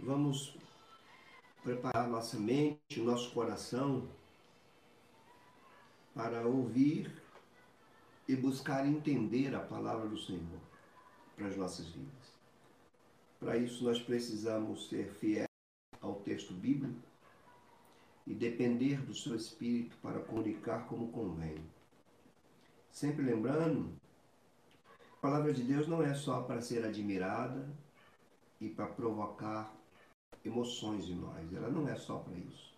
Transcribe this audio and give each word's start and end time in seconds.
Vamos 0.00 0.56
preparar 1.62 2.08
nossa 2.08 2.38
mente, 2.38 3.00
nosso 3.00 3.32
coração 3.32 4.08
para 6.14 6.46
ouvir 6.46 7.12
e 8.28 8.36
buscar 8.36 8.86
entender 8.86 9.54
a 9.54 9.60
palavra 9.60 10.08
do 10.08 10.16
Senhor 10.16 10.60
para 11.36 11.48
as 11.48 11.56
nossas 11.56 11.86
vidas. 11.88 12.38
Para 13.40 13.56
isso, 13.56 13.84
nós 13.84 14.00
precisamos 14.00 14.88
ser 14.88 15.12
fiéis 15.14 15.48
ao 16.00 16.16
texto 16.16 16.52
bíblico 16.52 17.00
e 18.26 18.34
depender 18.34 19.00
do 19.00 19.14
seu 19.14 19.34
espírito 19.34 19.96
para 20.02 20.20
comunicar 20.20 20.86
como 20.86 21.10
convém. 21.10 21.56
Sempre 22.90 23.22
lembrando, 23.24 23.92
a 25.12 25.16
palavra 25.20 25.52
de 25.52 25.62
Deus 25.62 25.88
não 25.88 26.02
é 26.02 26.14
só 26.14 26.42
para 26.42 26.60
ser 26.60 26.84
admirada 26.84 27.68
e 28.60 28.68
para 28.68 28.86
provocar 28.86 29.77
emoções 30.44 31.08
em 31.08 31.14
nós. 31.14 31.52
Ela 31.52 31.70
não 31.70 31.88
é 31.88 31.96
só 31.96 32.18
para 32.18 32.36
isso. 32.36 32.74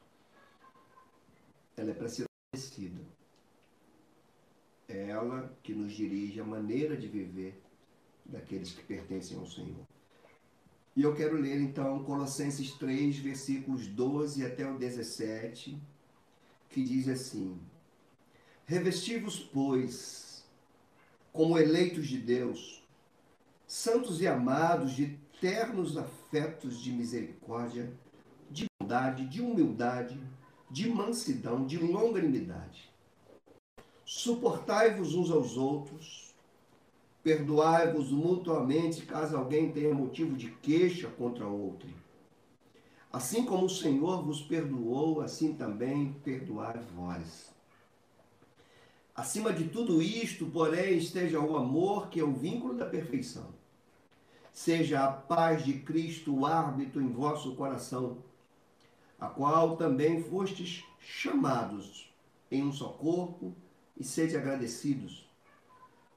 Ela 1.76 1.90
é 1.90 1.94
para 1.94 2.08
ser 2.08 2.26
obedecida. 2.52 3.00
É 4.88 5.08
ela 5.08 5.56
que 5.62 5.72
nos 5.72 5.92
dirige 5.92 6.40
a 6.40 6.44
maneira 6.44 6.96
de 6.96 7.06
viver 7.06 7.60
daqueles 8.24 8.72
que 8.72 8.82
pertencem 8.82 9.38
ao 9.38 9.46
Senhor. 9.46 9.86
E 10.96 11.02
eu 11.02 11.14
quero 11.14 11.36
ler 11.36 11.60
então 11.60 12.02
Colossenses 12.04 12.72
3, 12.72 13.16
versículos 13.18 13.86
12 13.86 14.44
até 14.44 14.68
o 14.68 14.76
17, 14.76 15.80
que 16.68 16.82
diz 16.82 17.08
assim: 17.08 17.58
Revesti-vos, 18.66 19.38
pois, 19.38 20.44
como 21.32 21.56
eleitos 21.56 22.08
de 22.08 22.18
Deus, 22.18 22.82
santos 23.66 24.20
e 24.20 24.26
amados 24.26 24.92
de 24.92 25.16
ternos 25.40 25.96
afetos 25.96 26.19
de 26.30 26.92
misericórdia, 26.92 27.92
de 28.48 28.66
bondade, 28.80 29.26
de 29.26 29.42
humildade, 29.42 30.20
de 30.70 30.88
mansidão, 30.88 31.66
de 31.66 31.76
longanimidade. 31.78 32.88
Suportai-vos 34.04 35.14
uns 35.14 35.30
aos 35.30 35.56
outros, 35.56 36.32
perdoai-vos 37.22 38.12
mutuamente 38.12 39.04
caso 39.04 39.36
alguém 39.36 39.72
tenha 39.72 39.92
motivo 39.92 40.36
de 40.36 40.50
queixa 40.50 41.08
contra 41.08 41.46
outro. 41.46 41.88
Assim 43.12 43.44
como 43.44 43.66
o 43.66 43.70
Senhor 43.70 44.22
vos 44.22 44.40
perdoou, 44.40 45.20
assim 45.20 45.54
também 45.54 46.12
perdoai 46.22 46.78
vós. 46.94 47.52
Acima 49.16 49.52
de 49.52 49.64
tudo 49.64 50.00
isto, 50.00 50.46
porém, 50.46 50.96
esteja 50.96 51.40
o 51.40 51.56
amor, 51.56 52.08
que 52.08 52.20
é 52.20 52.24
o 52.24 52.32
vínculo 52.32 52.74
da 52.74 52.86
perfeição 52.86 53.60
seja 54.52 55.04
a 55.04 55.12
paz 55.12 55.64
de 55.64 55.74
Cristo 55.74 56.34
o 56.34 56.46
árbitro 56.46 57.00
em 57.00 57.12
vosso 57.12 57.54
coração, 57.54 58.18
a 59.18 59.26
qual 59.26 59.76
também 59.76 60.22
fostes 60.22 60.84
chamados 60.98 62.12
em 62.50 62.64
um 62.64 62.72
só 62.72 62.88
corpo, 62.88 63.54
e 64.00 64.04
sede 64.04 64.34
agradecidos. 64.34 65.28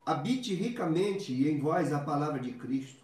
Habite 0.05 0.53
ricamente 0.53 1.33
em 1.33 1.59
vós 1.59 1.91
a 1.91 1.99
palavra 1.99 2.39
de 2.39 2.53
Cristo, 2.53 3.03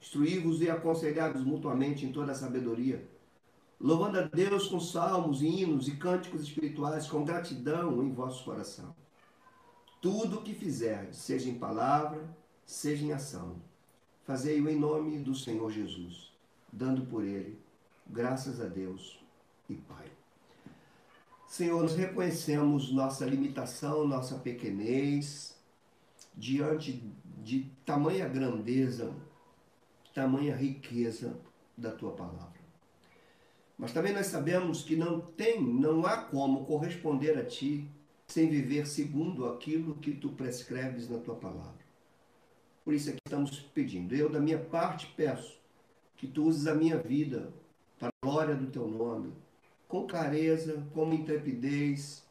instruí-vos 0.00 0.60
e 0.60 0.70
aconselhai-vos 0.70 1.42
mutuamente 1.42 2.04
em 2.04 2.12
toda 2.12 2.32
a 2.32 2.34
sabedoria, 2.34 3.08
louvando 3.80 4.18
a 4.18 4.22
Deus 4.22 4.68
com 4.68 4.78
salmos, 4.78 5.42
hinos 5.42 5.88
e 5.88 5.96
cânticos 5.96 6.42
espirituais, 6.42 7.08
com 7.08 7.24
gratidão 7.24 8.02
em 8.02 8.12
vosso 8.12 8.44
coração. 8.44 8.94
Tudo 10.02 10.38
o 10.38 10.42
que 10.42 10.54
fizerdes, 10.54 11.18
seja 11.18 11.48
em 11.48 11.58
palavra, 11.58 12.28
seja 12.64 13.04
em 13.04 13.12
ação, 13.12 13.56
Fazei-o 14.30 14.68
em 14.68 14.76
nome 14.78 15.18
do 15.18 15.34
Senhor 15.34 15.68
Jesus, 15.72 16.32
dando 16.72 17.04
por 17.04 17.24
ele 17.24 17.58
graças 18.06 18.60
a 18.60 18.66
Deus 18.66 19.18
e 19.68 19.74
Pai. 19.74 20.06
Senhor, 21.48 21.82
nós 21.82 21.96
reconhecemos 21.96 22.92
nossa 22.92 23.26
limitação, 23.26 24.06
nossa 24.06 24.38
pequenez, 24.38 25.56
diante 26.32 27.02
de 27.42 27.72
tamanha 27.84 28.28
grandeza, 28.28 29.12
tamanha 30.14 30.54
riqueza 30.54 31.36
da 31.76 31.90
tua 31.90 32.12
palavra. 32.12 32.60
Mas 33.76 33.90
também 33.90 34.12
nós 34.12 34.26
sabemos 34.28 34.84
que 34.84 34.94
não 34.94 35.20
tem, 35.20 35.60
não 35.60 36.06
há 36.06 36.16
como 36.18 36.66
corresponder 36.66 37.36
a 37.36 37.44
ti 37.44 37.90
sem 38.28 38.48
viver 38.48 38.86
segundo 38.86 39.46
aquilo 39.46 39.96
que 39.96 40.12
tu 40.12 40.28
prescreves 40.28 41.10
na 41.10 41.18
tua 41.18 41.34
palavra. 41.34 41.79
Por 42.84 42.94
isso 42.94 43.10
é 43.10 43.12
que 43.12 43.18
estamos 43.26 43.60
pedindo. 43.74 44.14
Eu, 44.14 44.28
da 44.28 44.40
minha 44.40 44.58
parte, 44.58 45.12
peço 45.16 45.60
que 46.16 46.26
tu 46.26 46.44
uses 46.44 46.66
a 46.66 46.74
minha 46.74 46.98
vida 46.98 47.52
para 47.98 48.08
a 48.08 48.26
glória 48.26 48.54
do 48.54 48.66
teu 48.66 48.86
nome, 48.86 49.32
com 49.88 50.06
clareza, 50.06 50.86
com 50.92 51.12
intrepidez, 51.12 52.24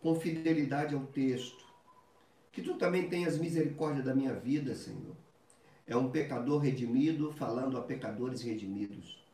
com 0.00 0.14
fidelidade 0.14 0.94
ao 0.94 1.06
texto. 1.06 1.64
Que 2.52 2.62
tu 2.62 2.74
também 2.74 3.08
tenhas 3.08 3.38
misericórdia 3.38 4.02
da 4.02 4.14
minha 4.14 4.34
vida, 4.34 4.74
Senhor. 4.74 5.16
É 5.86 5.96
um 5.96 6.10
pecador 6.10 6.60
redimido 6.60 7.32
falando 7.32 7.76
a 7.76 7.82
pecadores 7.82 8.42
redimidos. 8.42 9.24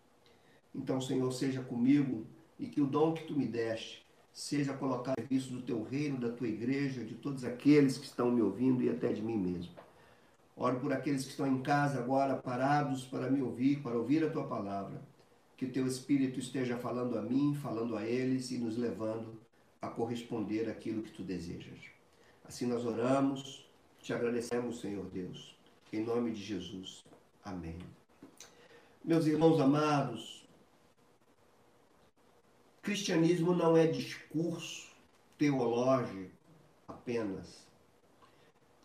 Então, 0.74 1.00
Senhor, 1.00 1.30
seja 1.32 1.62
comigo 1.62 2.26
e 2.58 2.66
que 2.66 2.80
o 2.80 2.86
dom 2.86 3.12
que 3.12 3.24
tu 3.24 3.36
me 3.36 3.46
deste 3.46 4.04
seja 4.32 4.74
colocado 4.74 5.18
a 5.18 5.22
serviço 5.22 5.50
do 5.50 5.62
teu 5.62 5.82
reino, 5.82 6.18
da 6.18 6.30
tua 6.30 6.46
igreja, 6.46 7.02
de 7.02 7.14
todos 7.14 7.42
aqueles 7.44 7.96
que 7.96 8.04
estão 8.04 8.30
me 8.30 8.42
ouvindo 8.42 8.82
e 8.82 8.90
até 8.90 9.12
de 9.12 9.22
mim 9.22 9.36
mesmo. 9.36 9.72
Oro 10.56 10.80
por 10.80 10.90
aqueles 10.90 11.24
que 11.24 11.30
estão 11.30 11.46
em 11.46 11.60
casa 11.60 11.98
agora, 11.98 12.34
parados 12.34 13.04
para 13.04 13.30
me 13.30 13.42
ouvir, 13.42 13.82
para 13.82 13.98
ouvir 13.98 14.24
a 14.24 14.30
tua 14.30 14.48
palavra. 14.48 15.02
Que 15.54 15.66
teu 15.66 15.86
Espírito 15.86 16.40
esteja 16.40 16.78
falando 16.78 17.18
a 17.18 17.22
mim, 17.22 17.54
falando 17.54 17.94
a 17.94 18.06
eles 18.06 18.50
e 18.50 18.56
nos 18.56 18.78
levando 18.78 19.38
a 19.82 19.88
corresponder 19.88 20.70
àquilo 20.70 21.02
que 21.02 21.12
tu 21.12 21.22
desejas. 21.22 21.78
Assim 22.42 22.66
nós 22.66 22.86
oramos, 22.86 23.68
te 24.00 24.14
agradecemos, 24.14 24.80
Senhor 24.80 25.04
Deus. 25.06 25.54
Em 25.92 26.02
nome 26.02 26.32
de 26.32 26.42
Jesus. 26.42 27.04
Amém. 27.44 27.78
Meus 29.04 29.26
irmãos 29.26 29.60
amados, 29.60 30.48
cristianismo 32.82 33.54
não 33.54 33.76
é 33.76 33.86
discurso 33.86 34.88
teológico 35.36 36.30
apenas 36.88 37.65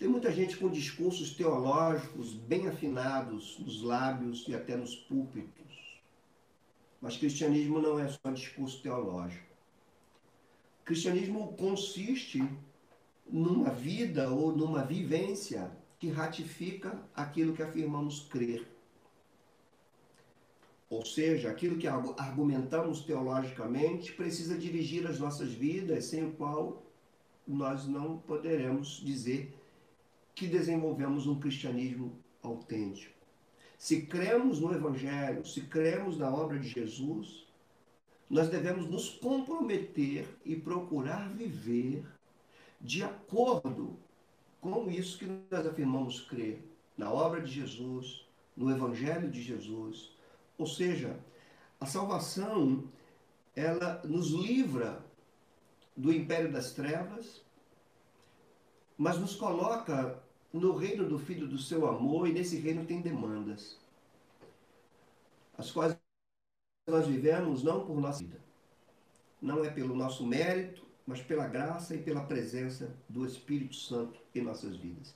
tem 0.02 0.10
muita 0.10 0.32
gente 0.32 0.58
com 0.58 0.68
discursos 0.68 1.30
teológicos 1.36 2.34
bem 2.34 2.68
afinados 2.68 3.60
nos 3.60 3.84
lábios 3.84 4.48
e 4.48 4.56
até 4.56 4.76
nos 4.76 4.96
púlpitos. 4.96 6.02
Mas 7.00 7.18
cristianismo 7.18 7.80
não 7.80 8.00
é 8.00 8.08
só 8.08 8.32
discurso 8.32 8.82
teológico. 8.82 9.46
Cristianismo 10.84 11.54
consiste 11.54 12.44
numa 13.30 13.70
vida 13.70 14.32
ou 14.32 14.52
numa 14.52 14.84
vivência 14.84 15.72
que 16.00 16.10
ratifica 16.10 17.00
aquilo 17.16 17.54
que 17.54 17.62
afirmamos 17.62 18.22
crer. 18.22 18.68
Ou 20.90 21.06
seja, 21.06 21.52
aquilo 21.52 21.78
que 21.78 21.88
argumentamos 21.88 23.02
teologicamente 23.02 24.14
precisa 24.14 24.58
dirigir 24.58 25.06
as 25.06 25.20
nossas 25.20 25.54
vidas, 25.54 26.06
sem 26.06 26.26
o 26.26 26.32
qual 26.32 26.82
nós 27.48 27.88
não 27.88 28.18
poderemos 28.18 29.00
dizer 29.06 29.61
que 30.41 30.47
desenvolvemos 30.47 31.28
um 31.28 31.40
cristianismo 31.40 32.18
autêntico. 32.41 33.13
Se 33.78 34.07
cremos 34.07 34.59
no 34.59 34.74
Evangelho, 34.74 35.46
se 35.46 35.62
cremos 35.62 36.18
na 36.18 36.34
obra 36.34 36.57
de 36.57 36.68
Jesus, 36.68 37.46
nós 38.28 38.50
devemos 38.50 38.88
nos 38.88 39.07
comprometer 39.07 40.28
e 40.44 40.56
procurar 40.56 41.29
viver 41.29 42.03
de 42.81 43.03
acordo 43.03 44.00
com 44.59 44.90
isso 44.90 45.19
que 45.19 45.28
nós 45.28 45.68
afirmamos 45.68 46.22
crer 46.22 46.68
na 46.97 47.12
obra 47.12 47.40
de 47.40 47.52
Jesus, 47.52 48.28
no 48.58 48.72
Evangelho 48.72 49.29
de 49.29 49.44
Jesus. 49.44 50.18
Ou 50.58 50.66
seja, 50.66 51.19
a 51.79 51.85
salvação 51.85 52.90
ela 53.55 54.02
nos 54.03 54.32
livra 54.32 55.05
do 55.96 56.11
império 56.11 56.52
das 56.52 56.72
trevas 56.72 57.44
mas 59.02 59.17
nos 59.17 59.35
coloca 59.35 60.22
no 60.53 60.76
reino 60.76 61.08
do 61.08 61.18
Filho 61.18 61.48
do 61.48 61.58
seu 61.58 61.88
amor 61.88 62.28
e 62.28 62.34
nesse 62.34 62.58
reino 62.58 62.86
tem 62.86 63.02
demandas, 63.02 63.80
as 65.58 65.72
quais 65.72 65.98
nós 66.88 67.08
vivemos 67.08 67.64
não 67.64 67.86
por 67.86 68.00
nossa 68.00 68.20
vida, 68.20 68.42
não 69.42 69.64
é 69.64 69.70
pelo 69.70 69.96
nosso 69.96 70.26
mérito, 70.26 70.86
mas 71.06 71.22
pela 71.22 71.48
graça 71.48 71.96
e 71.96 72.02
pela 72.02 72.24
presença 72.24 72.96
do 73.08 73.26
Espírito 73.26 73.76
Santo 73.76 74.20
em 74.36 74.42
nossas 74.42 74.76
vidas. 74.76 75.16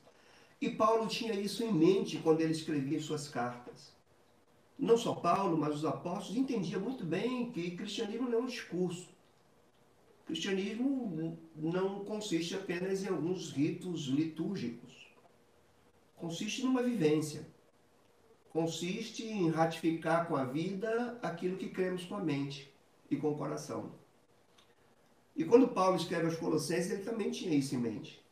E 0.59 0.69
Paulo 0.69 1.07
tinha 1.07 1.33
isso 1.33 1.63
em 1.63 1.73
mente 1.73 2.17
quando 2.19 2.41
ele 2.41 2.51
escrevia 2.51 2.99
suas 3.01 3.27
cartas. 3.27 3.93
Não 4.77 4.97
só 4.97 5.13
Paulo, 5.13 5.57
mas 5.57 5.75
os 5.75 5.85
apóstolos 5.85 6.37
entendiam 6.37 6.81
muito 6.81 7.05
bem 7.05 7.51
que 7.51 7.75
cristianismo 7.75 8.29
não 8.29 8.39
é 8.39 8.41
um 8.41 8.45
discurso, 8.45 9.07
cristianismo 10.25 11.37
não 11.55 12.03
consiste 12.03 12.55
apenas 12.55 13.03
em 13.03 13.07
alguns 13.07 13.51
ritos 13.51 14.07
litúrgicos. 14.07 15.04
Consiste 16.15 16.63
numa 16.63 16.81
vivência. 16.81 17.47
consiste 18.49 19.25
em 19.25 19.49
ratificar 19.49 20.29
com 20.29 20.35
a 20.37 20.45
vida 20.45 21.19
aquilo 21.21 21.57
que 21.57 21.67
cremos 21.67 22.05
com 22.05 22.15
a 22.15 22.23
mente 22.23 22.73
e 23.11 23.17
com 23.17 23.31
o 23.31 23.37
coração. 23.37 23.91
E 25.35 25.43
quando 25.43 25.67
Paulo 25.67 25.97
escreve 25.97 26.27
aos 26.27 26.37
Colossenses, 26.37 26.91
ele 26.91 27.03
também 27.03 27.31
tinha 27.31 27.53
isso 27.53 27.75
em 27.75 27.79
mente. 27.79 28.25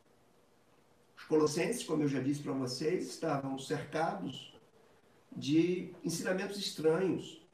Os 1.14 1.24
Colossenses, 1.24 1.84
como 1.84 2.02
eu 2.02 2.08
já 2.08 2.20
disse 2.20 2.42
para 2.42 2.54
vocês, 2.54 3.06
estavam 3.06 3.58
cercados 3.58 4.58
de 5.36 5.92
ensinamentos 6.02 6.56
estranhos 6.58 7.46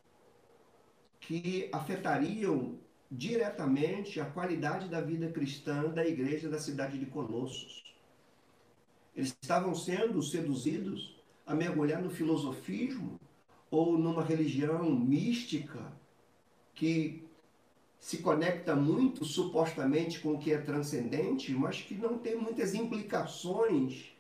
que 1.19 1.69
afetariam 1.73 2.79
diretamente 3.11 4.21
a 4.21 4.27
qualidade 4.27 4.89
da 4.89 5.01
vida 5.01 5.29
cristã 5.33 5.89
da 5.89 6.07
igreja 6.07 6.49
da 6.49 6.61
cidade 6.61 6.97
de 6.97 7.07
Colossos. 7.07 7.93
Eles 9.15 9.37
estavam 9.41 9.75
sendo 9.75 10.23
seduzidos 10.23 11.17
a 11.47 11.55
mergulhar 11.55 12.01
no 12.01 12.11
filosofismo 12.11 13.19
ou 13.71 13.99
numa 13.99 14.23
religião 14.23 14.91
mística 14.91 15.93
que 16.75 17.25
se 17.99 18.19
conecta 18.19 18.75
muito 18.75 19.25
supostamente 19.25 20.21
com 20.21 20.33
o 20.33 20.39
que 20.39 20.53
é 20.53 20.59
transcendente, 20.59 21.53
mas 21.53 21.81
que 21.83 21.95
não 21.95 22.19
tem 22.19 22.37
muitas 22.37 22.75
implicações 22.75 24.13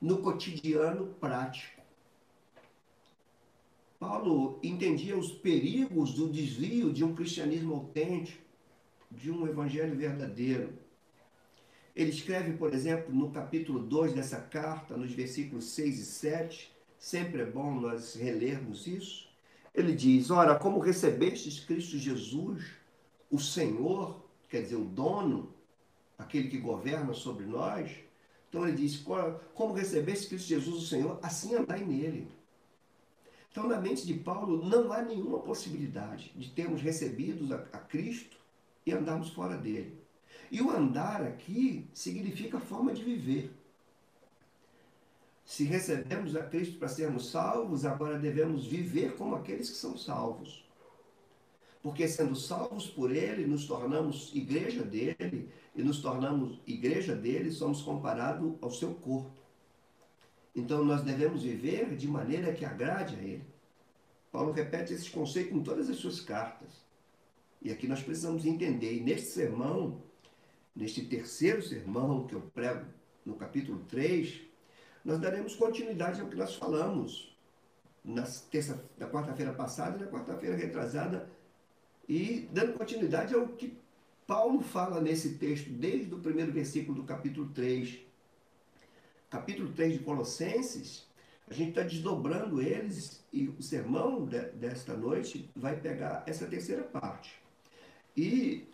no 0.00 0.18
cotidiano 0.18 1.08
prático. 1.18 1.82
Paulo 3.98 4.60
entendia 4.62 5.16
os 5.18 5.32
perigos 5.32 6.12
do 6.12 6.28
desvio 6.28 6.92
de 6.92 7.02
um 7.02 7.14
cristianismo 7.14 7.74
autêntico, 7.74 8.42
de 9.10 9.30
um 9.30 9.46
evangelho 9.48 9.96
verdadeiro. 9.96 10.83
Ele 11.94 12.10
escreve, 12.10 12.56
por 12.56 12.74
exemplo, 12.74 13.14
no 13.14 13.30
capítulo 13.30 13.78
2 13.78 14.14
dessa 14.14 14.40
carta, 14.40 14.96
nos 14.96 15.12
versículos 15.12 15.66
6 15.66 15.98
e 15.98 16.04
7, 16.04 16.72
sempre 16.98 17.42
é 17.42 17.46
bom 17.46 17.72
nós 17.72 18.14
relermos 18.14 18.86
isso. 18.86 19.28
Ele 19.72 19.94
diz: 19.94 20.30
Ora, 20.30 20.58
como 20.58 20.80
recebestes 20.80 21.60
Cristo 21.60 21.96
Jesus, 21.96 22.64
o 23.30 23.38
Senhor, 23.38 24.24
quer 24.48 24.62
dizer, 24.62 24.76
o 24.76 24.84
dono, 24.84 25.54
aquele 26.18 26.48
que 26.48 26.58
governa 26.58 27.12
sobre 27.12 27.46
nós. 27.46 27.90
Então 28.48 28.66
ele 28.66 28.76
diz: 28.76 29.04
Como 29.54 29.72
recebeste 29.72 30.28
Cristo 30.28 30.48
Jesus, 30.48 30.82
o 30.82 30.86
Senhor, 30.86 31.18
assim 31.22 31.54
andai 31.54 31.84
nele. 31.84 32.28
Então, 33.52 33.68
na 33.68 33.80
mente 33.80 34.04
de 34.04 34.14
Paulo, 34.14 34.68
não 34.68 34.92
há 34.92 35.00
nenhuma 35.00 35.38
possibilidade 35.38 36.32
de 36.34 36.50
termos 36.50 36.82
recebido 36.82 37.54
a 37.54 37.78
Cristo 37.78 38.36
e 38.84 38.92
andarmos 38.92 39.30
fora 39.30 39.56
dele. 39.56 40.03
E 40.50 40.60
o 40.62 40.70
andar 40.70 41.22
aqui 41.22 41.88
significa 41.92 42.60
forma 42.60 42.92
de 42.92 43.02
viver. 43.02 43.52
Se 45.44 45.64
recebemos 45.64 46.34
a 46.34 46.42
Cristo 46.42 46.78
para 46.78 46.88
sermos 46.88 47.30
salvos, 47.30 47.84
agora 47.84 48.18
devemos 48.18 48.66
viver 48.66 49.14
como 49.16 49.34
aqueles 49.34 49.68
que 49.68 49.76
são 49.76 49.96
salvos. 49.96 50.64
Porque 51.82 52.08
sendo 52.08 52.34
salvos 52.34 52.86
por 52.88 53.14
Ele, 53.14 53.46
nos 53.46 53.66
tornamos 53.66 54.34
igreja 54.34 54.82
dele, 54.82 55.50
e 55.76 55.82
nos 55.82 56.00
tornamos 56.00 56.58
igreja 56.66 57.14
dele, 57.14 57.50
somos 57.52 57.82
comparados 57.82 58.54
ao 58.62 58.70
seu 58.70 58.94
corpo. 58.94 59.30
Então 60.56 60.84
nós 60.84 61.02
devemos 61.02 61.42
viver 61.42 61.94
de 61.96 62.08
maneira 62.08 62.54
que 62.54 62.64
agrade 62.64 63.16
a 63.16 63.22
Ele. 63.22 63.44
Paulo 64.32 64.52
repete 64.52 64.94
esse 64.94 65.10
conceito 65.10 65.54
em 65.54 65.62
todas 65.62 65.90
as 65.90 65.96
suas 65.96 66.20
cartas. 66.20 66.84
E 67.60 67.70
aqui 67.70 67.86
nós 67.86 68.02
precisamos 68.02 68.46
entender. 68.46 68.94
E 68.94 69.00
neste 69.00 69.28
sermão, 69.28 70.02
neste 70.74 71.04
terceiro 71.04 71.62
sermão 71.62 72.26
que 72.26 72.34
eu 72.34 72.40
prego 72.40 72.86
no 73.24 73.34
capítulo 73.36 73.84
3, 73.88 74.40
nós 75.04 75.18
daremos 75.20 75.54
continuidade 75.54 76.20
ao 76.20 76.28
que 76.28 76.36
nós 76.36 76.54
falamos 76.54 77.36
na, 78.04 78.22
terça, 78.50 78.84
na 78.98 79.08
quarta-feira 79.08 79.52
passada 79.52 79.96
e 79.96 80.00
na 80.00 80.10
quarta-feira 80.10 80.56
retrasada, 80.56 81.30
e 82.08 82.48
dando 82.52 82.74
continuidade 82.74 83.34
ao 83.34 83.48
que 83.48 83.78
Paulo 84.26 84.60
fala 84.60 85.00
nesse 85.00 85.34
texto, 85.36 85.70
desde 85.70 86.12
o 86.14 86.18
primeiro 86.18 86.52
versículo 86.52 87.00
do 87.00 87.04
capítulo 87.04 87.48
3 87.50 88.04
capítulo 89.34 89.72
3 89.72 89.94
de 89.94 89.98
Colossenses, 89.98 91.08
a 91.48 91.52
gente 91.52 91.70
está 91.70 91.82
desdobrando 91.82 92.62
eles 92.62 93.20
e 93.32 93.48
o 93.48 93.60
sermão 93.60 94.24
de, 94.24 94.40
desta 94.52 94.96
noite 94.96 95.50
vai 95.56 95.74
pegar 95.74 96.22
essa 96.24 96.46
terceira 96.46 96.84
parte. 96.84 97.34
E 98.16 98.68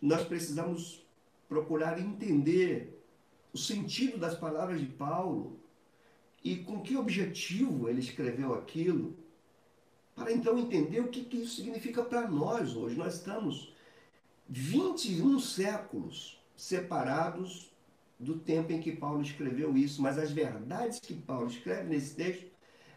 nós 0.00 0.22
precisamos 0.24 1.04
procurar 1.48 1.98
entender 1.98 3.02
o 3.52 3.58
sentido 3.58 4.18
das 4.18 4.36
palavras 4.36 4.80
de 4.80 4.86
Paulo 4.86 5.58
e 6.44 6.56
com 6.56 6.80
que 6.80 6.96
objetivo 6.96 7.88
ele 7.88 8.00
escreveu 8.00 8.54
aquilo, 8.54 9.16
para 10.14 10.32
então 10.32 10.58
entender 10.58 11.00
o 11.00 11.08
que, 11.08 11.24
que 11.24 11.38
isso 11.38 11.56
significa 11.56 12.02
para 12.04 12.28
nós 12.28 12.74
hoje. 12.76 12.96
Nós 12.96 13.14
estamos 13.16 13.74
21 14.48 15.38
séculos 15.40 16.40
separados 16.56 17.70
do 18.18 18.38
tempo 18.38 18.72
em 18.72 18.80
que 18.80 18.92
Paulo 18.92 19.20
escreveu 19.20 19.76
isso, 19.76 20.00
mas 20.00 20.18
as 20.18 20.30
verdades 20.30 21.00
que 21.00 21.14
Paulo 21.14 21.48
escreve 21.48 21.88
nesse 21.88 22.14
texto, 22.14 22.46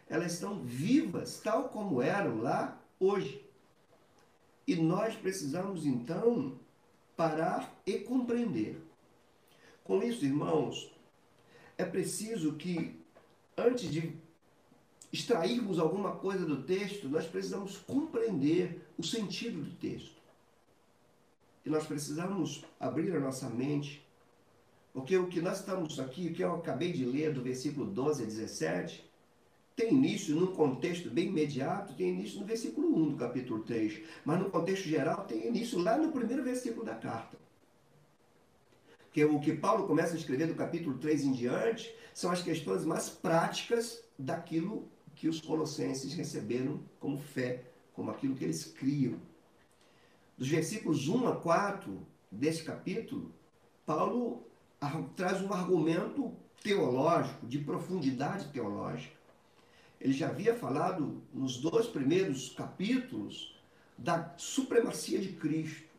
elas 0.08 0.32
estão 0.32 0.62
vivas, 0.62 1.40
tal 1.40 1.68
como 1.68 2.00
eram 2.00 2.38
lá 2.38 2.80
hoje. 2.98 3.44
E 4.66 4.76
nós 4.76 5.14
precisamos 5.14 5.84
então 5.84 6.58
parar 7.20 7.78
e 7.84 7.98
compreender. 7.98 8.80
Com 9.84 10.02
isso, 10.02 10.24
irmãos, 10.24 10.90
é 11.76 11.84
preciso 11.84 12.54
que 12.54 12.98
antes 13.54 13.90
de 13.90 14.14
extrairmos 15.12 15.78
alguma 15.78 16.16
coisa 16.16 16.46
do 16.46 16.62
texto, 16.62 17.10
nós 17.10 17.26
precisamos 17.26 17.76
compreender 17.76 18.88
o 18.96 19.02
sentido 19.02 19.62
do 19.62 19.76
texto. 19.76 20.16
E 21.62 21.68
nós 21.68 21.86
precisamos 21.86 22.64
abrir 22.78 23.14
a 23.14 23.20
nossa 23.20 23.50
mente 23.50 24.02
porque 24.94 25.14
o 25.18 25.28
que 25.28 25.42
nós 25.42 25.58
estamos 25.58 26.00
aqui, 26.00 26.28
o 26.28 26.32
que 26.32 26.42
eu 26.42 26.54
acabei 26.54 26.90
de 26.90 27.04
ler 27.04 27.34
do 27.34 27.42
versículo 27.42 27.84
12 27.84 28.22
a 28.22 28.26
17, 28.26 29.04
tem 29.80 29.94
início 29.94 30.36
num 30.36 30.48
contexto 30.48 31.08
bem 31.10 31.28
imediato, 31.28 31.94
tem 31.94 32.10
início 32.10 32.38
no 32.38 32.44
versículo 32.44 32.94
1 32.94 33.08
do 33.12 33.16
capítulo 33.16 33.62
3. 33.62 34.02
Mas 34.26 34.38
no 34.38 34.50
contexto 34.50 34.86
geral 34.86 35.24
tem 35.24 35.46
início 35.46 35.78
lá 35.78 35.96
no 35.96 36.12
primeiro 36.12 36.44
versículo 36.44 36.84
da 36.84 36.94
carta. 36.94 37.38
Porque 38.98 39.24
o 39.24 39.40
que 39.40 39.54
Paulo 39.54 39.86
começa 39.86 40.12
a 40.12 40.18
escrever 40.18 40.48
do 40.48 40.54
capítulo 40.54 40.98
3 40.98 41.24
em 41.24 41.32
diante 41.32 41.94
são 42.12 42.30
as 42.30 42.42
questões 42.42 42.84
mais 42.84 43.08
práticas 43.08 44.04
daquilo 44.18 44.86
que 45.16 45.28
os 45.28 45.40
colossenses 45.40 46.12
receberam 46.12 46.80
como 46.98 47.18
fé, 47.18 47.64
como 47.94 48.10
aquilo 48.10 48.34
que 48.34 48.44
eles 48.44 48.64
criam. 48.64 49.18
Dos 50.36 50.48
versículos 50.48 51.08
1 51.08 51.26
a 51.26 51.36
4 51.36 52.06
desse 52.30 52.62
capítulo, 52.62 53.32
Paulo 53.86 54.46
traz 55.16 55.40
um 55.40 55.52
argumento 55.54 56.34
teológico, 56.62 57.46
de 57.46 57.58
profundidade 57.58 58.48
teológica. 58.52 59.19
Ele 60.00 60.12
já 60.12 60.28
havia 60.28 60.54
falado 60.54 61.22
nos 61.32 61.58
dois 61.58 61.86
primeiros 61.86 62.50
capítulos 62.50 63.54
da 63.98 64.32
supremacia 64.36 65.18
de 65.18 65.32
Cristo, 65.32 65.90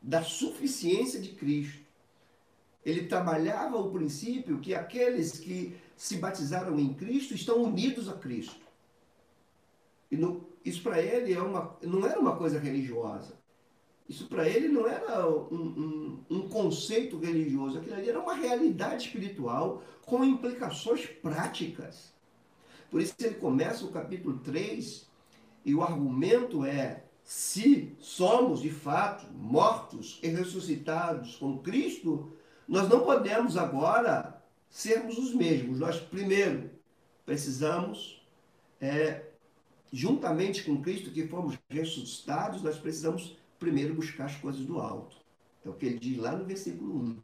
da 0.00 0.22
suficiência 0.22 1.20
de 1.20 1.30
Cristo. 1.30 1.82
Ele 2.84 3.06
trabalhava 3.06 3.76
o 3.76 3.90
princípio 3.90 4.60
que 4.60 4.74
aqueles 4.74 5.32
que 5.32 5.76
se 5.96 6.16
batizaram 6.18 6.78
em 6.78 6.94
Cristo 6.94 7.34
estão 7.34 7.62
unidos 7.64 8.08
a 8.08 8.12
Cristo. 8.14 8.64
E 10.10 10.16
no, 10.16 10.46
isso 10.64 10.82
para 10.82 11.02
ele 11.02 11.32
é 11.32 11.42
uma, 11.42 11.76
não 11.82 12.06
era 12.06 12.20
uma 12.20 12.36
coisa 12.36 12.58
religiosa. 12.58 13.36
Isso 14.08 14.26
para 14.26 14.48
ele 14.48 14.68
não 14.68 14.86
era 14.86 15.28
um, 15.28 15.54
um, 15.54 16.24
um, 16.30 16.48
conceito 16.48 17.18
religioso, 17.18 17.78
aquilo 17.78 17.94
ali 17.94 18.08
era 18.08 18.18
uma 18.18 18.32
realidade 18.32 19.06
espiritual 19.06 19.82
com 20.06 20.24
implicações 20.24 21.04
práticas. 21.04 22.14
Por 22.90 23.00
isso 23.00 23.14
ele 23.20 23.34
começa 23.34 23.84
o 23.84 23.92
capítulo 23.92 24.38
3 24.38 25.06
e 25.64 25.74
o 25.74 25.82
argumento 25.82 26.64
é: 26.64 27.04
se 27.22 27.94
somos 28.00 28.60
de 28.60 28.70
fato 28.70 29.26
mortos 29.32 30.18
e 30.22 30.28
ressuscitados 30.28 31.36
com 31.36 31.58
Cristo, 31.58 32.32
nós 32.66 32.88
não 32.88 33.00
podemos 33.00 33.56
agora 33.56 34.42
sermos 34.70 35.18
os 35.18 35.34
mesmos. 35.34 35.80
Nós, 35.80 35.98
primeiro, 35.98 36.70
precisamos, 37.26 38.22
é, 38.80 39.26
juntamente 39.92 40.64
com 40.64 40.80
Cristo 40.80 41.10
que 41.10 41.26
fomos 41.26 41.58
ressuscitados, 41.68 42.62
nós 42.62 42.78
precisamos 42.78 43.36
primeiro 43.58 43.94
buscar 43.94 44.26
as 44.26 44.36
coisas 44.36 44.64
do 44.64 44.78
alto. 44.78 45.16
É 45.64 45.68
o 45.68 45.74
que 45.74 45.86
ele 45.86 45.98
diz 45.98 46.16
lá 46.18 46.32
no 46.32 46.44
versículo 46.44 46.96
1. 46.98 47.16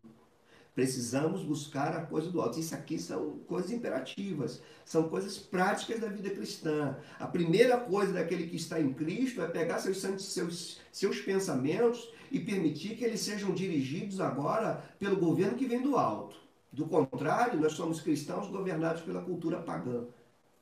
Precisamos 0.74 1.44
buscar 1.44 1.96
a 1.96 2.04
coisa 2.04 2.30
do 2.30 2.40
alto. 2.40 2.58
Isso 2.58 2.74
aqui 2.74 2.98
são 2.98 3.38
coisas 3.46 3.70
imperativas, 3.70 4.60
são 4.84 5.08
coisas 5.08 5.38
práticas 5.38 6.00
da 6.00 6.08
vida 6.08 6.30
cristã. 6.30 6.96
A 7.18 7.28
primeira 7.28 7.78
coisa 7.78 8.12
daquele 8.12 8.48
que 8.48 8.56
está 8.56 8.80
em 8.80 8.92
Cristo 8.92 9.40
é 9.40 9.46
pegar 9.46 9.78
seus, 9.78 9.98
seus, 9.98 10.80
seus 10.90 11.20
pensamentos 11.20 12.12
e 12.30 12.40
permitir 12.40 12.96
que 12.96 13.04
eles 13.04 13.20
sejam 13.20 13.54
dirigidos 13.54 14.20
agora 14.20 14.82
pelo 14.98 15.16
governo 15.16 15.56
que 15.56 15.66
vem 15.66 15.80
do 15.80 15.96
alto. 15.96 16.36
Do 16.72 16.86
contrário, 16.86 17.60
nós 17.60 17.74
somos 17.74 18.00
cristãos 18.00 18.48
governados 18.48 19.02
pela 19.02 19.22
cultura 19.22 19.62
pagã. 19.62 20.04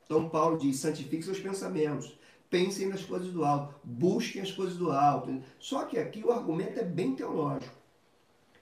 Então 0.04 0.28
Paulo 0.28 0.59
diz: 0.59 0.76
santifique 0.76 1.23
seus 1.23 1.40
pensamentos, 1.40 2.19
pensem 2.50 2.87
nas 2.87 3.02
coisas 3.02 3.33
do 3.33 3.47
alto, 3.47 3.75
busquem 3.83 4.42
as 4.42 4.52
coisas 4.52 4.76
do 4.76 4.90
alto. 4.90 5.42
Só 5.59 5.87
que 5.87 5.99
aqui 5.99 6.23
o 6.23 6.31
argumento 6.31 6.78
é 6.78 6.85
bem 6.85 7.14
teológico. 7.14 7.82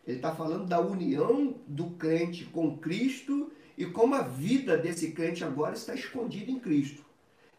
Ele 0.06 0.16
está 0.16 0.34
falando 0.34 0.66
da 0.66 0.80
união 0.80 1.54
do 1.66 1.90
crente 1.90 2.44
com 2.46 2.78
Cristo 2.78 3.52
e 3.76 3.86
como 3.86 4.14
a 4.14 4.22
vida 4.22 4.76
desse 4.76 5.12
crente 5.12 5.44
agora 5.44 5.74
está 5.74 5.94
escondida 5.94 6.50
em 6.50 6.58
Cristo. 6.58 7.04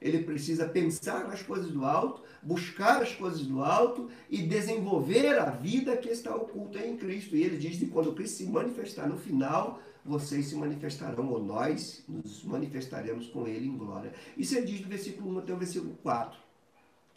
Ele 0.02 0.24
precisa 0.24 0.68
pensar 0.68 1.28
nas 1.28 1.44
coisas 1.44 1.72
do 1.72 1.86
alto, 1.86 2.24
buscar 2.42 3.04
as 3.04 3.14
coisas 3.14 3.46
do 3.46 3.64
alto 3.64 4.10
e 4.30 4.42
desenvolver 4.42 5.38
a 5.38 5.52
vida 5.52 5.96
que 5.96 6.10
está 6.10 6.36
oculta 6.36 6.80
em 6.80 6.98
Cristo. 6.98 7.36
E 7.36 7.44
ele 7.44 7.58
diz 7.58 7.78
que 7.78 7.86
quando 7.86 8.14
Cristo 8.14 8.38
se 8.38 8.46
manifestar 8.46 9.08
no 9.08 9.18
final, 9.18 9.80
vocês 10.04 10.48
se 10.48 10.56
manifestarão, 10.56 11.32
ou 11.32 11.44
nós 11.44 12.04
nos 12.08 12.44
manifestaremos 12.44 13.28
com 13.28 13.48
ele 13.48 13.68
em 13.68 13.78
glória. 13.78 14.12
Isso 14.36 14.58
ele 14.58 14.66
diz 14.66 14.82
do 14.82 14.90
versículo 14.90 15.36
1 15.36 15.40
até 15.40 15.54
o 15.54 15.58
versículo 15.58 15.96
4, 16.02 16.40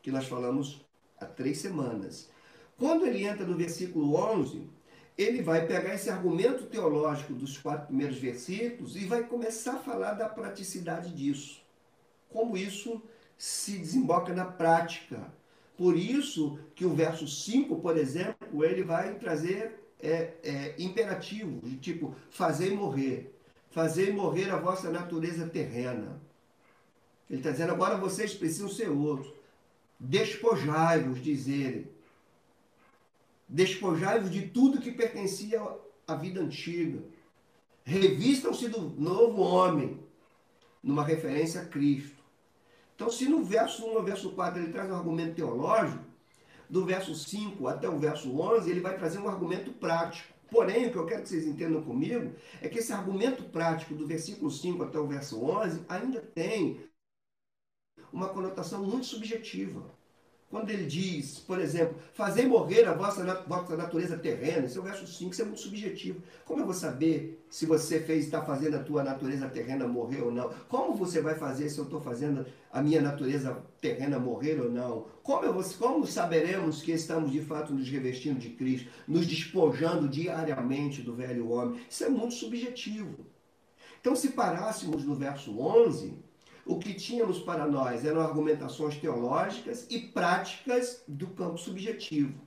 que 0.03 0.11
nós 0.11 0.27
falamos 0.27 0.85
há 1.19 1.25
três 1.25 1.59
semanas. 1.59 2.29
Quando 2.77 3.07
ele 3.07 3.25
entra 3.25 3.47
no 3.47 3.57
versículo 3.57 4.15
11, 4.17 4.69
ele 5.17 5.43
vai 5.43 5.67
pegar 5.67 5.95
esse 5.95 6.11
argumento 6.11 6.67
teológico 6.67 7.33
dos 7.33 7.57
quatro 7.57 7.87
primeiros 7.87 8.19
versículos 8.19 8.97
e 8.97 9.07
vai 9.07 9.23
começar 9.23 9.75
a 9.75 9.79
falar 9.79 10.15
da 10.15 10.29
praticidade 10.29 11.11
disso. 11.11 11.63
Como 12.29 12.57
isso 12.57 13.01
se 13.39 13.79
desemboca 13.79 14.35
na 14.35 14.45
prática. 14.45 15.33
Por 15.77 15.97
isso 15.97 16.59
que 16.75 16.85
o 16.85 16.95
verso 16.95 17.29
5, 17.29 17.77
por 17.77 17.97
exemplo, 17.97 18.65
ele 18.65 18.83
vai 18.83 19.15
trazer 19.15 19.81
é, 20.01 20.33
é, 20.43 20.75
imperativos, 20.79 21.69
de 21.69 21.77
tipo, 21.77 22.15
fazer 22.31 22.73
morrer. 22.73 23.33
Fazer 23.71 24.13
morrer 24.13 24.51
a 24.51 24.57
vossa 24.57 24.91
natureza 24.91 25.47
terrena. 25.47 26.21
Ele 27.31 27.41
está 27.41 27.51
dizendo, 27.51 27.73
agora 27.73 27.97
vocês 27.97 28.35
precisam 28.35 28.69
ser 28.69 28.89
outros. 28.89 29.33
Despojai-vos, 29.99 31.23
diz 31.23 31.47
ele 31.47 31.94
Despojai-vos 33.49 34.31
de 34.31 34.49
tudo 34.49 34.81
que 34.81 34.91
pertencia 34.91 35.61
à 36.07 36.15
vida 36.15 36.41
antiga. 36.41 37.03
Revistam-se 37.85 38.69
do 38.69 38.81
novo 38.81 39.43
homem, 39.43 40.01
numa 40.83 41.05
referência 41.05 41.61
a 41.61 41.67
Cristo. 41.67 42.23
Então, 42.95 43.11
se 43.11 43.27
no 43.29 43.45
verso 43.45 43.85
1 43.87 43.97
ao 43.97 44.05
verso 44.05 44.31
4 44.31 44.63
ele 44.63 44.73
traz 44.73 44.91
um 44.91 44.95
argumento 44.95 45.35
teológico, 45.35 46.05
do 46.69 46.85
verso 46.85 47.15
5 47.15 47.69
até 47.69 47.89
o 47.89 47.99
verso 47.99 48.41
11 48.41 48.71
ele 48.71 48.81
vai 48.81 48.97
trazer 48.97 49.19
um 49.19 49.29
argumento 49.29 49.73
prático. 49.73 50.33
Porém, 50.51 50.87
o 50.87 50.93
que 50.93 50.97
eu 50.97 51.07
quero 51.07 51.23
que 51.23 51.29
vocês 51.29 51.47
entendam 51.47 51.83
comigo 51.83 52.33
é 52.61 52.69
que 52.69 52.79
esse 52.79 52.93
argumento 52.93 53.43
prático 53.45 53.95
do 53.95 54.07
versículo 54.07 54.51
5 54.51 54.83
até 54.83 54.99
o 54.99 55.07
verso 55.07 55.43
11 55.43 55.85
ainda 55.89 56.21
tem 56.21 56.81
uma 58.13 58.29
conotação 58.29 58.85
muito 58.85 59.07
subjetiva. 59.07 59.94
Quando 60.55 60.71
ele 60.71 60.87
diz, 60.87 61.41
por 61.41 61.59
exemplo, 61.59 61.97
fazer 62.13 62.47
morrer 62.47 62.85
a 62.85 62.93
vossa, 62.93 63.25
vossa 63.45 63.77
natureza 63.77 64.17
terrena, 64.17 64.67
esse 64.67 64.79
é 64.79 64.81
o 64.81 64.85
verso 64.85 65.05
5, 65.05 65.33
isso 65.33 65.43
é 65.43 65.45
muito 65.45 65.61
subjetivo. 65.61 66.23
Como 66.45 66.61
eu 66.61 66.65
vou 66.65 66.73
saber 66.73 67.45
se 67.51 67.67
você 67.67 67.99
fez, 67.99 68.27
está 68.27 68.41
fazendo 68.41 68.77
a 68.77 68.79
tua 68.79 69.03
natureza 69.03 69.49
terrena 69.49 69.89
morrer 69.89 70.23
ou 70.23 70.31
não? 70.31 70.53
Como 70.69 70.95
você 70.95 71.21
vai 71.21 71.35
fazer 71.35 71.69
se 71.71 71.79
eu 71.79 71.83
estou 71.87 72.01
fazendo 72.01 72.47
a 72.73 72.81
minha 72.81 73.03
natureza 73.03 73.65
terrena 73.81 74.17
morrer 74.21 74.61
ou 74.61 74.71
não? 74.71 75.07
Como, 75.25 75.45
eu, 75.45 75.61
como 75.77 76.07
saberemos 76.07 76.83
que 76.83 76.93
estamos 76.93 77.33
de 77.33 77.41
fato 77.41 77.75
nos 77.75 77.89
revestindo 77.89 78.39
de 78.39 78.51
Cristo, 78.51 78.89
nos 79.09 79.27
despojando 79.27 80.09
diariamente 80.09 81.03
do 81.03 81.17
velho 81.17 81.51
homem? 81.51 81.81
Isso 81.91 82.05
é 82.05 82.09
muito 82.09 82.35
subjetivo. 82.35 83.27
Então, 84.01 84.15
se 84.15 84.29
parássemos 84.29 85.05
no 85.05 85.17
verso 85.17 85.59
11, 85.59 86.15
o 86.67 86.79
que 86.79 86.95
tínhamos 86.95 87.39
para 87.39 87.67
nós 87.67 88.05
eram 88.05 88.21
argumentações 88.21 88.97
teológicas 88.97 89.87
e 89.91 89.99
práticas 89.99 91.03
do 91.07 91.27
campo 91.29 91.59
subjetivo, 91.59 92.41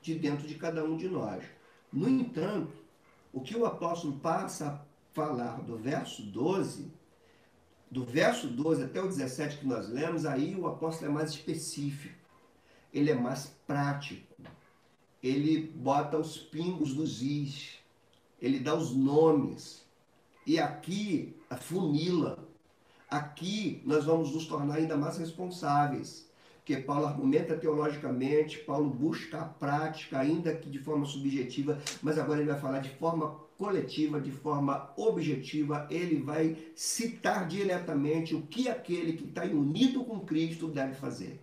de 0.00 0.14
dentro 0.14 0.46
de 0.46 0.54
cada 0.54 0.82
um 0.82 0.96
de 0.96 1.08
nós. 1.08 1.44
No 1.92 2.08
entanto, 2.08 2.72
o 3.32 3.40
que 3.40 3.56
o 3.56 3.66
apóstolo 3.66 4.18
passa 4.20 4.68
a 4.68 4.80
falar 5.14 5.60
do 5.62 5.76
verso 5.76 6.22
12, 6.22 6.90
do 7.90 8.04
verso 8.04 8.48
12 8.48 8.84
até 8.84 9.02
o 9.02 9.08
17 9.08 9.58
que 9.58 9.66
nós 9.66 9.88
lemos, 9.88 10.24
aí 10.24 10.54
o 10.54 10.66
apóstolo 10.66 11.10
é 11.10 11.14
mais 11.14 11.30
específico, 11.30 12.14
ele 12.92 13.10
é 13.10 13.14
mais 13.14 13.54
prático, 13.66 14.42
ele 15.22 15.70
bota 15.74 16.16
os 16.16 16.38
pingos 16.38 16.94
dos 16.94 17.20
is, 17.20 17.78
ele 18.40 18.60
dá 18.60 18.74
os 18.74 18.94
nomes, 18.94 19.84
e 20.46 20.58
aqui 20.58 21.36
a 21.50 21.56
funila 21.56 22.47
Aqui 23.10 23.82
nós 23.86 24.04
vamos 24.04 24.34
nos 24.34 24.46
tornar 24.46 24.74
ainda 24.74 24.94
mais 24.94 25.16
responsáveis, 25.16 26.28
porque 26.58 26.76
Paulo 26.76 27.06
argumenta 27.06 27.56
teologicamente, 27.56 28.58
Paulo 28.58 28.90
busca 28.90 29.40
a 29.40 29.44
prática, 29.46 30.18
ainda 30.18 30.54
que 30.54 30.68
de 30.68 30.78
forma 30.78 31.06
subjetiva, 31.06 31.78
mas 32.02 32.18
agora 32.18 32.40
ele 32.40 32.50
vai 32.50 32.60
falar 32.60 32.80
de 32.80 32.90
forma 32.90 33.34
coletiva, 33.56 34.20
de 34.20 34.30
forma 34.30 34.92
objetiva, 34.94 35.86
ele 35.90 36.20
vai 36.20 36.56
citar 36.74 37.48
diretamente 37.48 38.34
o 38.34 38.42
que 38.42 38.68
aquele 38.68 39.14
que 39.14 39.24
está 39.24 39.44
unido 39.44 40.04
com 40.04 40.20
Cristo 40.20 40.68
deve 40.68 40.94
fazer. 40.94 41.40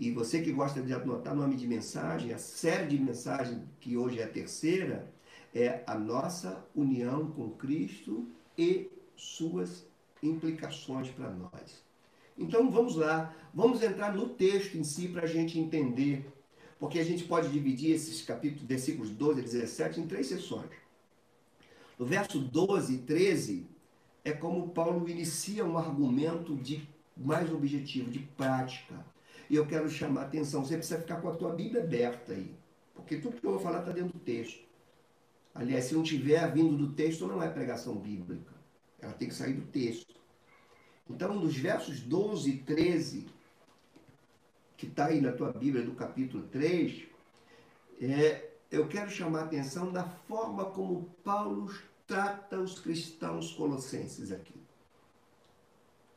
E 0.00 0.10
você 0.10 0.40
que 0.40 0.50
gosta 0.50 0.80
de 0.80 0.94
anotar 0.94 1.34
nome 1.34 1.56
de 1.56 1.66
mensagem, 1.66 2.32
a 2.32 2.38
série 2.38 2.88
de 2.88 2.98
mensagens 2.98 3.60
que 3.78 3.98
hoje 3.98 4.18
é 4.18 4.24
a 4.24 4.28
terceira, 4.28 5.12
é 5.54 5.84
a 5.86 5.94
nossa 5.94 6.66
união 6.74 7.30
com 7.30 7.50
Cristo 7.50 8.26
e 8.56 8.90
suas 9.14 9.86
implicações 10.24 11.08
para 11.10 11.30
nós. 11.30 11.84
Então 12.36 12.70
vamos 12.70 12.96
lá, 12.96 13.34
vamos 13.52 13.82
entrar 13.82 14.14
no 14.14 14.28
texto 14.28 14.76
em 14.76 14.84
si 14.84 15.08
para 15.08 15.22
a 15.22 15.26
gente 15.26 15.58
entender, 15.58 16.26
porque 16.78 16.98
a 16.98 17.04
gente 17.04 17.24
pode 17.24 17.48
dividir 17.50 17.92
esses 17.92 18.22
capítulos, 18.22 18.64
versículos 18.64 19.10
12 19.10 19.40
a 19.40 19.44
17 19.44 20.00
em 20.00 20.06
três 20.06 20.26
sessões. 20.26 20.70
No 21.98 22.04
verso 22.04 22.38
12 22.40 22.94
e 22.94 22.98
13 22.98 23.66
é 24.24 24.32
como 24.32 24.68
Paulo 24.70 25.08
inicia 25.08 25.64
um 25.64 25.78
argumento 25.78 26.56
de 26.56 26.88
mais 27.16 27.52
objetivo, 27.52 28.10
de 28.10 28.18
prática. 28.18 28.94
E 29.48 29.54
eu 29.54 29.66
quero 29.66 29.88
chamar 29.88 30.22
a 30.22 30.24
atenção, 30.24 30.64
você 30.64 30.76
precisa 30.76 31.00
ficar 31.00 31.20
com 31.20 31.28
a 31.28 31.34
tua 31.34 31.52
Bíblia 31.52 31.82
aberta 31.82 32.32
aí, 32.32 32.50
porque 32.94 33.18
tudo 33.18 33.40
que 33.40 33.46
eu 33.46 33.52
vou 33.52 33.60
falar 33.60 33.80
está 33.80 33.92
dentro 33.92 34.12
do 34.12 34.18
texto. 34.18 34.64
Aliás, 35.54 35.84
se 35.84 35.94
não 35.94 36.02
tiver 36.02 36.52
vindo 36.52 36.76
do 36.76 36.92
texto, 36.94 37.28
não 37.28 37.40
é 37.40 37.48
pregação 37.48 37.94
bíblica. 37.94 38.53
Ela 39.04 39.12
tem 39.12 39.28
que 39.28 39.34
sair 39.34 39.52
do 39.52 39.66
texto. 39.66 40.14
Então, 41.08 41.34
nos 41.34 41.54
versos 41.54 42.00
12 42.00 42.50
e 42.50 42.58
13, 42.58 43.26
que 44.76 44.86
está 44.86 45.06
aí 45.06 45.20
na 45.20 45.32
tua 45.32 45.52
Bíblia, 45.52 45.84
do 45.84 45.94
capítulo 45.94 46.48
3, 46.48 47.06
é, 48.00 48.50
eu 48.70 48.88
quero 48.88 49.10
chamar 49.10 49.40
a 49.40 49.44
atenção 49.44 49.92
da 49.92 50.04
forma 50.04 50.64
como 50.70 51.04
Paulo 51.22 51.70
trata 52.06 52.58
os 52.58 52.78
cristãos 52.78 53.52
colossenses 53.52 54.32
aqui. 54.32 54.54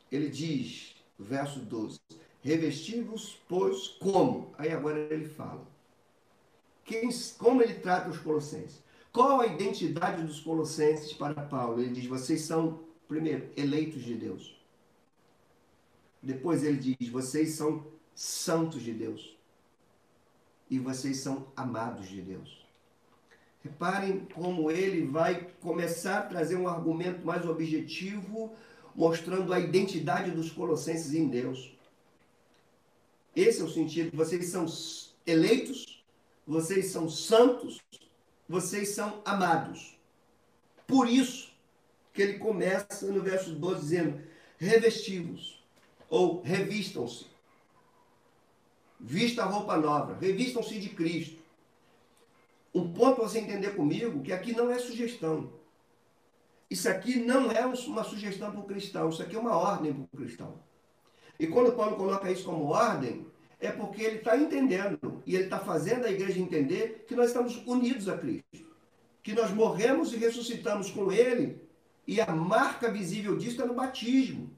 Ele 0.10 0.30
diz, 0.30 0.96
verso 1.20 1.60
12: 1.60 2.00
Revestivos, 2.42 3.42
pois, 3.50 3.90
como? 4.00 4.54
Aí 4.58 4.72
agora 4.72 4.98
ele 5.14 5.28
fala. 5.28 5.68
Quem, 6.86 7.10
como 7.38 7.62
ele 7.62 7.76
trata 7.76 8.10
os 8.10 8.18
colossenses? 8.18 8.82
Qual 9.12 9.42
a 9.42 9.48
identidade 9.48 10.24
dos 10.24 10.40
colossenses 10.40 11.14
para 11.14 11.42
Paulo? 11.42 11.82
Ele 11.82 11.94
diz: 11.94 12.06
vocês 12.06 12.42
são, 12.42 12.82
primeiro, 13.08 13.50
eleitos 13.56 14.04
de 14.04 14.14
Deus. 14.16 14.56
Depois 16.22 16.64
ele 16.64 16.78
diz: 16.78 17.10
vocês 17.10 17.52
são 17.52 17.86
santos 18.14 18.82
de 18.82 18.94
Deus. 18.94 19.36
E 20.70 20.80
vocês 20.80 21.18
são 21.18 21.48
amados 21.56 22.10
de 22.10 22.22
Deus. 22.22 22.66
Reparem 23.64 24.26
como 24.34 24.70
ele 24.70 25.06
vai 25.06 25.50
começar 25.62 26.20
a 26.20 26.26
trazer 26.26 26.56
um 26.56 26.68
argumento 26.68 27.26
mais 27.26 27.46
objetivo, 27.46 28.54
mostrando 28.96 29.54
a 29.54 29.60
identidade 29.60 30.32
dos 30.32 30.52
colossenses 30.52 31.14
em 31.14 31.28
Deus. 31.28 31.74
Esse 33.36 33.62
é 33.62 33.64
o 33.64 33.70
sentido. 33.70 34.16
Vocês 34.16 34.48
são 34.48 34.66
eleitos, 35.26 36.04
vocês 36.46 36.88
são 36.88 37.10
santos, 37.10 37.80
vocês 38.48 38.90
são 38.90 39.22
amados. 39.26 39.98
Por 40.86 41.10
isso 41.10 41.52
que 42.14 42.22
ele 42.22 42.40
começa 42.40 43.06
no 43.08 43.22
verso 43.22 43.54
12 43.54 43.82
dizendo: 43.82 44.22
revestivos 44.58 45.64
ou 46.10 46.42
revistam-se. 46.42 47.28
Vista 49.00 49.44
a 49.44 49.46
roupa 49.46 49.78
nova, 49.78 50.18
revistam-se 50.20 50.80
de 50.80 50.90
Cristo. 50.90 51.42
Um 52.74 52.92
ponto 52.94 53.22
você 53.22 53.40
entender 53.40 53.76
comigo 53.76 54.24
que 54.24 54.32
aqui 54.32 54.54
não 54.54 54.72
é 54.72 54.80
sugestão. 54.80 55.52
Isso 56.70 56.90
aqui 56.90 57.16
não 57.16 57.52
é 57.52 57.66
uma 57.66 58.04
sugestão 58.04 58.52
para 58.52 58.60
o 58.60 58.66
cristão, 58.66 59.10
isso 59.10 59.22
aqui 59.22 59.36
é 59.36 59.40
uma 59.40 59.56
ordem 59.56 59.94
para 59.94 60.04
o 60.04 60.18
cristão. 60.18 60.60
E 61.40 61.48
quando 61.48 61.76
Paulo 61.76 61.96
coloca 61.96 62.32
isso 62.32 62.44
como 62.44 62.66
ordem, 62.66 63.26
é 63.60 63.72
porque 63.72 64.02
ele 64.02 64.18
está 64.18 64.38
entendendo 64.38 65.22
e 65.26 65.36
ele 65.36 65.46
está 65.46 65.60
fazendo 65.60 66.06
a 66.06 66.12
igreja 66.12 66.40
entender 66.40 67.06
que 67.08 67.16
nós 67.16 67.28
estamos 67.28 67.62
unidos 67.66 68.08
a 68.08 68.18
Cristo, 68.18 68.68
que 69.24 69.34
nós 69.34 69.52
morremos 69.52 70.14
e 70.14 70.18
ressuscitamos 70.18 70.92
com 70.92 71.12
Ele 71.12 71.60
e 72.08 72.22
a 72.22 72.28
marca 72.28 72.90
visível 72.90 73.38
disso 73.38 73.62
é 73.62 73.66
no 73.66 73.74
batismo. 73.74 74.50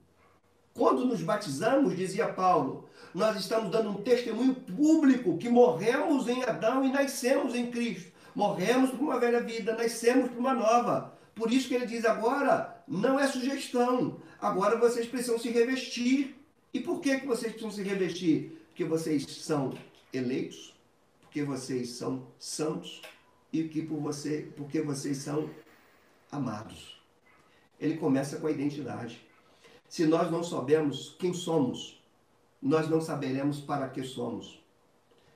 Quando 0.73 1.05
nos 1.05 1.21
batizamos, 1.21 1.95
dizia 1.95 2.27
Paulo, 2.27 2.87
nós 3.13 3.37
estamos 3.39 3.71
dando 3.71 3.89
um 3.89 3.95
testemunho 3.95 4.53
público 4.53 5.37
que 5.37 5.49
morremos 5.49 6.27
em 6.27 6.43
Adão 6.43 6.85
e 6.85 6.91
nascemos 6.91 7.55
em 7.55 7.71
Cristo. 7.71 8.11
Morremos 8.35 8.91
para 8.91 8.99
uma 8.99 9.19
velha 9.19 9.41
vida, 9.41 9.75
nascemos 9.75 10.29
para 10.29 10.39
uma 10.39 10.53
nova. 10.53 11.17
Por 11.33 11.51
isso 11.51 11.67
que 11.67 11.73
ele 11.73 11.87
diz 11.87 12.05
agora, 12.05 12.83
não 12.87 13.19
é 13.19 13.27
sugestão. 13.27 14.17
Agora 14.39 14.77
vocês 14.77 15.07
precisam 15.07 15.39
se 15.39 15.49
revestir. 15.49 16.35
E 16.71 16.79
por 16.79 17.01
que, 17.01 17.19
que 17.19 17.25
vocês 17.25 17.51
precisam 17.51 17.71
se 17.71 17.81
revestir? 17.81 18.58
Porque 18.79 18.89
vocês 18.89 19.25
são 19.25 19.73
eleitos, 20.13 20.73
porque 21.19 21.43
vocês 21.43 21.89
são 21.97 22.25
santos 22.39 23.01
e 23.51 23.65
que 23.65 23.81
por 23.81 23.99
você, 23.99 24.53
porque 24.55 24.81
vocês 24.81 25.17
são 25.17 25.49
amados. 26.31 26.97
Ele 27.77 27.97
começa 27.97 28.37
com 28.37 28.47
a 28.47 28.51
identidade. 28.51 29.19
Se 29.89 30.05
nós 30.05 30.31
não 30.31 30.41
soubermos 30.45 31.13
quem 31.19 31.33
somos, 31.33 32.01
nós 32.61 32.87
não 32.89 33.01
saberemos 33.01 33.59
para 33.59 33.89
que 33.89 34.01
somos. 34.01 34.63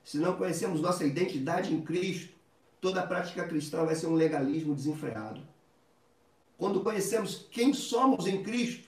Se 0.06 0.18
não 0.18 0.38
conhecemos 0.38 0.80
nossa 0.80 1.06
identidade 1.06 1.74
em 1.74 1.82
Cristo, 1.82 2.34
toda 2.80 3.02
a 3.02 3.08
prática 3.08 3.46
cristã 3.46 3.84
vai 3.84 3.96
ser 3.96 4.08
um 4.08 4.16
legalismo 4.16 4.74
desenfreado. 4.74 5.46
Quando 6.58 6.80
conhecemos 6.80 7.46
quem 7.52 7.74
somos 7.74 8.26
em 8.26 8.42
Cristo, 8.42 8.88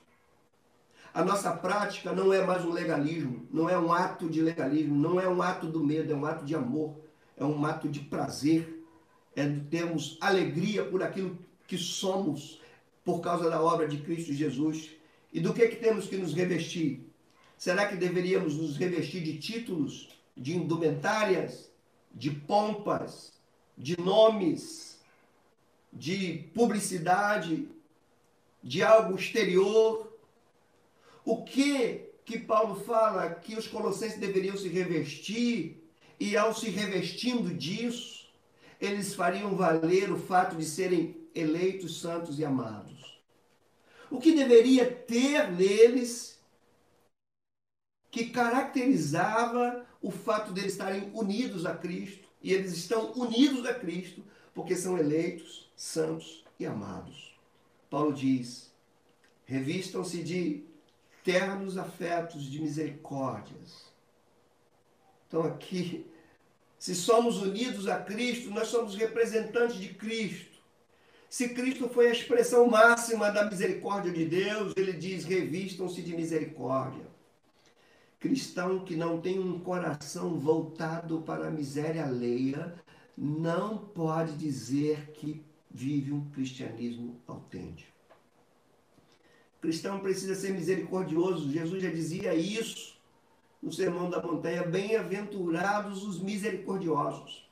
a 1.15 1.23
nossa 1.23 1.49
prática 1.49 2.11
não 2.11 2.33
é 2.33 2.45
mais 2.45 2.65
um 2.65 2.73
legalismo, 2.73 3.47
não 3.49 3.69
é 3.69 3.79
um 3.79 3.93
ato 3.93 4.29
de 4.29 4.41
legalismo, 4.41 4.93
não 4.93 5.17
é 5.17 5.25
um 5.25 5.41
ato 5.41 5.65
do 5.65 5.81
medo, 5.81 6.11
é 6.11 6.15
um 6.15 6.25
ato 6.25 6.43
de 6.43 6.53
amor, 6.53 6.93
é 7.37 7.45
um 7.45 7.65
ato 7.65 7.87
de 7.87 8.01
prazer, 8.01 8.83
é 9.33 9.47
de 9.47 9.61
termos 9.61 10.17
alegria 10.19 10.83
por 10.83 11.01
aquilo 11.01 11.39
que 11.65 11.77
somos 11.77 12.59
por 13.05 13.21
causa 13.21 13.49
da 13.49 13.61
obra 13.61 13.87
de 13.87 13.99
Cristo 13.99 14.33
Jesus. 14.33 14.91
E 15.31 15.39
do 15.39 15.53
que, 15.53 15.69
que 15.69 15.77
temos 15.77 16.05
que 16.05 16.17
nos 16.17 16.33
revestir? 16.33 17.09
Será 17.57 17.87
que 17.87 17.95
deveríamos 17.95 18.57
nos 18.57 18.75
revestir 18.75 19.23
de 19.23 19.37
títulos, 19.37 20.09
de 20.35 20.57
indumentárias, 20.57 21.71
de 22.13 22.29
pompas, 22.29 23.31
de 23.77 23.97
nomes, 24.01 24.99
de 25.93 26.49
publicidade, 26.53 27.69
de 28.61 28.83
algo 28.83 29.15
exterior? 29.15 30.13
O 31.25 31.43
que 31.43 32.13
que 32.23 32.39
Paulo 32.39 32.75
fala 32.83 33.29
que 33.35 33.55
os 33.55 33.67
colossenses 33.67 34.19
deveriam 34.19 34.57
se 34.57 34.67
revestir 34.67 35.83
e 36.19 36.37
ao 36.37 36.55
se 36.55 36.69
revestindo 36.69 37.53
disso, 37.53 38.27
eles 38.79 39.13
fariam 39.13 39.55
valer 39.55 40.11
o 40.11 40.17
fato 40.17 40.55
de 40.55 40.65
serem 40.65 41.15
eleitos, 41.33 41.99
santos 41.99 42.39
e 42.39 42.45
amados. 42.45 43.19
O 44.09 44.19
que 44.19 44.33
deveria 44.33 44.89
ter 44.89 45.51
neles 45.51 46.39
que 48.09 48.29
caracterizava 48.29 49.85
o 50.01 50.09
fato 50.09 50.53
de 50.53 50.61
eles 50.61 50.71
estarem 50.73 51.11
unidos 51.13 51.65
a 51.65 51.75
Cristo, 51.75 52.29
e 52.41 52.53
eles 52.53 52.71
estão 52.71 53.11
unidos 53.13 53.65
a 53.65 53.73
Cristo 53.73 54.23
porque 54.53 54.75
são 54.75 54.97
eleitos, 54.97 55.69
santos 55.75 56.45
e 56.59 56.65
amados. 56.65 57.35
Paulo 57.89 58.13
diz: 58.13 58.71
revistam-se 59.45 60.23
de 60.23 60.63
ternos 61.25 61.75
afetos 61.75 62.43
de 62.43 62.61
misericórdias. 62.61 63.91
Então, 65.27 65.41
aqui, 65.41 66.05
se 66.77 66.93
somos 66.93 67.41
unidos 67.41 67.87
a 67.87 67.99
Cristo, 67.99 68.51
nós 68.51 68.67
somos 68.67 68.95
representantes 68.95 69.77
de 69.77 69.89
Cristo. 69.95 70.55
Se 71.27 71.49
Cristo 71.49 71.89
foi 71.89 72.07
a 72.07 72.11
expressão 72.11 72.67
máxima 72.67 73.31
da 73.31 73.43
misericórdia 73.43 74.13
de 74.13 74.23
Deus, 74.23 74.73
ele 74.77 74.93
diz: 74.93 75.25
revistam-se 75.25 76.03
de 76.03 76.15
misericórdia. 76.15 77.07
Cristão 78.19 78.85
que 78.85 78.95
não 78.95 79.19
tem 79.19 79.39
um 79.39 79.59
coração 79.59 80.39
voltado 80.39 81.23
para 81.23 81.47
a 81.47 81.51
miséria 81.51 82.05
alheia, 82.05 82.75
não 83.17 83.79
pode 83.79 84.33
dizer 84.37 85.11
que 85.13 85.43
vive 85.71 86.13
um 86.13 86.29
cristianismo 86.29 87.19
autêntico 87.27 87.94
cristão 89.65 89.99
precisa 89.99 90.35
ser 90.35 90.51
misericordioso. 90.53 91.51
Jesus 91.51 91.81
já 91.81 91.89
dizia 91.89 92.35
isso 92.35 92.95
no 93.61 93.71
Sermão 93.71 94.09
da 94.09 94.21
Montanha: 94.21 94.63
bem-aventurados 94.63 96.03
os 96.03 96.21
misericordiosos. 96.21 97.49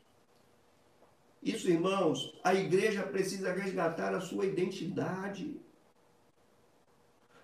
Isso, 1.42 1.70
irmãos, 1.70 2.40
a 2.44 2.54
igreja 2.54 3.04
precisa 3.04 3.52
resgatar 3.52 4.14
a 4.14 4.22
sua 4.22 4.46
identidade. 4.46 5.60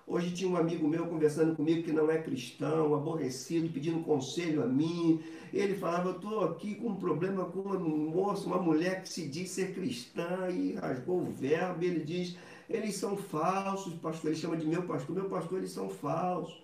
Hoje 0.05 0.31
tinha 0.31 0.49
um 0.49 0.55
amigo 0.55 0.87
meu 0.87 1.07
conversando 1.07 1.55
comigo 1.55 1.83
que 1.83 1.91
não 1.91 2.09
é 2.09 2.21
cristão, 2.21 2.95
aborrecido, 2.95 3.73
pedindo 3.73 4.03
conselho 4.03 4.63
a 4.63 4.67
mim. 4.67 5.21
Ele 5.51 5.75
falava: 5.75 6.09
Eu 6.09 6.15
estou 6.15 6.43
aqui 6.45 6.75
com 6.75 6.89
um 6.89 6.95
problema 6.95 7.45
com 7.45 7.59
uma 7.59 7.77
moça, 7.77 8.45
uma 8.45 8.61
mulher 8.61 9.01
que 9.01 9.09
se 9.09 9.27
diz 9.27 9.49
ser 9.49 9.73
cristã 9.73 10.47
e 10.49 10.73
rasgou 10.75 11.21
o 11.21 11.31
verbo. 11.31 11.83
Ele 11.83 12.03
diz: 12.03 12.37
eles 12.69 12.95
são 12.95 13.17
falsos, 13.17 13.95
pastor. 13.95 14.31
Ele 14.31 14.39
chama 14.39 14.55
de 14.55 14.67
meu 14.67 14.83
pastor. 14.83 15.15
Meu 15.15 15.27
pastor, 15.27 15.57
eles 15.57 15.71
são 15.71 15.89
falsos. 15.89 16.61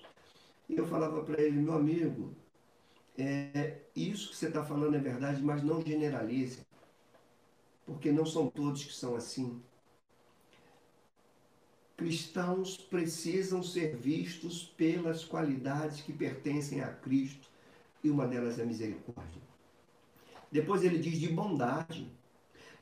E 0.70 0.76
eu 0.76 0.86
falava 0.86 1.24
para 1.24 1.42
ele, 1.42 1.60
meu 1.60 1.74
amigo, 1.74 2.34
é, 3.18 3.80
isso 3.96 4.30
que 4.30 4.36
você 4.36 4.48
está 4.48 4.64
falando 4.64 4.96
é 4.96 5.00
verdade, 5.00 5.42
mas 5.42 5.64
não 5.64 5.82
generalize. 5.82 6.60
Porque 7.86 8.12
não 8.12 8.26
são 8.26 8.48
todos 8.48 8.84
que 8.84 8.94
são 8.94 9.16
assim. 9.16 9.62
Cristãos 11.98 12.78
precisam 12.78 13.64
ser 13.64 13.96
vistos 13.96 14.64
pelas 14.64 15.24
qualidades 15.24 16.02
que 16.02 16.12
pertencem 16.12 16.82
a 16.82 16.90
Cristo, 16.90 17.48
e 18.04 18.10
uma 18.10 18.28
delas 18.28 18.60
é 18.60 18.64
a 18.64 18.66
misericórdia. 18.66 19.42
Depois 20.52 20.84
ele 20.84 21.00
diz 21.00 21.18
de 21.18 21.30
bondade 21.30 22.12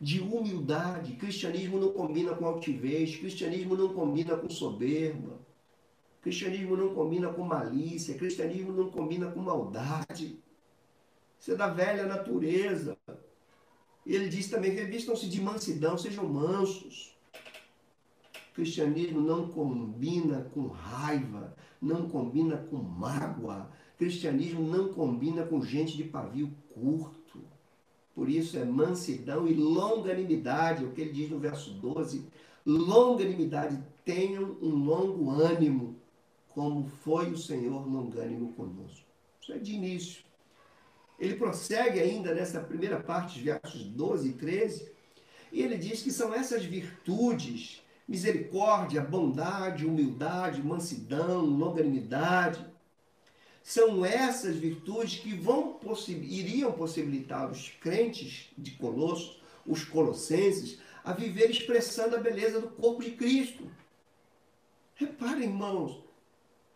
de 0.04 0.20
humildade. 0.20 1.16
Cristianismo 1.16 1.80
não 1.80 1.94
combina 1.94 2.36
com 2.36 2.46
altivez, 2.46 3.16
cristianismo 3.16 3.76
não 3.76 3.94
combina 3.94 4.36
com 4.36 4.50
soberba, 4.50 5.40
cristianismo 6.22 6.76
não 6.76 6.94
combina 6.94 7.32
com 7.32 7.44
malícia, 7.44 8.18
cristianismo 8.18 8.74
não 8.74 8.92
combina 8.92 9.32
com 9.32 9.40
maldade. 9.40 10.38
Isso 11.40 11.54
é 11.54 11.56
da 11.56 11.70
velha 11.70 12.06
natureza. 12.06 12.98
Ele 14.06 14.28
diz 14.28 14.50
também: 14.50 14.72
revistam-se 14.72 15.30
de 15.30 15.42
mansidão, 15.42 15.98
sejam 15.98 16.28
mansos. 16.28 17.18
Cristianismo 18.54 19.22
não 19.22 19.48
combina 19.48 20.52
com 20.54 20.68
raiva, 20.68 21.56
não 21.82 22.10
combina 22.10 22.58
com 22.58 22.76
mágoa. 22.76 23.72
Cristianismo 23.98 24.62
não 24.62 24.94
combina 24.94 25.46
com 25.46 25.64
gente 25.64 25.96
de 25.96 26.04
pavio 26.04 26.52
curto. 26.74 27.23
Por 28.16 28.30
isso 28.30 28.58
é 28.58 28.64
mansidão 28.64 29.48
e 29.48 29.54
longanimidade, 29.54 30.84
é 30.84 30.88
o 30.88 30.92
que 30.92 31.02
ele 31.02 31.14
diz 31.14 31.30
no 31.30 31.40
verso 31.40 31.72
12. 31.72 32.26
Longanimidade, 32.66 33.82
tenham 34.06 34.56
um 34.62 34.86
longo 34.86 35.32
ânimo, 35.32 35.96
como 36.50 36.88
foi 37.04 37.32
o 37.32 37.38
Senhor 37.38 37.88
longânimo 37.88 38.54
conosco. 38.54 39.06
Isso 39.42 39.52
é 39.52 39.58
de 39.58 39.74
início. 39.74 40.24
Ele 41.20 41.36
prossegue 41.36 42.00
ainda 42.00 42.34
nessa 42.34 42.60
primeira 42.60 43.00
parte, 43.00 43.42
versos 43.42 43.84
12 43.84 44.30
e 44.30 44.34
13, 44.34 44.92
e 45.52 45.62
ele 45.62 45.78
diz 45.78 46.02
que 46.02 46.12
são 46.12 46.34
essas 46.34 46.64
virtudes, 46.64 47.82
misericórdia, 48.08 49.02
bondade, 49.02 49.86
humildade, 49.86 50.62
mansidão, 50.62 51.42
longanimidade, 51.46 52.66
são 53.64 54.06
essas 54.06 54.58
virtudes 54.58 55.20
que 55.20 55.34
vão 55.34 55.80
iriam 56.08 56.74
possibilitar 56.74 57.50
os 57.50 57.70
crentes 57.80 58.50
de 58.58 58.72
Colossos, 58.72 59.42
os 59.66 59.86
colossenses, 59.86 60.80
a 61.04 61.14
viver 61.14 61.50
expressando 61.50 62.18
a 62.18 62.20
beleza 62.20 62.60
do 62.60 62.68
corpo 62.68 63.02
de 63.02 63.12
Cristo. 63.12 63.66
Reparem, 64.96 65.44
irmãos, 65.44 66.04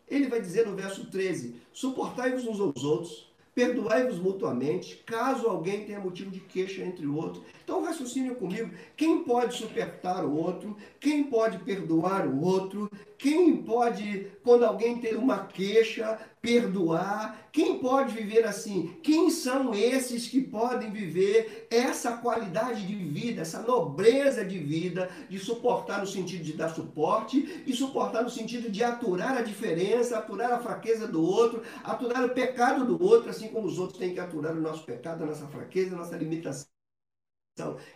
ele 0.07 0.27
vai 0.27 0.39
dizer 0.39 0.65
no 0.65 0.75
verso 0.75 1.11
13: 1.11 1.55
suportai-vos 1.73 2.45
uns 2.45 2.59
aos 2.59 2.83
outros, 2.83 3.29
perdoai-vos 3.53 4.17
mutuamente, 4.19 4.95
caso 5.05 5.47
alguém 5.47 5.85
tenha 5.85 5.99
motivo 5.99 6.31
de 6.31 6.39
queixa 6.39 6.81
entre 6.81 7.05
o 7.05 7.15
outro. 7.15 7.43
Então, 7.63 7.83
raciocínio 7.83 8.35
comigo: 8.35 8.71
quem 8.95 9.23
pode 9.23 9.55
suportar 9.55 10.23
o 10.23 10.33
outro? 10.33 10.77
Quem 10.99 11.25
pode 11.25 11.57
perdoar 11.59 12.27
o 12.27 12.41
outro? 12.41 12.89
Quem 13.17 13.63
pode, 13.63 14.31
quando 14.43 14.63
alguém 14.63 14.99
tem 14.99 15.15
uma 15.15 15.45
queixa, 15.47 16.19
perdoar? 16.39 17.49
Quem 17.51 17.79
pode 17.79 18.13
viver 18.13 18.45
assim? 18.45 18.97
Quem 19.01 19.31
são 19.31 19.73
esses 19.73 20.27
que 20.27 20.39
podem 20.39 20.91
viver 20.91 21.67
essa 21.71 22.17
qualidade 22.17 22.85
de 22.85 22.95
vida, 22.95 23.41
essa 23.41 23.61
nobreza 23.63 24.45
de 24.45 24.59
vida, 24.59 25.09
de 25.29 25.39
suportar 25.39 25.99
no 25.99 26.07
sentido 26.07 26.43
de 26.43 26.53
dar 26.53 26.69
suporte 26.69 27.63
e 27.65 27.73
suportar 27.73 28.23
no 28.23 28.29
sentido 28.29 28.69
de 28.69 28.83
aturar 28.83 29.35
a 29.35 29.41
diferença, 29.41 30.17
aturar 30.17 30.51
a 30.51 30.59
fraqueza 30.59 31.07
do 31.07 31.23
outro, 31.23 31.63
aturar 31.83 32.23
o 32.23 32.29
pecado 32.29 32.85
do 32.85 33.03
outro, 33.03 33.31
assim 33.31 33.47
como 33.47 33.67
os 33.67 33.79
outros 33.79 33.97
têm 33.97 34.13
que 34.13 34.19
aturar 34.19 34.55
o 34.55 34.61
nosso 34.61 34.85
pecado, 34.85 35.23
a 35.23 35.27
nossa 35.27 35.47
fraqueza, 35.47 35.95
a 35.95 35.97
nossa 35.97 36.15
limitação. 36.15 36.67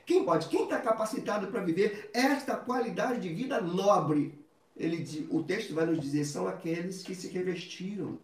Quem 0.07 0.25
pode? 0.25 0.47
Quem 0.47 0.63
está 0.63 0.79
capacitado 0.79 1.47
para 1.47 1.63
viver 1.63 2.09
esta 2.11 2.55
qualidade 2.55 3.21
de 3.21 3.29
vida 3.29 3.61
nobre? 3.61 4.40
Ele, 4.81 5.27
o 5.29 5.43
texto 5.43 5.75
vai 5.75 5.85
nos 5.85 5.99
dizer, 5.99 6.25
são 6.25 6.47
aqueles 6.47 7.03
que 7.03 7.13
se 7.13 7.27
revestiram. 7.27 8.17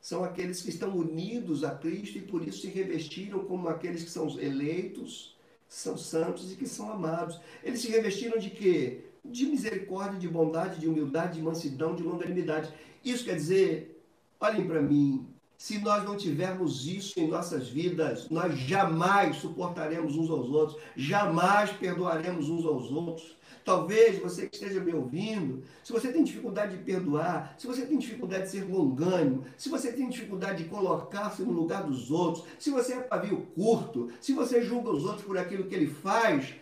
São 0.00 0.24
aqueles 0.24 0.62
que 0.62 0.70
estão 0.70 0.96
unidos 0.96 1.62
a 1.64 1.72
Cristo 1.72 2.16
e 2.16 2.22
por 2.22 2.46
isso 2.46 2.62
se 2.62 2.68
revestiram 2.68 3.40
como 3.44 3.68
aqueles 3.68 4.02
que 4.02 4.10
são 4.10 4.26
eleitos, 4.40 5.36
são 5.68 5.98
santos 5.98 6.50
e 6.50 6.56
que 6.56 6.66
são 6.66 6.90
amados. 6.90 7.38
Eles 7.62 7.80
se 7.80 7.90
revestiram 7.90 8.38
de 8.38 8.48
quê? 8.48 9.04
De 9.22 9.44
misericórdia, 9.44 10.18
de 10.18 10.28
bondade, 10.28 10.80
de 10.80 10.88
humildade, 10.88 11.34
de 11.34 11.42
mansidão, 11.42 11.94
de 11.94 12.02
longanimidade. 12.02 12.72
Isso 13.04 13.24
quer 13.24 13.34
dizer, 13.34 14.02
olhem 14.40 14.66
para 14.66 14.80
mim, 14.80 15.26
se 15.58 15.78
nós 15.78 16.04
não 16.04 16.16
tivermos 16.16 16.86
isso 16.86 17.18
em 17.18 17.26
nossas 17.26 17.68
vidas, 17.68 18.30
nós 18.30 18.56
jamais 18.56 19.36
suportaremos 19.36 20.16
uns 20.16 20.30
aos 20.30 20.48
outros, 20.48 20.80
jamais 20.96 21.70
perdoaremos 21.72 22.48
uns 22.48 22.64
aos 22.64 22.90
outros. 22.90 23.36
Talvez 23.68 24.18
você 24.18 24.46
que 24.46 24.56
esteja 24.56 24.80
me 24.80 24.94
ouvindo, 24.94 25.62
se 25.84 25.92
você 25.92 26.10
tem 26.10 26.24
dificuldade 26.24 26.74
de 26.74 26.82
perdoar, 26.82 27.54
se 27.58 27.66
você 27.66 27.84
tem 27.84 27.98
dificuldade 27.98 28.44
de 28.44 28.50
ser 28.52 28.64
longânimo, 28.64 29.44
se 29.58 29.68
você 29.68 29.92
tem 29.92 30.08
dificuldade 30.08 30.64
de 30.64 30.70
colocar-se 30.70 31.42
no 31.42 31.52
lugar 31.52 31.82
dos 31.82 32.10
outros, 32.10 32.46
se 32.58 32.70
você 32.70 32.94
é 32.94 33.00
pavio 33.00 33.46
curto, 33.54 34.10
se 34.22 34.32
você 34.32 34.62
julga 34.62 34.88
os 34.88 35.04
outros 35.04 35.22
por 35.22 35.36
aquilo 35.36 35.64
que 35.64 35.74
ele 35.74 35.86
faz, 35.86 36.54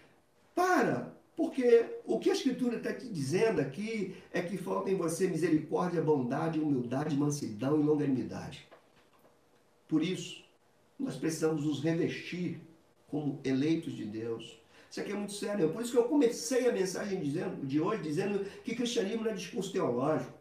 para, 0.52 1.16
porque 1.36 1.86
o 2.04 2.18
que 2.18 2.28
a 2.28 2.32
Escritura 2.32 2.76
está 2.76 2.92
te 2.92 3.06
dizendo 3.06 3.60
aqui 3.60 4.16
é 4.32 4.42
que 4.42 4.56
falta 4.58 4.90
em 4.90 4.96
você 4.96 5.28
misericórdia, 5.28 6.02
bondade, 6.02 6.58
humildade, 6.58 7.16
mansidão 7.16 7.80
e 7.80 7.84
longanimidade. 7.84 8.66
Por 9.86 10.02
isso, 10.02 10.42
nós 10.98 11.14
precisamos 11.14 11.64
nos 11.64 11.80
revestir 11.80 12.60
como 13.06 13.38
eleitos 13.44 13.92
de 13.92 14.04
Deus 14.04 14.65
isso 14.90 15.00
aqui 15.00 15.12
é 15.12 15.14
muito 15.14 15.32
sério. 15.32 15.70
Por 15.70 15.82
isso 15.82 15.92
que 15.92 15.98
eu 15.98 16.04
comecei 16.04 16.68
a 16.68 16.72
mensagem 16.72 17.20
dizendo, 17.20 17.66
de 17.66 17.80
hoje 17.80 18.02
dizendo 18.02 18.44
que 18.62 18.74
cristianismo 18.74 19.24
não 19.24 19.30
é 19.30 19.34
discurso 19.34 19.72
teológico. 19.72 20.32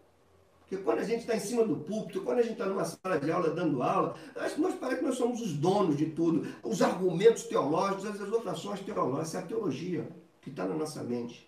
Porque 0.62 0.84
quando 0.84 1.00
a 1.00 1.04
gente 1.04 1.22
está 1.22 1.36
em 1.36 1.40
cima 1.40 1.64
do 1.64 1.78
púlpito, 1.78 2.22
quando 2.22 2.40
a 2.40 2.42
gente 2.42 2.54
está 2.54 2.66
numa 2.66 2.84
sala 2.84 3.20
de 3.20 3.32
aula 3.32 3.52
dando 3.52 3.84
aula, 3.84 4.16
nós 4.58 4.76
parece 4.76 5.00
que 5.00 5.06
nós 5.06 5.16
somos 5.16 5.40
os 5.42 5.54
donos 5.54 5.96
de 5.96 6.08
tudo. 6.08 6.48
Os 6.64 6.82
argumentos 6.82 7.44
teológicos, 7.44 8.06
as 8.06 8.20
exortações 8.20 8.80
teológicas, 8.82 9.36
é 9.36 9.40
a 9.40 9.42
teologia 9.44 10.10
que 10.42 10.50
está 10.50 10.66
na 10.66 10.74
nossa 10.74 11.04
mente. 11.04 11.48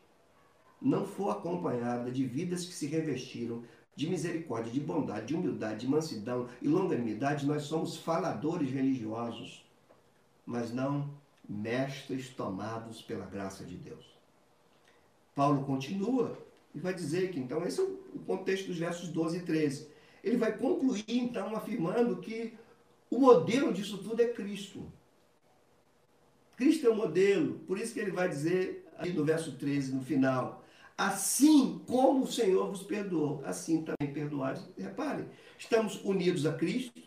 Não 0.79 1.05
for 1.05 1.31
acompanhada 1.31 2.12
de 2.12 2.23
vidas 2.25 2.63
que 2.63 2.73
se 2.73 2.86
revestiram 2.86 3.63
de 3.95 4.07
misericórdia, 4.07 4.71
de 4.71 4.79
bondade, 4.79 5.25
de 5.25 5.36
humildade, 5.36 5.79
de 5.79 5.88
mansidão 5.88 6.47
e 6.62 6.67
longanimidade, 6.67 7.47
nós 7.47 7.63
somos 7.63 7.97
faladores 7.97 8.69
religiosos, 8.69 9.67
mas 10.45 10.71
não 10.71 11.10
mestres 11.47 12.29
tomados 12.29 13.01
pela 13.01 13.25
graça 13.25 13.63
de 13.63 13.75
Deus. 13.75 14.05
Paulo 15.33 15.63
continua 15.65 16.38
e 16.73 16.79
vai 16.79 16.93
dizer 16.93 17.31
que, 17.31 17.39
então, 17.39 17.65
esse 17.65 17.79
é 17.79 17.83
o 17.83 18.19
contexto 18.25 18.67
dos 18.67 18.77
versos 18.77 19.10
12 19.10 19.38
e 19.38 19.41
13. 19.41 19.88
Ele 20.23 20.38
vai 20.38 20.57
concluir, 20.57 21.03
então, 21.07 21.55
afirmando 21.55 22.17
que 22.17 22.53
o 23.10 23.19
modelo 23.19 23.73
disso 23.73 23.97
tudo 23.99 24.21
é 24.21 24.27
Cristo. 24.27 24.91
Cristo 26.55 26.88
é 26.88 26.89
o 26.89 26.95
modelo, 26.95 27.60
por 27.60 27.77
isso 27.77 27.93
que 27.93 27.99
ele 27.99 28.12
vai 28.12 28.27
dizer 28.27 28.88
aí 28.97 29.13
no 29.13 29.23
verso 29.23 29.53
13, 29.57 29.93
no 29.93 30.01
final, 30.01 30.65
assim 30.97 31.79
como 31.86 32.23
o 32.23 32.31
Senhor 32.31 32.67
vos 32.67 32.81
perdoou, 32.81 33.41
assim 33.45 33.83
também 33.83 34.12
perdoados. 34.12 34.67
Reparem, 34.75 35.27
estamos 35.57 36.03
unidos 36.03 36.45
a 36.45 36.53
Cristo, 36.53 36.99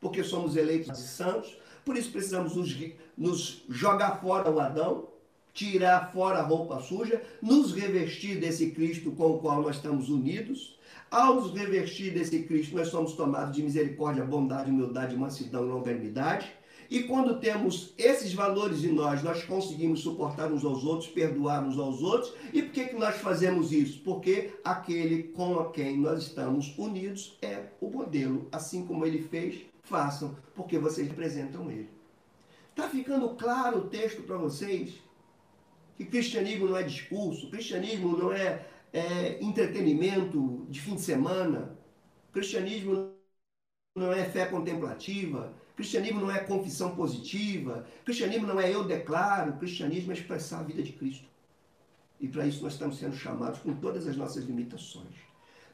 porque 0.00 0.24
somos 0.24 0.56
eleitos 0.56 0.98
de 0.98 1.04
santos, 1.04 1.56
por 1.84 1.96
isso 1.96 2.10
precisamos 2.10 2.56
nos, 2.56 2.76
nos 3.16 3.64
jogar 3.68 4.20
fora 4.20 4.50
o 4.50 4.60
Adão, 4.60 5.08
tirar 5.52 6.12
fora 6.12 6.38
a 6.38 6.42
roupa 6.42 6.80
suja, 6.80 7.22
nos 7.40 7.72
revestir 7.72 8.38
desse 8.40 8.70
Cristo 8.70 9.12
com 9.12 9.32
o 9.32 9.38
qual 9.38 9.60
nós 9.62 9.76
estamos 9.76 10.08
unidos. 10.08 10.78
Ao 11.10 11.34
nos 11.34 11.52
revestir 11.52 12.14
desse 12.14 12.42
Cristo, 12.44 12.74
nós 12.74 12.88
somos 12.88 13.12
tomados 13.12 13.54
de 13.54 13.62
misericórdia, 13.62 14.24
bondade, 14.24 14.70
humildade, 14.70 15.16
mansidão 15.16 15.66
e 15.66 15.68
longanimidade. 15.68 16.50
E 16.88 17.04
quando 17.04 17.38
temos 17.38 17.94
esses 17.96 18.34
valores 18.34 18.84
em 18.84 18.92
nós, 18.92 19.22
nós 19.22 19.42
conseguimos 19.44 20.00
suportar 20.00 20.52
uns 20.52 20.64
aos 20.64 20.84
outros, 20.84 21.08
perdoar 21.08 21.64
uns 21.64 21.78
aos 21.78 22.02
outros. 22.02 22.34
E 22.52 22.62
por 22.62 22.72
que, 22.72 22.84
que 22.84 22.96
nós 22.96 23.16
fazemos 23.16 23.72
isso? 23.72 24.00
Porque 24.02 24.52
aquele 24.62 25.22
com 25.22 25.64
quem 25.70 25.96
nós 25.98 26.22
estamos 26.22 26.76
unidos 26.76 27.36
é 27.40 27.64
o 27.80 27.88
modelo, 27.88 28.46
assim 28.52 28.84
como 28.84 29.06
ele 29.06 29.22
fez 29.22 29.71
façam, 29.92 30.34
porque 30.54 30.78
vocês 30.78 31.06
representam 31.06 31.70
Ele. 31.70 31.90
Está 32.70 32.88
ficando 32.88 33.28
claro 33.36 33.80
o 33.80 33.88
texto 33.88 34.22
para 34.22 34.38
vocês? 34.38 34.94
Que 35.98 36.06
cristianismo 36.06 36.66
não 36.66 36.76
é 36.78 36.82
discurso, 36.82 37.50
cristianismo 37.50 38.16
não 38.16 38.32
é, 38.32 38.66
é 38.90 39.44
entretenimento 39.44 40.66
de 40.70 40.80
fim 40.80 40.94
de 40.94 41.02
semana, 41.02 41.76
cristianismo 42.32 43.12
não 43.94 44.10
é 44.10 44.24
fé 44.24 44.46
contemplativa, 44.46 45.52
cristianismo 45.76 46.22
não 46.22 46.30
é 46.30 46.38
confissão 46.38 46.96
positiva, 46.96 47.86
cristianismo 48.06 48.46
não 48.46 48.58
é 48.58 48.74
eu 48.74 48.84
declaro, 48.84 49.58
cristianismo 49.58 50.12
é 50.12 50.14
expressar 50.14 50.60
a 50.60 50.62
vida 50.62 50.82
de 50.82 50.92
Cristo. 50.92 51.28
E 52.18 52.26
para 52.26 52.46
isso 52.46 52.62
nós 52.62 52.72
estamos 52.72 52.96
sendo 52.96 53.14
chamados 53.14 53.58
com 53.58 53.74
todas 53.74 54.08
as 54.08 54.16
nossas 54.16 54.44
limitações. 54.44 55.16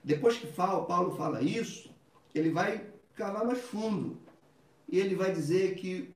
Depois 0.03 0.37
que 0.37 0.49
Paulo 0.49 1.17
fala 1.17 1.41
isso, 1.41 1.95
ele 2.35 2.51
vai 2.51 2.98
cavar 3.19 3.45
mais 3.45 3.61
fundo. 3.61 4.17
E 4.89 4.99
ele 4.99 5.17
vai 5.17 5.33
dizer 5.33 5.75
que 5.75 6.15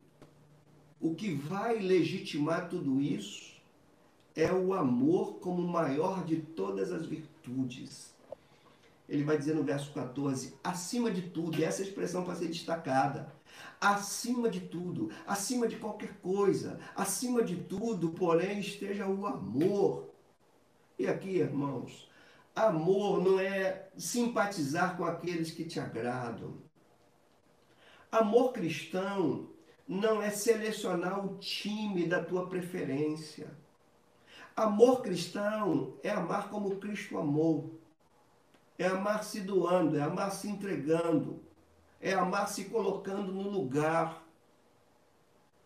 o 1.01 1.15
que 1.15 1.35
vai 1.35 1.79
legitimar 1.79 2.69
tudo 2.69 3.01
isso 3.01 3.61
é 4.37 4.51
o 4.53 4.73
amor 4.73 5.41
como 5.41 5.67
maior 5.67 6.25
de 6.25 6.37
todas 6.37 6.93
as 6.93 7.05
virtudes. 7.05 8.15
Ele 9.09 9.25
vai 9.25 9.37
dizer 9.37 9.55
no 9.55 9.65
verso 9.65 9.93
14: 9.93 10.55
acima 10.63 11.11
de 11.11 11.23
tudo, 11.23 11.59
e 11.59 11.65
essa 11.65 11.83
expressão 11.83 12.25
para 12.25 12.37
ser 12.37 12.47
destacada. 12.47 13.35
Acima 13.79 14.49
de 14.49 14.61
tudo, 14.61 15.11
acima 15.27 15.67
de 15.69 15.77
qualquer 15.77 16.15
coisa, 16.21 16.79
acima 16.95 17.43
de 17.43 17.57
tudo, 17.57 18.11
porém, 18.11 18.61
esteja 18.61 19.07
o 19.07 19.27
amor. 19.27 20.09
E 20.99 21.07
aqui, 21.07 21.37
irmãos, 21.37 22.09
amor 22.55 23.23
não 23.23 23.41
é 23.41 23.89
simpatizar 23.99 24.97
com 24.97 25.05
aqueles 25.05 25.51
que 25.51 25.65
te 25.65 25.81
agradam. 25.81 26.62
Amor 28.13 28.53
cristão 28.53 29.49
não 29.89 30.21
é 30.21 30.29
selecionar 30.29 31.25
o 31.25 31.39
time 31.39 32.07
da 32.07 32.23
tua 32.23 32.47
preferência. 32.47 33.51
Amor 34.55 35.01
cristão 35.01 35.95
é 36.03 36.11
amar 36.11 36.51
como 36.51 36.77
Cristo 36.77 37.17
amou. 37.17 37.81
É 38.79 38.87
amar 38.87 39.25
se 39.25 39.41
doando, 39.41 39.97
é 39.97 40.03
amar 40.03 40.31
se 40.31 40.47
entregando, 40.47 41.41
é 42.03 42.13
amar 42.13 42.51
se 42.51 42.67
colocando 42.67 43.33
no 43.33 43.49
lugar. 43.49 44.23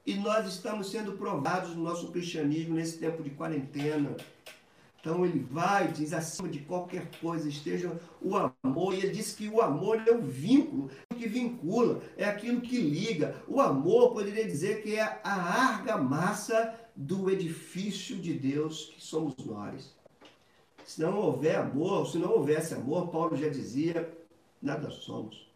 E 0.06 0.14
nós 0.14 0.46
estamos 0.46 0.88
sendo 0.92 1.14
provados 1.14 1.74
no 1.74 1.82
nosso 1.82 2.12
cristianismo 2.12 2.76
nesse 2.76 2.96
tempo 2.98 3.24
de 3.24 3.30
quarentena. 3.30 4.16
Então 5.00 5.24
ele 5.24 5.40
vai, 5.40 5.88
diz 5.88 6.12
acima 6.12 6.48
de 6.48 6.61
qualquer 6.61 7.11
coisa 7.20 7.48
esteja 7.48 8.00
o 8.22 8.37
amor. 8.37 8.94
E 8.94 8.98
ele 8.98 9.11
diz 9.11 9.35
que 9.35 9.48
o 9.48 9.61
amor 9.61 10.00
é 10.06 10.12
o 10.12 10.22
vínculo 10.22 10.90
que 11.16 11.29
vincula, 11.29 12.02
é 12.16 12.24
aquilo 12.24 12.61
que 12.61 12.79
liga. 12.79 13.42
O 13.48 13.61
amor 13.61 14.12
poderia 14.12 14.44
dizer 14.44 14.83
que 14.83 14.94
é 14.94 15.20
a 15.24 15.35
argamassa 15.72 16.74
do 16.94 17.31
edifício 17.31 18.16
de 18.16 18.33
Deus 18.33 18.87
que 18.94 19.05
somos 19.05 19.35
nós. 19.44 19.94
Se 20.85 21.00
não 21.00 21.18
houver 21.18 21.57
amor, 21.57 22.07
se 22.07 22.18
não 22.18 22.31
houvesse 22.31 22.74
amor, 22.74 23.09
Paulo 23.09 23.37
já 23.37 23.48
dizia, 23.48 24.09
nada 24.62 24.88
somos. 24.90 25.50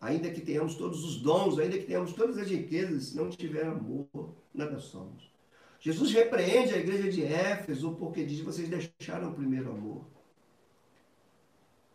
Ainda 0.00 0.30
que 0.30 0.40
tenhamos 0.40 0.76
todos 0.76 1.04
os 1.04 1.18
dons, 1.18 1.58
ainda 1.58 1.76
que 1.76 1.84
tenhamos 1.84 2.14
todas 2.14 2.38
as 2.38 2.48
riquezas, 2.48 3.04
se 3.04 3.16
não 3.16 3.28
tiver 3.28 3.66
amor, 3.66 4.08
nada 4.54 4.78
somos. 4.78 5.30
Jesus 5.78 6.12
repreende 6.12 6.74
a 6.74 6.78
igreja 6.78 7.10
de 7.10 7.22
Éfeso 7.22 7.94
porque 7.96 8.24
diz: 8.24 8.40
vocês 8.40 8.68
deixaram 8.68 9.30
o 9.30 9.34
primeiro 9.34 9.70
amor. 9.70 10.06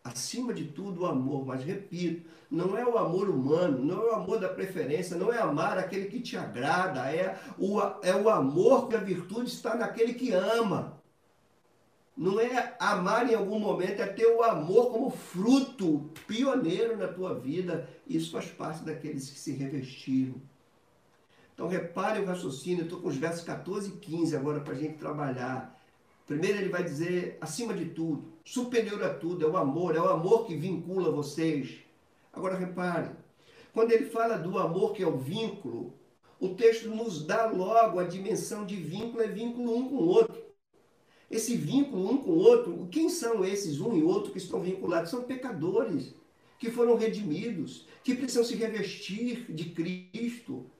Acima 0.06 0.52
de 0.52 0.64
tudo, 0.66 1.02
o 1.02 1.06
amor, 1.06 1.44
mas 1.44 1.64
repito, 1.64 2.28
não 2.50 2.76
é 2.76 2.86
o 2.86 2.96
amor 2.96 3.28
humano, 3.28 3.84
não 3.84 4.02
é 4.02 4.10
o 4.12 4.14
amor 4.14 4.38
da 4.38 4.48
preferência, 4.48 5.16
não 5.16 5.32
é 5.32 5.38
amar 5.38 5.76
aquele 5.78 6.06
que 6.06 6.20
te 6.20 6.36
agrada, 6.36 7.10
é 7.10 7.36
o, 7.58 7.80
é 8.02 8.14
o 8.14 8.28
amor 8.28 8.88
que 8.88 8.94
a 8.94 9.00
virtude 9.00 9.50
está 9.50 9.74
naquele 9.74 10.14
que 10.14 10.32
ama. 10.32 11.02
Não 12.16 12.38
é 12.40 12.76
amar 12.78 13.30
em 13.30 13.34
algum 13.34 13.58
momento, 13.58 14.00
é 14.00 14.06
ter 14.06 14.26
o 14.26 14.42
amor 14.42 14.90
como 14.92 15.10
fruto 15.10 16.10
pioneiro 16.26 16.96
na 16.96 17.08
tua 17.08 17.34
vida. 17.34 17.88
Isso 18.06 18.30
faz 18.32 18.46
parte 18.46 18.84
daqueles 18.84 19.28
que 19.28 19.38
se 19.38 19.52
revestiram 19.52 20.40
então 21.56 21.68
repare 21.68 22.20
o 22.20 22.26
raciocínio, 22.26 22.84
estou 22.84 23.00
com 23.00 23.08
os 23.08 23.16
versos 23.16 23.42
14 23.42 23.88
e 23.88 23.92
15 23.92 24.36
agora 24.36 24.60
para 24.60 24.74
a 24.74 24.76
gente 24.76 24.98
trabalhar. 24.98 25.74
Primeiro 26.26 26.58
ele 26.58 26.68
vai 26.68 26.82
dizer, 26.82 27.38
acima 27.40 27.72
de 27.72 27.86
tudo, 27.86 28.32
superior 28.44 29.02
a 29.04 29.14
tudo, 29.14 29.44
é 29.44 29.48
o 29.48 29.56
amor, 29.56 29.94
é 29.94 30.00
o 30.00 30.08
amor 30.08 30.44
que 30.44 30.56
vincula 30.56 31.10
vocês. 31.12 31.78
Agora 32.32 32.56
repare, 32.56 33.10
quando 33.72 33.92
ele 33.92 34.06
fala 34.06 34.36
do 34.36 34.58
amor 34.58 34.92
que 34.92 35.02
é 35.02 35.06
o 35.06 35.16
vínculo, 35.16 35.94
o 36.40 36.48
texto 36.50 36.88
nos 36.88 37.24
dá 37.24 37.46
logo 37.46 37.98
a 37.98 38.04
dimensão 38.04 38.66
de 38.66 38.76
vínculo, 38.76 39.22
é 39.22 39.28
vínculo 39.28 39.74
um 39.74 39.88
com 39.88 39.96
o 39.96 40.08
outro. 40.08 40.44
esse 41.30 41.56
vínculo 41.56 42.10
um 42.10 42.18
com 42.18 42.30
o 42.30 42.38
outro. 42.38 42.88
Quem 42.90 43.08
são 43.08 43.44
esses 43.44 43.80
um 43.80 43.96
e 43.96 44.02
outro 44.02 44.32
que 44.32 44.38
estão 44.38 44.60
vinculados? 44.60 45.10
São 45.10 45.22
pecadores 45.22 46.14
que 46.58 46.70
foram 46.70 46.96
redimidos, 46.96 47.86
que 48.02 48.14
precisam 48.14 48.44
se 48.44 48.54
revestir 48.54 49.52
de 49.52 49.70
Cristo, 49.70 50.70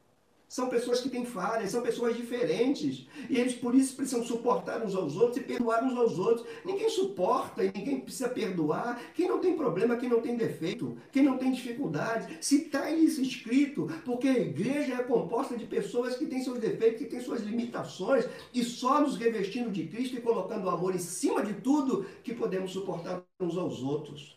são 0.48 0.68
pessoas 0.68 1.00
que 1.00 1.08
têm 1.08 1.24
falhas, 1.24 1.70
são 1.70 1.82
pessoas 1.82 2.16
diferentes. 2.16 3.06
E 3.28 3.36
eles 3.36 3.54
por 3.54 3.74
isso 3.74 3.96
precisam 3.96 4.24
suportar 4.24 4.84
uns 4.84 4.94
aos 4.94 5.16
outros 5.16 5.38
e 5.38 5.40
perdoar 5.40 5.84
uns 5.84 5.96
aos 5.96 6.18
outros. 6.18 6.46
Ninguém 6.64 6.88
suporta 6.88 7.64
e 7.64 7.72
ninguém 7.74 8.00
precisa 8.00 8.28
perdoar. 8.28 9.00
Quem 9.14 9.28
não 9.28 9.40
tem 9.40 9.56
problema, 9.56 9.96
quem 9.96 10.08
não 10.08 10.20
tem 10.20 10.36
defeito, 10.36 10.96
quem 11.10 11.22
não 11.22 11.36
tem 11.36 11.52
dificuldade. 11.52 12.38
Se 12.40 12.62
está 12.62 12.90
isso 12.90 13.20
escrito, 13.20 13.88
porque 14.04 14.28
a 14.28 14.38
igreja 14.38 14.94
é 14.94 15.02
composta 15.02 15.56
de 15.56 15.66
pessoas 15.66 16.16
que 16.16 16.26
têm 16.26 16.42
seus 16.42 16.58
defeitos, 16.58 16.98
que 16.98 17.06
têm 17.06 17.20
suas 17.20 17.40
limitações, 17.40 18.24
e 18.54 18.62
só 18.62 19.00
nos 19.00 19.16
revestindo 19.16 19.70
de 19.70 19.86
Cristo 19.86 20.16
e 20.16 20.20
colocando 20.20 20.66
o 20.66 20.70
amor 20.70 20.94
em 20.94 20.98
cima 20.98 21.42
de 21.42 21.54
tudo 21.54 22.06
que 22.22 22.34
podemos 22.34 22.72
suportar 22.72 23.22
uns 23.40 23.56
aos 23.56 23.82
outros. 23.82 24.36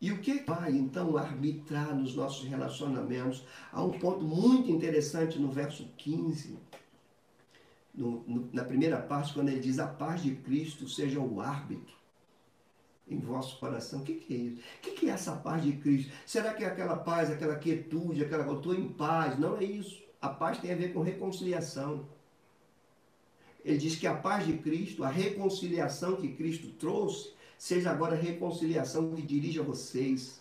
E 0.00 0.12
o 0.12 0.18
que 0.18 0.40
vai 0.40 0.72
então 0.72 1.16
arbitrar 1.16 1.94
nos 1.94 2.14
nossos 2.14 2.46
relacionamentos? 2.46 3.44
Há 3.72 3.82
um 3.82 3.98
ponto 3.98 4.22
muito 4.22 4.70
interessante 4.70 5.38
no 5.38 5.50
verso 5.50 5.88
15, 5.96 6.58
no, 7.94 8.22
no, 8.26 8.48
na 8.52 8.62
primeira 8.62 9.00
parte, 9.00 9.32
quando 9.32 9.48
ele 9.48 9.60
diz: 9.60 9.78
A 9.78 9.86
paz 9.86 10.22
de 10.22 10.34
Cristo 10.36 10.88
seja 10.88 11.18
o 11.18 11.40
árbitro 11.40 11.96
em 13.08 13.18
vosso 13.18 13.58
coração. 13.58 14.00
O 14.00 14.02
que, 14.02 14.14
que 14.14 14.34
é 14.34 14.36
isso? 14.36 14.60
O 14.60 14.80
que, 14.82 14.90
que 14.92 15.08
é 15.08 15.12
essa 15.12 15.34
paz 15.36 15.62
de 15.62 15.72
Cristo? 15.72 16.12
Será 16.26 16.52
que 16.52 16.64
é 16.64 16.66
aquela 16.66 16.96
paz, 16.96 17.30
aquela 17.30 17.56
quietude, 17.56 18.24
aquela. 18.24 18.44
Eu 18.44 18.56
estou 18.56 18.74
em 18.74 18.88
paz? 18.88 19.38
Não 19.38 19.56
é 19.56 19.64
isso. 19.64 20.02
A 20.20 20.28
paz 20.28 20.58
tem 20.58 20.72
a 20.72 20.76
ver 20.76 20.92
com 20.92 21.00
reconciliação. 21.00 22.06
Ele 23.64 23.78
diz 23.78 23.96
que 23.96 24.06
a 24.06 24.14
paz 24.14 24.46
de 24.46 24.58
Cristo, 24.58 25.02
a 25.02 25.08
reconciliação 25.08 26.16
que 26.16 26.28
Cristo 26.34 26.68
trouxe, 26.78 27.32
seja 27.58 27.90
agora 27.90 28.14
a 28.14 28.18
reconciliação 28.18 29.12
que 29.14 29.22
dirige 29.22 29.60
a 29.60 29.62
vocês. 29.62 30.40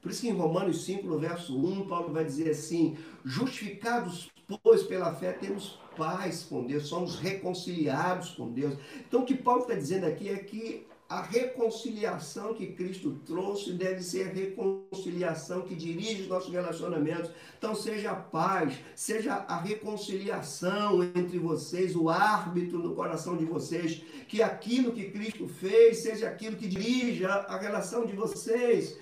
Por 0.00 0.10
isso 0.10 0.22
que 0.22 0.28
em 0.28 0.36
Romanos 0.36 0.84
5, 0.84 1.06
no 1.06 1.18
verso 1.18 1.56
1, 1.56 1.86
Paulo 1.86 2.12
vai 2.12 2.24
dizer 2.24 2.50
assim: 2.50 2.96
justificados, 3.24 4.30
pois, 4.62 4.82
pela 4.82 5.14
fé, 5.14 5.32
temos 5.32 5.78
paz 5.96 6.42
com 6.42 6.66
Deus, 6.66 6.86
somos 6.86 7.16
reconciliados 7.16 8.30
com 8.30 8.50
Deus. 8.50 8.76
Então, 9.06 9.22
o 9.22 9.24
que 9.24 9.36
Paulo 9.36 9.62
está 9.62 9.74
dizendo 9.74 10.06
aqui 10.06 10.28
é 10.28 10.36
que 10.36 10.86
a 11.12 11.20
reconciliação 11.20 12.54
que 12.54 12.68
Cristo 12.68 13.20
trouxe 13.26 13.74
deve 13.74 14.02
ser 14.02 14.30
a 14.30 14.32
reconciliação 14.32 15.60
que 15.60 15.74
dirige 15.74 16.22
os 16.22 16.28
nossos 16.28 16.50
relacionamentos. 16.50 17.30
Então, 17.58 17.74
seja 17.74 18.12
a 18.12 18.14
paz, 18.14 18.78
seja 18.96 19.34
a 19.34 19.60
reconciliação 19.60 21.04
entre 21.04 21.38
vocês, 21.38 21.94
o 21.94 22.08
árbitro 22.08 22.78
no 22.78 22.94
coração 22.94 23.36
de 23.36 23.44
vocês, 23.44 24.02
que 24.26 24.42
aquilo 24.42 24.92
que 24.92 25.10
Cristo 25.10 25.46
fez 25.46 25.98
seja 25.98 26.28
aquilo 26.28 26.56
que 26.56 26.66
dirija 26.66 27.28
a 27.28 27.58
relação 27.58 28.06
de 28.06 28.14
vocês. 28.14 28.96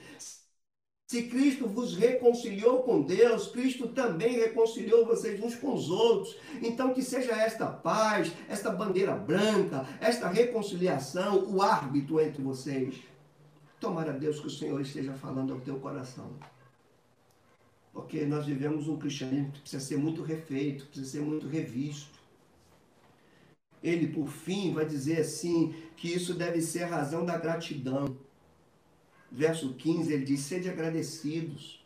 Se 1.10 1.24
Cristo 1.24 1.66
vos 1.66 1.96
reconciliou 1.96 2.84
com 2.84 3.02
Deus, 3.02 3.48
Cristo 3.48 3.88
também 3.88 4.34
reconciliou 4.38 5.04
vocês 5.04 5.42
uns 5.42 5.56
com 5.56 5.74
os 5.74 5.90
outros. 5.90 6.36
Então, 6.62 6.94
que 6.94 7.02
seja 7.02 7.32
esta 7.32 7.66
paz, 7.66 8.30
esta 8.48 8.70
bandeira 8.70 9.16
branca, 9.16 9.84
esta 10.00 10.28
reconciliação, 10.28 11.52
o 11.52 11.60
árbitro 11.60 12.20
entre 12.20 12.40
vocês. 12.40 12.94
Tomara 13.80 14.12
Deus 14.12 14.38
que 14.38 14.46
o 14.46 14.50
Senhor 14.50 14.80
esteja 14.80 15.12
falando 15.14 15.52
ao 15.52 15.58
teu 15.58 15.80
coração. 15.80 16.30
Porque 17.92 18.24
nós 18.24 18.46
vivemos 18.46 18.86
um 18.86 18.96
cristianismo 18.96 19.50
que 19.50 19.62
precisa 19.62 19.84
ser 19.84 19.98
muito 19.98 20.22
refeito, 20.22 20.86
precisa 20.86 21.10
ser 21.10 21.22
muito 21.22 21.48
revisto. 21.48 22.20
Ele, 23.82 24.06
por 24.06 24.28
fim, 24.28 24.72
vai 24.72 24.86
dizer 24.86 25.22
assim: 25.22 25.74
que 25.96 26.06
isso 26.06 26.34
deve 26.34 26.62
ser 26.62 26.84
a 26.84 26.86
razão 26.86 27.24
da 27.24 27.36
gratidão 27.36 28.16
verso 29.30 29.74
15, 29.74 30.12
ele 30.12 30.24
diz: 30.24 30.40
sede 30.40 30.68
agradecidos. 30.68 31.84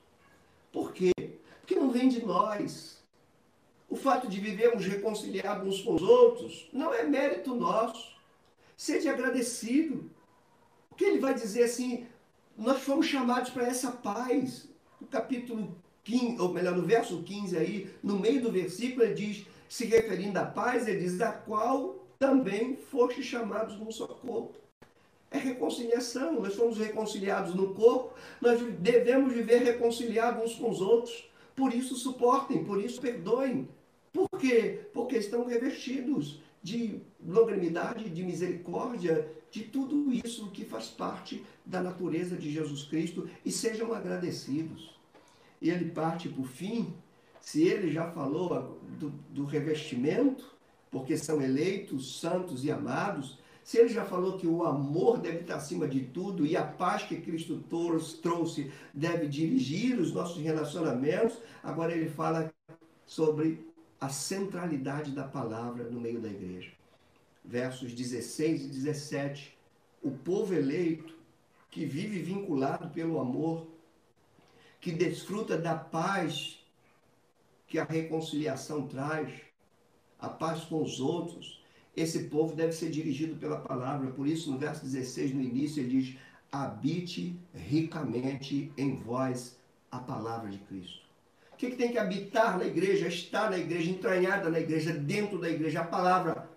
Por 0.72 0.92
quê? 0.92 1.12
Porque 1.60 1.76
não 1.76 1.90
vem 1.90 2.08
de 2.08 2.24
nós. 2.24 3.02
O 3.88 3.96
fato 3.96 4.26
de 4.28 4.40
vivermos 4.40 4.86
reconciliados 4.86 5.66
uns 5.66 5.82
com 5.82 5.94
os 5.94 6.02
outros 6.02 6.68
não 6.72 6.92
é 6.92 7.04
mérito 7.04 7.54
nosso. 7.54 8.14
Sede 8.76 9.08
agradecido. 9.08 10.10
Porque 10.88 11.04
ele 11.04 11.20
vai 11.20 11.34
dizer 11.34 11.64
assim: 11.64 12.06
nós 12.56 12.82
fomos 12.82 13.06
chamados 13.06 13.50
para 13.50 13.66
essa 13.66 13.92
paz. 13.92 14.68
No 15.00 15.06
capítulo 15.06 15.76
15, 16.04 16.40
ou 16.40 16.52
melhor, 16.52 16.76
no 16.76 16.82
verso 16.82 17.22
15 17.22 17.56
aí, 17.56 17.94
no 18.02 18.18
meio 18.18 18.40
do 18.40 18.50
versículo, 18.50 19.04
ele 19.04 19.14
diz, 19.14 19.46
se 19.68 19.84
referindo 19.86 20.38
à 20.38 20.44
paz, 20.44 20.86
ele 20.86 21.00
diz, 21.00 21.18
da 21.18 21.32
qual 21.32 22.06
também 22.18 22.76
foste 22.76 23.22
chamados 23.22 23.76
num 23.76 23.90
só 23.90 24.06
corpo 24.06 24.63
é 25.34 25.38
reconciliação. 25.38 26.40
Nós 26.40 26.54
somos 26.54 26.78
reconciliados 26.78 27.54
no 27.54 27.74
corpo, 27.74 28.14
nós 28.40 28.60
devemos 28.78 29.32
viver 29.32 29.58
reconciliados 29.58 30.44
uns 30.44 30.54
com 30.54 30.70
os 30.70 30.80
outros. 30.80 31.28
Por 31.56 31.74
isso 31.74 31.96
suportem, 31.96 32.64
por 32.64 32.82
isso 32.82 33.00
perdoem. 33.00 33.68
Por 34.12 34.28
quê? 34.38 34.86
Porque 34.92 35.16
estão 35.16 35.44
revestidos 35.44 36.40
de 36.62 37.00
longanimidade, 37.24 38.08
de 38.08 38.22
misericórdia, 38.22 39.28
de 39.50 39.64
tudo 39.64 40.12
isso 40.12 40.50
que 40.50 40.64
faz 40.64 40.86
parte 40.86 41.44
da 41.64 41.82
natureza 41.82 42.36
de 42.36 42.50
Jesus 42.50 42.84
Cristo 42.84 43.28
e 43.44 43.50
sejam 43.50 43.92
agradecidos. 43.92 44.94
E 45.60 45.68
ele 45.68 45.90
parte 45.90 46.28
por 46.28 46.46
fim, 46.46 46.94
se 47.40 47.62
ele 47.62 47.92
já 47.92 48.10
falou 48.10 48.80
do, 48.98 49.10
do 49.30 49.44
revestimento, 49.44 50.54
porque 50.90 51.16
são 51.16 51.42
eleitos, 51.42 52.20
santos 52.20 52.64
e 52.64 52.70
amados, 52.70 53.38
se 53.64 53.78
ele 53.78 53.88
já 53.88 54.04
falou 54.04 54.36
que 54.36 54.46
o 54.46 54.62
amor 54.62 55.18
deve 55.18 55.38
estar 55.38 55.56
acima 55.56 55.88
de 55.88 56.00
tudo 56.02 56.44
e 56.44 56.54
a 56.54 56.62
paz 56.62 57.04
que 57.04 57.16
Cristo 57.16 57.64
trouxe 58.20 58.70
deve 58.92 59.26
dirigir 59.26 59.98
os 59.98 60.12
nossos 60.12 60.36
relacionamentos, 60.42 61.38
agora 61.62 61.96
ele 61.96 62.10
fala 62.10 62.52
sobre 63.06 63.66
a 63.98 64.10
centralidade 64.10 65.12
da 65.12 65.24
palavra 65.24 65.84
no 65.84 65.98
meio 65.98 66.20
da 66.20 66.28
igreja. 66.28 66.72
Versos 67.42 67.94
16 67.94 68.66
e 68.66 68.68
17. 68.68 69.56
O 70.02 70.10
povo 70.10 70.52
eleito, 70.52 71.16
que 71.70 71.86
vive 71.86 72.18
vinculado 72.18 72.90
pelo 72.90 73.18
amor, 73.18 73.66
que 74.78 74.92
desfruta 74.92 75.56
da 75.56 75.74
paz 75.74 76.62
que 77.66 77.78
a 77.78 77.84
reconciliação 77.84 78.86
traz, 78.86 79.32
a 80.18 80.28
paz 80.28 80.64
com 80.64 80.82
os 80.82 81.00
outros, 81.00 81.63
esse 81.96 82.24
povo 82.24 82.54
deve 82.54 82.72
ser 82.72 82.90
dirigido 82.90 83.36
pela 83.36 83.58
palavra. 83.58 84.10
Por 84.10 84.26
isso, 84.26 84.50
no 84.50 84.58
verso 84.58 84.84
16, 84.84 85.34
no 85.34 85.42
início, 85.42 85.80
ele 85.80 86.00
diz: 86.00 86.16
habite 86.50 87.38
ricamente 87.54 88.72
em 88.76 88.96
vós 88.96 89.56
a 89.90 89.98
palavra 89.98 90.50
de 90.50 90.58
Cristo. 90.58 91.04
O 91.52 91.56
que, 91.56 91.70
que 91.70 91.76
tem 91.76 91.92
que 91.92 91.98
habitar 91.98 92.58
na 92.58 92.64
igreja, 92.64 93.06
estar 93.06 93.48
na 93.48 93.58
igreja, 93.58 93.90
entranhada 93.90 94.50
na 94.50 94.58
igreja, 94.58 94.92
dentro 94.92 95.38
da 95.38 95.48
igreja? 95.48 95.80
A 95.80 95.84
palavra. 95.84 96.50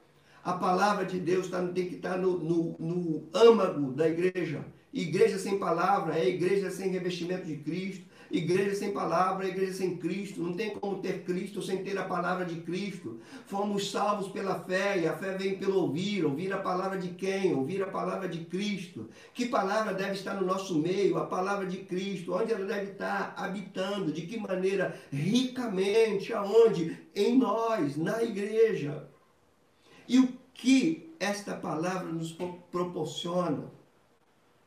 A 0.44 0.54
palavra 0.54 1.06
de 1.06 1.20
Deus 1.20 1.50
tá, 1.50 1.62
tem 1.68 1.88
que 1.88 1.96
estar 1.96 2.18
no, 2.18 2.40
no, 2.40 2.76
no 2.80 3.30
âmago 3.34 3.92
da 3.92 4.08
igreja. 4.08 4.66
Igreja 4.94 5.38
sem 5.38 5.60
palavra 5.60 6.18
é 6.18 6.28
igreja 6.28 6.72
sem 6.72 6.90
revestimento 6.90 7.46
de 7.46 7.58
Cristo. 7.58 8.07
Igreja 8.30 8.76
sem 8.76 8.92
palavra, 8.92 9.48
igreja 9.48 9.74
sem 9.74 9.96
Cristo. 9.98 10.42
Não 10.42 10.54
tem 10.54 10.72
como 10.72 11.00
ter 11.00 11.24
Cristo 11.24 11.62
sem 11.62 11.84
ter 11.84 11.98
a 11.98 12.04
palavra 12.04 12.46
de 12.46 12.56
Cristo. 12.62 13.20
Fomos 13.46 13.90
salvos 13.90 14.28
pela 14.28 14.60
fé 14.60 15.00
e 15.00 15.08
a 15.08 15.16
fé 15.16 15.38
vem 15.38 15.58
pelo 15.58 15.82
ouvir. 15.82 16.26
Ouvir 16.26 16.52
a 16.52 16.58
palavra 16.58 16.98
de 16.98 17.10
quem? 17.10 17.54
Ouvir 17.54 17.82
a 17.82 17.88
palavra 17.88 18.28
de 18.28 18.44
Cristo. 18.46 19.10
Que 19.34 19.46
palavra 19.46 19.94
deve 19.94 20.14
estar 20.14 20.34
no 20.34 20.46
nosso 20.46 20.78
meio? 20.78 21.18
A 21.18 21.26
palavra 21.26 21.66
de 21.66 21.78
Cristo. 21.78 22.34
Onde 22.34 22.52
ela 22.52 22.66
deve 22.66 22.92
estar 22.92 23.34
habitando? 23.38 24.12
De 24.12 24.24
que 24.24 24.38
maneira? 24.38 25.00
Ricamente. 25.12 26.34
Aonde? 26.34 26.98
Em 27.16 27.38
nós, 27.38 27.96
na 27.96 28.22
igreja. 28.22 29.08
E 30.08 30.20
o 30.20 30.28
que 30.54 31.14
esta 31.20 31.56
palavra 31.56 32.12
nos 32.12 32.36
proporciona? 32.72 33.72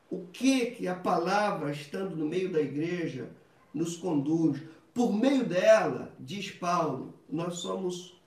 O 0.09 0.25
que 0.33 0.71
que 0.71 0.87
a 0.87 0.95
palavra 0.95 1.71
estando 1.71 2.15
no 2.15 2.25
meio 2.25 2.51
da 2.51 2.59
igreja 2.59 3.29
nos 3.73 3.97
conduz. 3.97 4.61
Por 4.93 5.13
meio 5.13 5.45
dela, 5.45 6.13
diz 6.19 6.51
Paulo, 6.51 7.13
nós 7.29 7.55
somos 7.55 8.19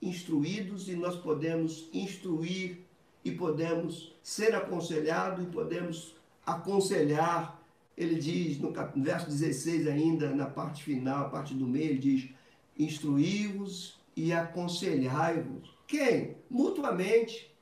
instruídos 0.00 0.88
e 0.88 0.94
nós 0.94 1.16
podemos 1.16 1.88
instruir 1.92 2.78
e 3.24 3.32
podemos 3.32 4.14
ser 4.22 4.54
aconselhados 4.54 5.44
e 5.44 5.48
podemos 5.48 6.14
aconselhar. 6.46 7.60
Ele 7.96 8.14
diz 8.14 8.58
no 8.58 8.72
verso 8.96 9.28
16 9.28 9.86
ainda, 9.88 10.34
na 10.34 10.46
parte 10.46 10.84
final, 10.84 11.26
a 11.26 11.28
parte 11.28 11.52
do 11.52 11.66
meio, 11.66 11.90
ele 11.90 11.98
diz, 11.98 12.30
instruí-vos 12.78 13.98
e 14.16 14.32
aconselhai-vos. 14.32 15.76
Quem? 15.86 16.36
Mutuamente. 16.48 17.52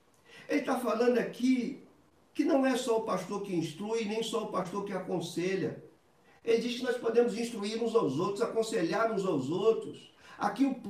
Ele 0.49 0.61
está 0.61 0.79
falando 0.79 1.19
aqui 1.19 1.83
que 2.35 2.45
não 2.45 2.67
é 2.67 2.77
só 2.77 2.99
o 2.99 3.03
pastor 3.03 3.43
que 3.43 3.57
instrui, 3.57 4.05
nem 4.05 4.23
só 4.23 4.45
o 4.45 4.53
pastor 4.53 4.85
que 4.85 4.93
aconselha. 4.93 5.83
Ele 6.47 6.63
diz 6.63 6.77
que 6.79 6.85
nós 6.85 6.97
podemos 6.97 7.37
instruir 7.37 7.83
uns 7.83 7.95
aos 7.95 8.19
outros, 8.19 8.41
aconselhar 8.41 9.13
uns 9.13 9.27
aos 9.27 9.51
outros. 9.51 10.15
Aqui 10.39 10.65
o 10.65 10.81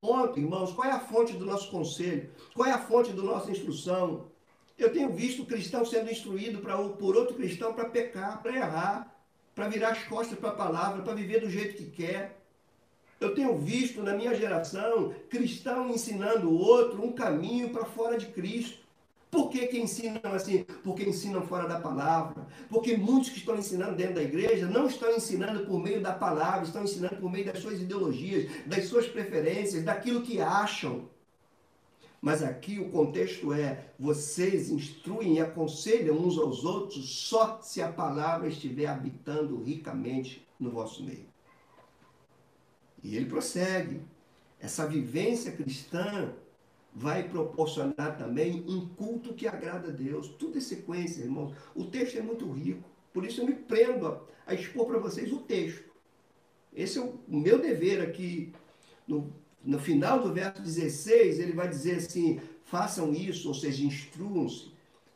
ponto, 0.00 0.38
irmãos, 0.38 0.72
qual 0.72 0.88
é 0.88 0.92
a 0.92 1.00
fonte 1.00 1.34
do 1.34 1.44
nosso 1.46 1.70
conselho? 1.70 2.30
Qual 2.54 2.68
é 2.68 2.72
a 2.72 2.78
fonte 2.78 3.12
da 3.12 3.22
nossa 3.22 3.50
instrução? 3.50 4.30
Eu 4.78 4.92
tenho 4.92 5.12
visto 5.12 5.46
cristão 5.46 5.84
sendo 5.84 6.10
instruído 6.10 6.60
pra, 6.60 6.76
por 6.76 7.16
outro 7.16 7.34
cristão 7.36 7.74
para 7.74 7.88
pecar, 7.90 8.42
para 8.42 8.56
errar, 8.56 9.16
para 9.54 9.68
virar 9.68 9.90
as 9.90 10.04
costas 10.04 10.38
para 10.38 10.50
a 10.50 10.54
palavra, 10.54 11.02
para 11.02 11.14
viver 11.14 11.40
do 11.40 11.50
jeito 11.50 11.76
que 11.76 11.90
quer. 11.90 12.40
Eu 13.20 13.34
tenho 13.34 13.58
visto 13.58 14.02
na 14.02 14.14
minha 14.14 14.34
geração 14.34 15.14
cristão 15.30 15.90
ensinando 15.90 16.50
o 16.50 16.58
outro 16.58 17.02
um 17.02 17.12
caminho 17.12 17.70
para 17.70 17.84
fora 17.86 18.18
de 18.18 18.26
Cristo. 18.26 18.83
Por 19.34 19.50
que, 19.50 19.66
que 19.66 19.80
ensinam 19.80 20.20
assim? 20.32 20.62
Porque 20.84 21.02
ensinam 21.02 21.42
fora 21.42 21.66
da 21.66 21.80
palavra. 21.80 22.46
Porque 22.68 22.96
muitos 22.96 23.30
que 23.30 23.38
estão 23.38 23.56
ensinando 23.56 23.96
dentro 23.96 24.14
da 24.14 24.22
igreja 24.22 24.68
não 24.68 24.86
estão 24.86 25.10
ensinando 25.10 25.66
por 25.66 25.80
meio 25.80 26.00
da 26.00 26.12
palavra, 26.12 26.62
estão 26.62 26.84
ensinando 26.84 27.16
por 27.16 27.28
meio 27.28 27.44
das 27.44 27.58
suas 27.58 27.80
ideologias, 27.80 28.48
das 28.64 28.84
suas 28.84 29.08
preferências, 29.08 29.82
daquilo 29.82 30.22
que 30.22 30.40
acham. 30.40 31.10
Mas 32.22 32.44
aqui 32.44 32.78
o 32.78 32.90
contexto 32.90 33.52
é: 33.52 33.86
vocês 33.98 34.70
instruem 34.70 35.34
e 35.34 35.40
aconselham 35.40 36.16
uns 36.16 36.38
aos 36.38 36.64
outros 36.64 37.04
só 37.26 37.60
se 37.60 37.82
a 37.82 37.92
palavra 37.92 38.46
estiver 38.46 38.86
habitando 38.86 39.60
ricamente 39.60 40.46
no 40.60 40.70
vosso 40.70 41.02
meio. 41.02 41.26
E 43.02 43.16
ele 43.16 43.26
prossegue. 43.26 44.00
Essa 44.60 44.86
vivência 44.86 45.50
cristã 45.50 46.32
vai 46.94 47.28
proporcionar 47.28 48.16
também 48.16 48.64
um 48.68 48.86
culto 48.86 49.34
que 49.34 49.48
agrada 49.48 49.88
a 49.88 49.92
Deus. 49.92 50.28
Tudo 50.28 50.58
é 50.58 50.60
sequência, 50.60 51.22
irmãos. 51.22 51.52
O 51.74 51.84
texto 51.84 52.16
é 52.16 52.22
muito 52.22 52.48
rico. 52.52 52.88
Por 53.12 53.24
isso 53.24 53.40
eu 53.40 53.46
me 53.46 53.54
prendo 53.54 54.06
a, 54.06 54.20
a 54.46 54.54
expor 54.54 54.86
para 54.86 54.98
vocês 54.98 55.32
o 55.32 55.40
texto. 55.40 55.90
Esse 56.72 56.98
é 56.98 57.02
o, 57.02 57.18
o 57.28 57.36
meu 57.36 57.58
dever 57.58 58.00
aqui. 58.00 58.52
No, 59.06 59.32
no 59.64 59.78
final 59.78 60.20
do 60.20 60.32
verso 60.32 60.62
16, 60.62 61.40
ele 61.40 61.52
vai 61.52 61.68
dizer 61.68 61.96
assim: 61.96 62.40
façam 62.64 63.12
isso, 63.12 63.48
ou 63.48 63.54
seja, 63.54 63.84
instruam-se, 63.84 64.72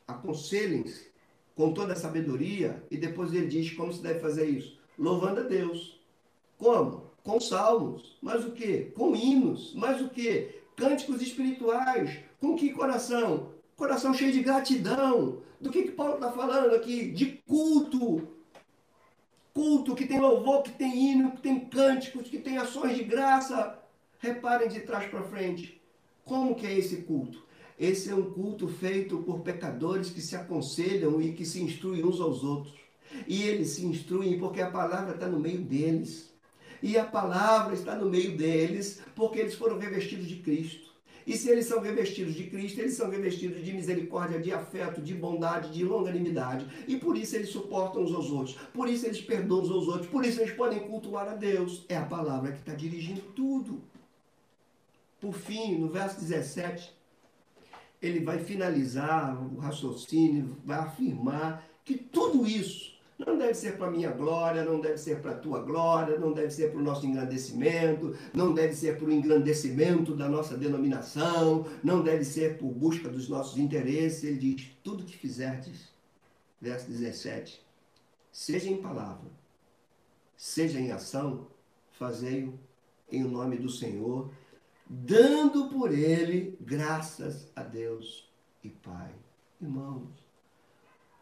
aconselhem-se 0.07 1.09
com 1.55 1.73
toda 1.73 1.93
a 1.93 1.97
sabedoria. 1.97 2.83
E 2.91 2.97
depois 2.97 3.33
ele 3.33 3.47
diz 3.47 3.73
como 3.73 3.93
se 3.93 4.03
deve 4.03 4.19
fazer 4.19 4.47
isso: 4.47 4.79
louvando 4.99 5.41
a 5.41 5.45
Deus. 5.45 6.01
Como? 6.57 7.09
Com 7.23 7.41
salmos. 7.41 8.17
Mas 8.21 8.45
o 8.45 8.51
que? 8.51 8.87
Com 8.97 9.14
hinos. 9.14 9.73
Mas 9.75 10.01
o 10.01 10.09
que? 10.09 10.59
Cânticos 10.79 11.21
espirituais. 11.21 12.21
Com 12.41 12.55
que 12.57 12.73
coração? 12.73 13.51
Coração 13.77 14.14
cheio 14.14 14.33
de 14.33 14.43
gratidão. 14.43 15.43
Do 15.61 15.71
que, 15.71 15.83
que 15.83 15.91
Paulo 15.91 16.14
está 16.14 16.31
falando 16.31 16.75
aqui? 16.75 17.11
De 17.11 17.27
culto. 17.47 18.29
Culto 19.53 19.97
que 19.97 20.07
tem 20.07 20.21
louvor, 20.21 20.62
que 20.62 20.71
tem 20.71 21.11
hino, 21.11 21.33
que 21.33 21.43
tem 21.43 21.59
cânticos, 21.59 22.29
que 22.29 22.38
tem 22.38 22.57
ações 22.57 22.97
de 22.97 23.03
graça. 23.03 23.77
Reparem 24.21 24.69
de 24.69 24.81
trás 24.81 25.11
para 25.11 25.23
frente. 25.25 25.81
Como 26.25 26.55
que 26.55 26.67
é 26.67 26.79
esse 26.79 27.03
culto? 27.03 27.43
Esse 27.79 28.11
é 28.11 28.14
um 28.14 28.31
culto 28.31 28.69
feito 28.69 29.19
por 29.19 29.41
pecadores 29.41 30.11
que 30.11 30.21
se 30.21 30.37
aconselham 30.37 31.21
e 31.21 31.33
que 31.33 31.45
se 31.45 31.62
instruem 31.62 32.05
uns 32.05 32.21
aos 32.21 32.45
outros. 32.45 32.75
E 33.27 33.43
eles 33.43 33.71
se 33.71 33.85
instruem 33.85 34.38
porque 34.38 34.61
a 34.61 34.71
palavra 34.71 35.14
está 35.14 35.27
no 35.27 35.41
meio 35.41 35.61
deles 35.61 36.33
e 36.83 36.97
a 36.97 37.05
palavra 37.05 37.75
está 37.75 37.95
no 37.95 38.09
meio 38.09 38.37
deles, 38.37 39.01
porque 39.14 39.38
eles 39.38 39.55
foram 39.55 39.79
revestidos 39.79 40.27
de 40.27 40.37
Cristo. 40.37 40.88
E 41.27 41.37
se 41.37 41.51
eles 41.51 41.67
são 41.67 41.81
revestidos 41.81 42.35
de 42.35 42.45
Cristo, 42.45 42.81
eles 42.81 42.95
são 42.95 43.11
revestidos 43.11 43.62
de 43.62 43.75
misericórdia, 43.75 44.41
de 44.41 44.51
afeto, 44.51 45.03
de 45.03 45.12
bondade, 45.12 45.71
de 45.71 45.85
longanimidade. 45.85 46.67
E 46.88 46.97
por 46.97 47.19
isso 47.19 47.37
eles 47.37 47.51
suportam 47.51 48.03
uns 48.03 48.14
aos 48.14 48.31
outros. 48.31 48.57
Por 48.73 48.88
isso 48.88 49.05
eles 49.05 49.21
perdoam 49.21 49.61
uns 49.61 49.71
aos 49.71 49.88
outros. 49.88 50.07
Por 50.07 50.25
isso 50.25 50.41
eles 50.41 50.55
podem 50.55 50.81
cultuar 50.81 51.29
a 51.29 51.35
Deus. 51.35 51.85
É 51.87 51.99
a 51.99 52.05
palavra 52.07 52.53
que 52.53 52.61
está 52.61 52.73
dirigindo 52.73 53.21
tudo. 53.37 53.83
Por 55.21 55.35
fim, 55.35 55.77
no 55.77 55.88
verso 55.88 56.19
17, 56.19 56.95
ele 58.01 58.21
vai 58.21 58.38
finalizar 58.38 59.37
o 59.37 59.59
raciocínio, 59.59 60.57
vai 60.64 60.79
afirmar 60.79 61.69
que 61.85 61.99
tudo 61.99 62.47
isso 62.47 62.98
não 63.18 63.37
deve 63.37 63.54
ser 63.54 63.76
para 63.76 63.90
minha 63.90 64.12
glória, 64.12 64.64
não 64.64 64.81
deve 64.81 64.96
ser 64.96 65.20
para 65.20 65.33
a 65.33 65.38
tua 65.38 65.61
glória, 65.61 66.16
não 66.16 66.33
deve 66.33 66.50
ser 66.50 66.70
para 66.70 66.81
o 66.81 66.85
nosso 66.85 67.04
engrandecimento, 67.04 68.16
não 68.33 68.54
deve 68.54 68.74
ser 68.74 68.96
para 68.96 69.07
o 69.07 69.12
engrandecimento 69.12 70.14
da 70.14 70.28
nossa 70.28 70.57
denominação, 70.57 71.66
não 71.83 72.00
deve 72.00 72.24
ser 72.24 72.59
por 72.59 72.72
busca 72.72 73.09
dos 73.09 73.28
nossos 73.28 73.59
interesses. 73.59 74.22
Ele 74.22 74.38
diz: 74.38 74.70
tudo 74.85 75.04
que 75.04 75.16
fizerdes, 75.16 75.88
verso 76.61 76.88
17, 76.88 77.61
seja 78.31 78.70
em 78.70 78.81
palavra, 78.81 79.31
seja 80.37 80.78
em 80.78 80.92
ação, 80.92 81.48
fazei-o 81.90 82.57
em 83.11 83.24
nome 83.24 83.57
do 83.57 83.68
Senhor, 83.68 84.31
dando 84.87 85.68
por 85.68 85.92
ele 85.92 86.57
graças 86.61 87.50
a 87.57 87.64
Deus 87.64 88.31
e 88.62 88.68
Pai. 88.68 89.12
Irmãos, 89.61 90.28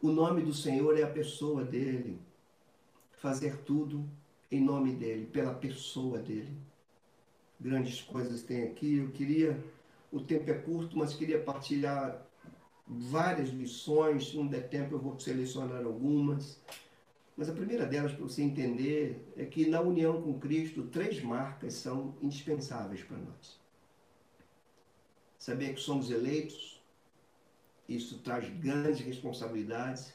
o 0.03 0.09
nome 0.09 0.43
do 0.43 0.53
Senhor 0.53 0.99
é 0.99 1.03
a 1.03 1.11
pessoa 1.11 1.65
dele. 1.65 2.21
Fazer 3.19 3.59
tudo 3.59 4.09
em 4.51 4.61
nome 4.61 4.93
dele, 4.93 5.27
pela 5.27 5.55
pessoa 5.55 6.19
dele. 6.19 6.57
Grandes 7.59 8.03
coisas 8.03 8.43
tem 8.43 8.65
aqui. 8.65 8.99
Eu 8.99 9.11
queria, 9.11 9.63
o 10.13 10.21
tempo 10.21 10.51
é 10.51 10.55
curto, 10.55 10.97
mas 10.97 11.15
queria 11.15 11.41
partilhar 11.41 12.25
várias 12.87 13.49
lições. 13.49 14.29
Se 14.29 14.37
não 14.37 14.47
der 14.47 14.69
tempo, 14.69 14.95
eu 14.95 14.99
vou 14.99 15.19
selecionar 15.19 15.85
algumas. 15.85 16.61
Mas 17.37 17.49
a 17.49 17.53
primeira 17.53 17.85
delas, 17.85 18.13
para 18.13 18.23
você 18.23 18.43
entender, 18.43 19.33
é 19.37 19.45
que 19.45 19.67
na 19.69 19.81
união 19.81 20.23
com 20.23 20.39
Cristo, 20.39 20.85
três 20.85 21.23
marcas 21.23 21.75
são 21.75 22.15
indispensáveis 22.23 23.03
para 23.03 23.19
nós. 23.19 23.59
Saber 25.39 25.75
que 25.75 25.81
somos 25.81 26.11
eleitos, 26.11 26.76
isso 27.89 28.19
traz 28.19 28.49
grandes 28.59 29.01
responsabilidades. 29.01 30.13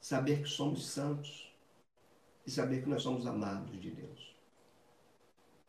Saber 0.00 0.42
que 0.42 0.48
somos 0.48 0.86
santos 0.86 1.52
e 2.46 2.50
saber 2.50 2.82
que 2.82 2.88
nós 2.88 3.02
somos 3.02 3.26
amados 3.26 3.80
de 3.80 3.90
Deus. 3.90 4.34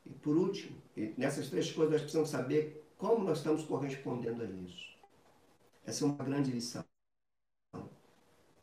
E 0.06 0.10
por 0.10 0.36
último, 0.36 0.82
nessas 1.18 1.50
três 1.50 1.72
coisas 1.72 1.92
nós 1.92 2.02
precisamos 2.02 2.30
saber 2.30 2.84
como 2.98 3.24
nós 3.24 3.38
estamos 3.38 3.64
correspondendo 3.64 4.44
a 4.44 4.46
isso. 4.46 4.98
Essa 5.86 6.04
é 6.04 6.08
uma 6.08 6.24
grande 6.24 6.52
lição. 6.52 6.84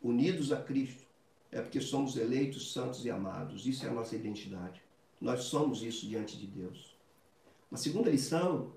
Unidos 0.02 0.50
a 0.50 0.60
Cristo 0.62 1.06
é 1.52 1.60
porque 1.60 1.80
somos 1.80 2.16
eleitos, 2.16 2.72
santos 2.72 3.04
e 3.04 3.10
amados. 3.10 3.66
Isso 3.66 3.84
é 3.84 3.88
a 3.88 3.92
nossa 3.92 4.16
identidade. 4.16 4.82
Nós 5.20 5.44
somos 5.44 5.82
isso 5.82 6.06
diante 6.06 6.36
de 6.38 6.46
Deus. 6.46 6.96
Uma 7.70 7.78
segunda 7.78 8.10
lição, 8.10 8.72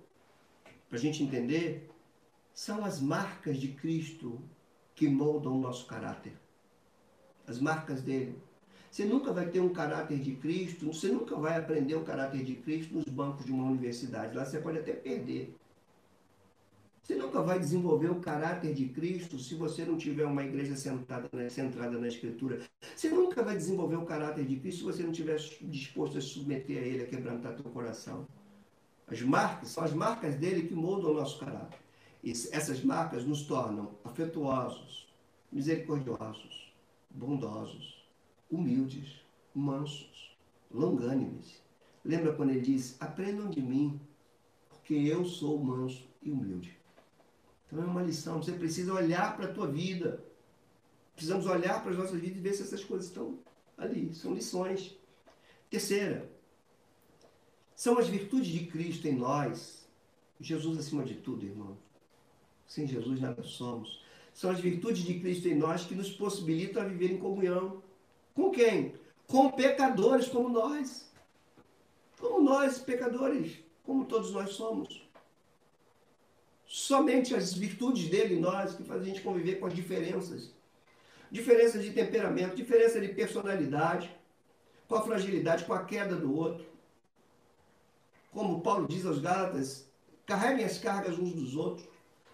para 0.90 0.98
a 0.98 1.02
gente 1.02 1.24
entender, 1.24 1.90
são 2.54 2.86
as 2.86 3.02
marcas 3.02 3.58
de 3.58 3.70
Cristo 3.70 4.40
que 4.94 5.08
moldam 5.08 5.58
o 5.58 5.60
nosso 5.60 5.88
caráter. 5.88 6.34
As 7.48 7.60
marcas 7.60 8.02
dele. 8.02 8.38
Você 8.92 9.06
nunca 9.06 9.34
vai 9.34 9.50
ter 9.50 9.60
um 9.60 9.74
caráter 9.74 10.20
de 10.20 10.36
Cristo, 10.36 10.86
você 10.86 11.08
nunca 11.08 11.36
vai 11.36 11.58
aprender 11.58 11.96
o 11.96 12.04
caráter 12.04 12.44
de 12.44 12.56
Cristo 12.56 12.94
nos 12.94 13.06
bancos 13.06 13.44
de 13.44 13.52
uma 13.52 13.64
universidade. 13.64 14.36
Lá 14.36 14.46
você 14.46 14.60
pode 14.60 14.78
até 14.78 14.94
perder. 14.94 15.56
Você 17.02 17.16
nunca 17.16 17.42
vai 17.42 17.60
desenvolver 17.60 18.12
o 18.12 18.22
caráter 18.22 18.74
de 18.74 18.88
Cristo 18.90 19.40
se 19.40 19.56
você 19.56 19.84
não 19.84 19.98
tiver 19.98 20.26
uma 20.26 20.44
igreja 20.44 20.76
sentada, 20.76 21.28
centrada 21.50 21.98
na 21.98 22.08
Escritura. 22.08 22.62
Você 22.96 23.10
nunca 23.10 23.44
vai 23.44 23.58
desenvolver 23.58 23.96
o 23.96 24.06
caráter 24.06 24.46
de 24.46 24.58
Cristo 24.58 24.78
se 24.78 24.84
você 24.84 25.04
não 25.04 25.12
estiver 25.12 25.38
disposto 25.64 26.20
a 26.20 26.22
se 26.22 26.28
submeter 26.28 26.78
a 26.78 26.86
Ele, 26.86 27.04
a 27.04 27.08
quebrantar 27.08 27.56
teu 27.56 27.66
coração. 27.72 28.28
As 29.08 29.22
marcas 29.22 29.70
são 29.70 29.84
as 29.84 29.92
marcas 29.92 30.36
dele 30.36 30.68
que 30.68 30.76
moldam 30.76 31.12
o 31.12 31.16
nosso 31.16 31.40
caráter 31.40 31.83
essas 32.24 32.82
marcas 32.84 33.26
nos 33.26 33.44
tornam 33.44 33.96
afetuosos, 34.04 35.14
misericordiosos, 35.52 36.74
bondosos, 37.10 38.08
humildes, 38.50 39.22
mansos, 39.54 40.38
longânimes. 40.72 41.62
Lembra 42.04 42.34
quando 42.34 42.52
ele 42.52 42.62
diz: 42.62 42.96
Aprendam 43.02 43.50
de 43.50 43.62
mim, 43.62 44.00
porque 44.70 44.94
eu 44.94 45.26
sou 45.26 45.62
manso 45.62 46.08
e 46.22 46.32
humilde. 46.32 46.78
Então 47.68 47.84
é 47.84 47.86
uma 47.86 48.04
lição. 48.04 48.42
Você 48.42 48.54
precisa 48.54 48.94
olhar 48.94 49.36
para 49.36 49.46
a 49.46 49.54
tua 49.54 49.68
vida. 49.68 50.24
Precisamos 51.16 51.46
olhar 51.46 51.82
para 51.82 51.92
as 51.92 51.98
nossas 51.98 52.20
vidas 52.20 52.38
e 52.38 52.42
ver 52.42 52.54
se 52.54 52.64
essas 52.64 52.84
coisas 52.84 53.08
estão 53.08 53.40
ali. 53.78 54.14
São 54.14 54.34
lições. 54.34 54.98
Terceira, 55.70 56.32
são 57.76 57.98
as 57.98 58.08
virtudes 58.08 58.48
de 58.48 58.66
Cristo 58.68 59.08
em 59.08 59.16
nós. 59.16 59.88
Jesus 60.40 60.78
acima 60.78 61.04
de 61.04 61.16
tudo, 61.16 61.46
irmão. 61.46 61.78
Sem 62.68 62.88
Jesus 62.88 63.20
nada 63.20 63.44
somos. 63.44 64.04
São 64.34 64.50
as 64.50 64.60
virtudes 64.60 65.04
de 65.04 65.20
Cristo 65.20 65.48
em 65.48 65.56
nós 65.56 65.86
que 65.86 65.96
nos 65.96 66.12
possibilitam 66.12 66.82
a 66.82 66.86
viver 66.86 67.12
em 67.12 67.18
comunhão. 67.18 67.82
Com 68.34 68.50
quem? 68.50 68.96
Com 69.28 69.52
pecadores 69.52 70.28
como 70.28 70.50
nós. 70.50 71.12
Como 72.20 72.42
nós, 72.42 72.80
pecadores, 72.80 73.60
como 73.84 74.06
todos 74.06 74.32
nós 74.32 74.52
somos. 74.52 75.04
Somente 76.66 77.36
as 77.36 77.54
virtudes 77.54 78.10
dele 78.10 78.36
em 78.36 78.40
nós 78.40 78.74
que 78.74 78.84
fazem 78.84 79.04
a 79.04 79.14
gente 79.14 79.22
conviver 79.24 79.60
com 79.60 79.68
as 79.68 79.76
diferenças. 79.76 80.52
Diferenças 81.30 81.84
de 81.84 81.92
temperamento, 81.92 82.56
diferença 82.56 83.00
de 83.00 83.10
personalidade, 83.10 84.10
com 84.88 84.96
a 84.96 85.02
fragilidade, 85.02 85.66
com 85.66 85.74
a 85.74 85.84
queda 85.84 86.16
do 86.16 86.36
outro. 86.36 86.66
como 88.32 88.62
Paulo 88.62 88.88
diz 88.88 89.06
aos 89.06 89.20
Gálatas, 89.20 89.88
carreguem 90.26 90.66
as 90.66 90.80
cargas 90.80 91.20
uns 91.20 91.34
dos 91.34 91.56
outros. 91.56 91.88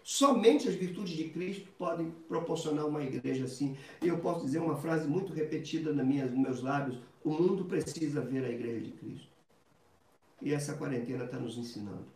Somente 0.09 0.67
as 0.67 0.73
virtudes 0.73 1.15
de 1.15 1.29
Cristo 1.29 1.71
podem 1.77 2.09
proporcionar 2.27 2.87
uma 2.87 3.03
igreja 3.03 3.45
assim. 3.45 3.77
E 4.01 4.07
eu 4.07 4.17
posso 4.17 4.43
dizer 4.43 4.57
uma 4.57 4.75
frase 4.75 5.07
muito 5.07 5.31
repetida 5.31 5.93
na 5.93 6.03
minha, 6.03 6.25
nos 6.25 6.35
meus 6.35 6.63
lábios: 6.63 6.99
o 7.23 7.29
mundo 7.29 7.65
precisa 7.65 8.19
ver 8.19 8.43
a 8.43 8.49
igreja 8.49 8.85
de 8.85 8.91
Cristo. 8.93 9.29
E 10.41 10.51
essa 10.51 10.75
quarentena 10.75 11.25
está 11.25 11.37
nos 11.37 11.59
ensinando. 11.59 12.07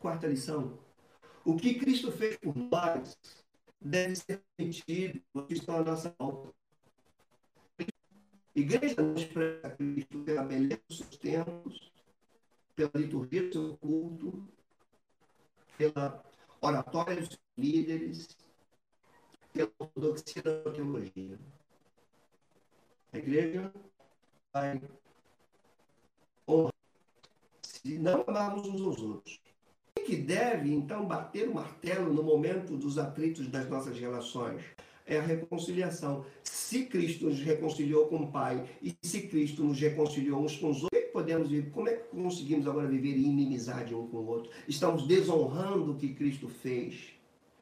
Quarta 0.00 0.26
lição: 0.26 0.78
o 1.44 1.54
que 1.54 1.74
Cristo 1.74 2.10
fez 2.10 2.38
por 2.38 2.56
nós 2.56 3.14
deve 3.78 4.16
ser 4.16 4.40
permitido 4.56 5.20
porque 5.34 5.52
estão 5.52 5.76
à 5.76 5.84
nossa 5.84 6.14
volta. 6.18 6.48
Igreja 8.54 9.02
não 9.02 9.14
expressa 9.14 9.68
Cristo 9.68 10.18
pela 10.20 10.42
beleza 10.42 10.80
dos 10.88 10.96
seus 10.96 11.16
tempos, 11.18 11.92
pela 12.74 12.90
liturgia 12.94 13.42
do 13.42 13.52
seu 13.52 13.76
culto, 13.76 14.48
pela 15.76 16.24
oratória 16.68 17.16
dos 17.16 17.38
líderes, 17.56 18.36
pela 19.52 19.70
ortodoxia 19.78 20.42
da 20.42 20.70
teologia. 20.70 21.38
A 23.12 23.18
igreja 23.18 23.72
vai 24.52 24.80
honrar 26.48 26.72
se 27.62 27.98
não 27.98 28.24
amarmos 28.26 28.66
uns 28.66 28.80
aos 28.80 29.00
outros. 29.00 29.40
E 29.96 30.00
que 30.00 30.16
deve, 30.16 30.72
então, 30.72 31.06
bater 31.06 31.48
o 31.48 31.54
martelo 31.54 32.12
no 32.12 32.22
momento 32.22 32.76
dos 32.76 32.98
atritos 32.98 33.46
das 33.48 33.68
nossas 33.68 33.98
relações? 33.98 34.62
É 35.06 35.18
a 35.18 35.22
reconciliação. 35.22 36.24
Se 36.42 36.86
Cristo 36.86 37.26
nos 37.26 37.40
reconciliou 37.40 38.08
com 38.08 38.16
o 38.16 38.32
Pai 38.32 38.66
e 38.82 38.96
se 39.02 39.28
Cristo 39.28 39.62
nos 39.62 39.78
reconciliou 39.78 40.42
uns 40.42 40.56
com 40.56 40.70
os 40.70 40.82
outros, 40.82 41.03
podemos 41.24 41.48
viver? 41.48 41.70
Como 41.70 41.88
é 41.88 41.94
que 41.94 42.08
conseguimos 42.10 42.66
agora 42.66 42.86
viver 42.86 43.16
em 43.16 43.30
inimizade 43.30 43.94
um 43.94 44.06
com 44.06 44.18
o 44.18 44.26
outro? 44.26 44.50
Estamos 44.68 45.06
desonrando 45.06 45.92
o 45.92 45.96
que 45.96 46.14
Cristo 46.14 46.48
fez 46.48 47.14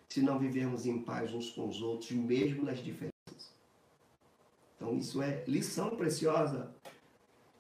se 0.09 0.21
não 0.21 0.39
vivermos 0.39 0.85
em 0.85 0.99
paz 0.99 1.33
uns 1.33 1.51
com 1.51 1.69
os 1.69 1.81
outros, 1.81 2.11
mesmo 2.11 2.65
nas 2.65 2.79
diferenças. 2.83 3.13
Então, 4.77 4.97
isso 4.97 5.23
é 5.23 5.45
lição 5.47 5.91
preciosa. 5.91 6.75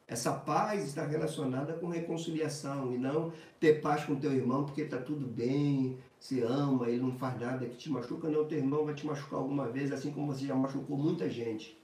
Essa 0.06 0.32
paz 0.32 0.84
está 0.84 1.06
relacionada 1.06 1.72
com 1.74 1.88
reconciliação 1.88 2.92
e 2.92 2.98
não 2.98 3.32
ter 3.58 3.80
paz 3.80 4.04
com 4.04 4.16
teu 4.16 4.32
irmão 4.32 4.64
porque 4.66 4.82
está 4.82 4.98
tudo 4.98 5.26
bem, 5.26 5.96
se 6.18 6.42
ama, 6.42 6.90
ele 6.90 7.00
não 7.00 7.16
faz 7.16 7.40
nada 7.40 7.64
que 7.64 7.76
te 7.76 7.88
machuca. 7.88 8.28
Não, 8.28 8.44
teu 8.44 8.58
irmão 8.58 8.84
vai 8.84 8.94
te 8.94 9.06
machucar 9.06 9.38
alguma 9.38 9.68
vez, 9.68 9.92
assim 9.92 10.12
como 10.12 10.26
você 10.26 10.46
já 10.46 10.54
machucou 10.54 10.98
muita 10.98 11.30
gente. 11.30 11.80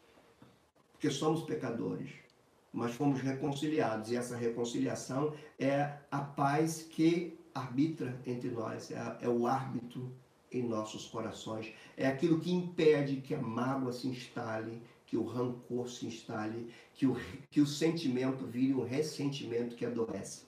Porque 0.92 1.08
somos 1.08 1.42
pecadores 1.42 2.27
mas 2.72 2.94
fomos 2.94 3.20
reconciliados. 3.20 4.10
E 4.10 4.16
essa 4.16 4.36
reconciliação 4.36 5.34
é 5.58 5.98
a 6.10 6.20
paz 6.20 6.82
que 6.82 7.38
arbitra 7.54 8.20
entre 8.26 8.50
nós, 8.50 8.90
é, 8.90 9.18
é 9.20 9.28
o 9.28 9.46
árbitro 9.46 10.12
em 10.50 10.62
nossos 10.62 11.06
corações. 11.06 11.72
É 11.96 12.06
aquilo 12.06 12.40
que 12.40 12.52
impede 12.52 13.16
que 13.16 13.34
a 13.34 13.40
mágoa 13.40 13.92
se 13.92 14.08
instale, 14.08 14.82
que 15.06 15.16
o 15.16 15.24
rancor 15.24 15.88
se 15.88 16.06
instale, 16.06 16.72
que 16.94 17.06
o, 17.06 17.16
que 17.50 17.60
o 17.60 17.66
sentimento 17.66 18.46
vire 18.46 18.74
um 18.74 18.84
ressentimento 18.84 19.74
que 19.74 19.84
adoece. 19.84 20.46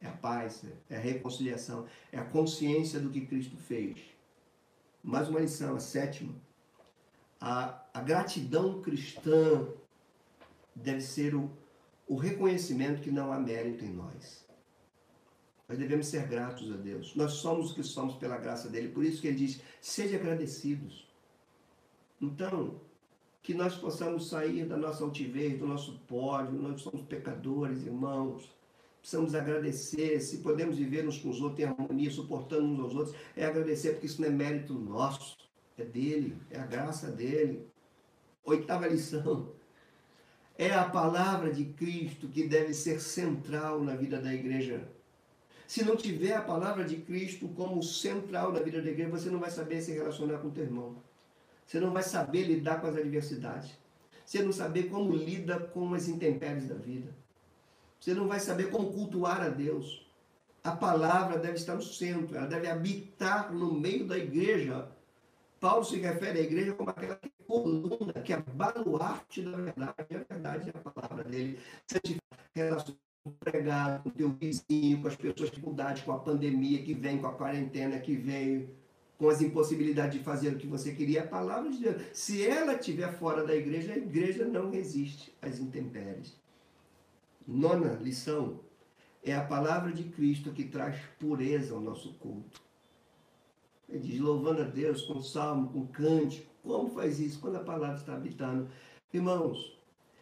É 0.00 0.08
a 0.08 0.12
paz, 0.12 0.64
é 0.90 0.96
a 0.96 1.00
reconciliação, 1.00 1.86
é 2.12 2.18
a 2.18 2.24
consciência 2.24 3.00
do 3.00 3.10
que 3.10 3.24
Cristo 3.24 3.56
fez. 3.56 3.98
Mais 5.02 5.28
uma 5.28 5.40
lição, 5.40 5.76
a 5.76 5.80
sétima. 5.80 6.34
A, 7.40 7.82
a 7.94 8.00
gratidão 8.00 8.80
cristã 8.82 9.66
deve 10.76 11.00
ser 11.00 11.34
o, 11.34 11.50
o 12.06 12.16
reconhecimento 12.16 13.00
que 13.00 13.10
não 13.10 13.32
há 13.32 13.38
mérito 13.38 13.84
em 13.84 13.92
nós. 13.92 14.46
Nós 15.68 15.78
devemos 15.78 16.06
ser 16.06 16.28
gratos 16.28 16.70
a 16.70 16.76
Deus. 16.76 17.16
Nós 17.16 17.32
somos 17.32 17.72
o 17.72 17.74
que 17.74 17.82
somos 17.82 18.14
pela 18.16 18.36
graça 18.36 18.68
dele. 18.68 18.88
Por 18.88 19.04
isso 19.04 19.20
que 19.20 19.28
ele 19.28 19.36
diz: 19.36 19.60
sejam 19.80 20.20
agradecidos. 20.20 21.06
Então, 22.20 22.80
que 23.42 23.52
nós 23.52 23.74
possamos 23.74 24.28
sair 24.28 24.64
da 24.66 24.76
nossa 24.76 25.02
altivez, 25.02 25.58
do 25.58 25.66
nosso 25.66 25.98
pódio. 26.06 26.52
Nós 26.52 26.82
somos 26.82 27.02
pecadores, 27.02 27.84
irmãos. 27.84 28.54
Precisamos 29.00 29.34
agradecer. 29.34 30.20
Se 30.20 30.38
podemos 30.38 30.78
viver 30.78 31.06
uns 31.06 31.18
com 31.18 31.30
os 31.30 31.40
outros 31.40 31.60
em 31.60 31.64
harmonia, 31.64 32.10
suportando 32.10 32.64
uns 32.64 32.80
aos 32.80 32.94
outros, 32.94 33.16
é 33.34 33.44
agradecer, 33.44 33.92
porque 33.92 34.06
isso 34.06 34.20
não 34.20 34.28
é 34.28 34.32
mérito 34.32 34.74
nosso. 34.74 35.36
É 35.78 35.84
dele, 35.84 36.40
é 36.50 36.58
a 36.58 36.64
graça 36.64 37.10
dele. 37.10 37.68
Oitava 38.44 38.86
lição. 38.86 39.55
É 40.58 40.72
a 40.72 40.84
palavra 40.84 41.52
de 41.52 41.66
Cristo 41.66 42.28
que 42.28 42.48
deve 42.48 42.72
ser 42.72 43.00
central 43.00 43.82
na 43.82 43.94
vida 43.94 44.18
da 44.20 44.32
igreja. 44.32 44.88
Se 45.66 45.84
não 45.84 45.96
tiver 45.96 46.34
a 46.34 46.40
palavra 46.40 46.84
de 46.84 46.96
Cristo 46.96 47.48
como 47.48 47.82
central 47.82 48.52
na 48.52 48.60
vida 48.60 48.80
da 48.80 48.90
igreja, 48.90 49.10
você 49.10 49.28
não 49.28 49.40
vai 49.40 49.50
saber 49.50 49.82
se 49.82 49.92
relacionar 49.92 50.38
com 50.38 50.48
o 50.48 50.52
teu 50.52 50.64
irmão. 50.64 50.96
Você 51.66 51.80
não 51.80 51.92
vai 51.92 52.02
saber 52.02 52.44
lidar 52.44 52.80
com 52.80 52.86
as 52.86 52.96
adversidades. 52.96 53.72
Você 54.24 54.42
não 54.42 54.52
saber 54.52 54.84
como 54.84 55.14
lida 55.14 55.58
com 55.58 55.92
as 55.92 56.08
intempéries 56.08 56.68
da 56.68 56.74
vida. 56.74 57.14
Você 58.00 58.14
não 58.14 58.28
vai 58.28 58.40
saber 58.40 58.70
como 58.70 58.92
cultuar 58.92 59.42
a 59.42 59.48
Deus. 59.48 60.06
A 60.62 60.72
palavra 60.72 61.38
deve 61.38 61.54
estar 61.54 61.74
no 61.74 61.82
centro, 61.82 62.36
ela 62.36 62.46
deve 62.46 62.68
habitar 62.68 63.52
no 63.52 63.72
meio 63.72 64.06
da 64.06 64.16
igreja. 64.18 64.88
Paulo 65.60 65.84
se 65.84 65.96
refere 65.96 66.40
à 66.40 66.42
igreja 66.42 66.74
como 66.74 66.90
aquela 66.90 67.18
coluna, 67.46 68.12
que 68.12 68.32
é 68.32 68.38
baluarte 68.38 69.42
da 69.42 69.56
verdade. 69.56 69.94
A 69.98 70.34
verdade 70.34 70.72
é 70.74 70.78
a 70.78 70.90
palavra 70.90 71.24
dele. 71.24 71.58
Se 71.86 72.00
tiver 72.00 72.20
relação 72.54 72.96
pregado 73.40 74.04
com 74.04 74.08
o 74.08 74.12
teu 74.12 74.30
vizinho, 74.30 75.02
com 75.02 75.08
as 75.08 75.16
pessoas 75.16 75.50
que 75.50 75.56
dificuldades, 75.56 76.02
com 76.02 76.12
a 76.12 76.18
pandemia 76.18 76.82
que 76.82 76.94
vem, 76.94 77.18
com 77.18 77.26
a 77.26 77.32
quarentena 77.32 77.98
que 77.98 78.14
veio, 78.14 78.70
com 79.18 79.28
as 79.28 79.40
impossibilidades 79.40 80.18
de 80.18 80.24
fazer 80.24 80.50
o 80.50 80.58
que 80.58 80.66
você 80.66 80.92
queria, 80.92 81.22
a 81.22 81.26
palavra 81.26 81.70
de 81.70 81.78
Deus. 81.78 82.02
Se 82.12 82.46
ela 82.46 82.74
estiver 82.74 83.12
fora 83.18 83.44
da 83.44 83.54
igreja, 83.54 83.94
a 83.94 83.96
igreja 83.96 84.44
não 84.44 84.70
resiste 84.70 85.34
às 85.40 85.58
intempéries. 85.58 86.38
Nona 87.46 87.94
lição 87.94 88.60
é 89.24 89.34
a 89.34 89.44
palavra 89.44 89.92
de 89.92 90.04
Cristo 90.04 90.52
que 90.52 90.64
traz 90.64 90.96
pureza 91.18 91.74
ao 91.74 91.80
nosso 91.80 92.14
culto. 92.14 92.65
Ele 93.88 94.00
diz, 94.00 94.20
louvando 94.20 94.62
a 94.62 94.64
Deus 94.64 95.02
com 95.02 95.22
salmo, 95.22 95.68
com 95.68 95.86
cântico. 95.86 96.52
Como 96.62 96.90
faz 96.90 97.20
isso? 97.20 97.40
Quando 97.40 97.56
a 97.56 97.64
palavra 97.64 97.96
está 97.96 98.14
habitando. 98.14 98.68
Irmãos, 99.12 99.78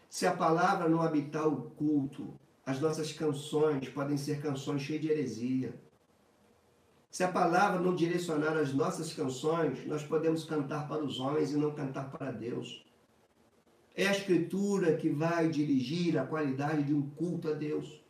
se 0.09 0.27
a 0.27 0.37
palavra 0.37 0.89
não 0.89 1.01
habitar 1.01 1.49
o 1.49 1.71
culto, 1.71 2.39
as 2.67 2.81
nossas 2.81 3.13
canções 3.13 3.89
podem 3.89 4.17
ser 4.17 4.41
canções 4.41 4.83
cheias 4.83 5.03
de 5.03 5.11
heresia. 5.11 5.75
Se 7.11 7.23
a 7.23 7.31
palavra 7.31 7.81
não 7.81 7.95
direcionar 7.95 8.57
as 8.57 8.75
nossas 8.75 9.13
canções, 9.13 9.87
nós 9.87 10.03
podemos 10.03 10.45
cantar 10.45 10.89
para 10.89 11.05
os 11.05 11.21
homens 11.21 11.53
e 11.53 11.57
não 11.57 11.75
cantar 11.75 12.11
para 12.11 12.33
Deus. 12.33 12.85
É 13.95 14.09
a 14.09 14.13
Escritura 14.13 14.97
que 14.97 15.09
vai 15.09 15.49
dirigir 15.49 16.19
a 16.19 16.27
qualidade 16.27 16.83
de 16.83 16.93
um 16.93 17.09
culto 17.11 17.49
a 17.49 17.53
Deus. 17.53 18.04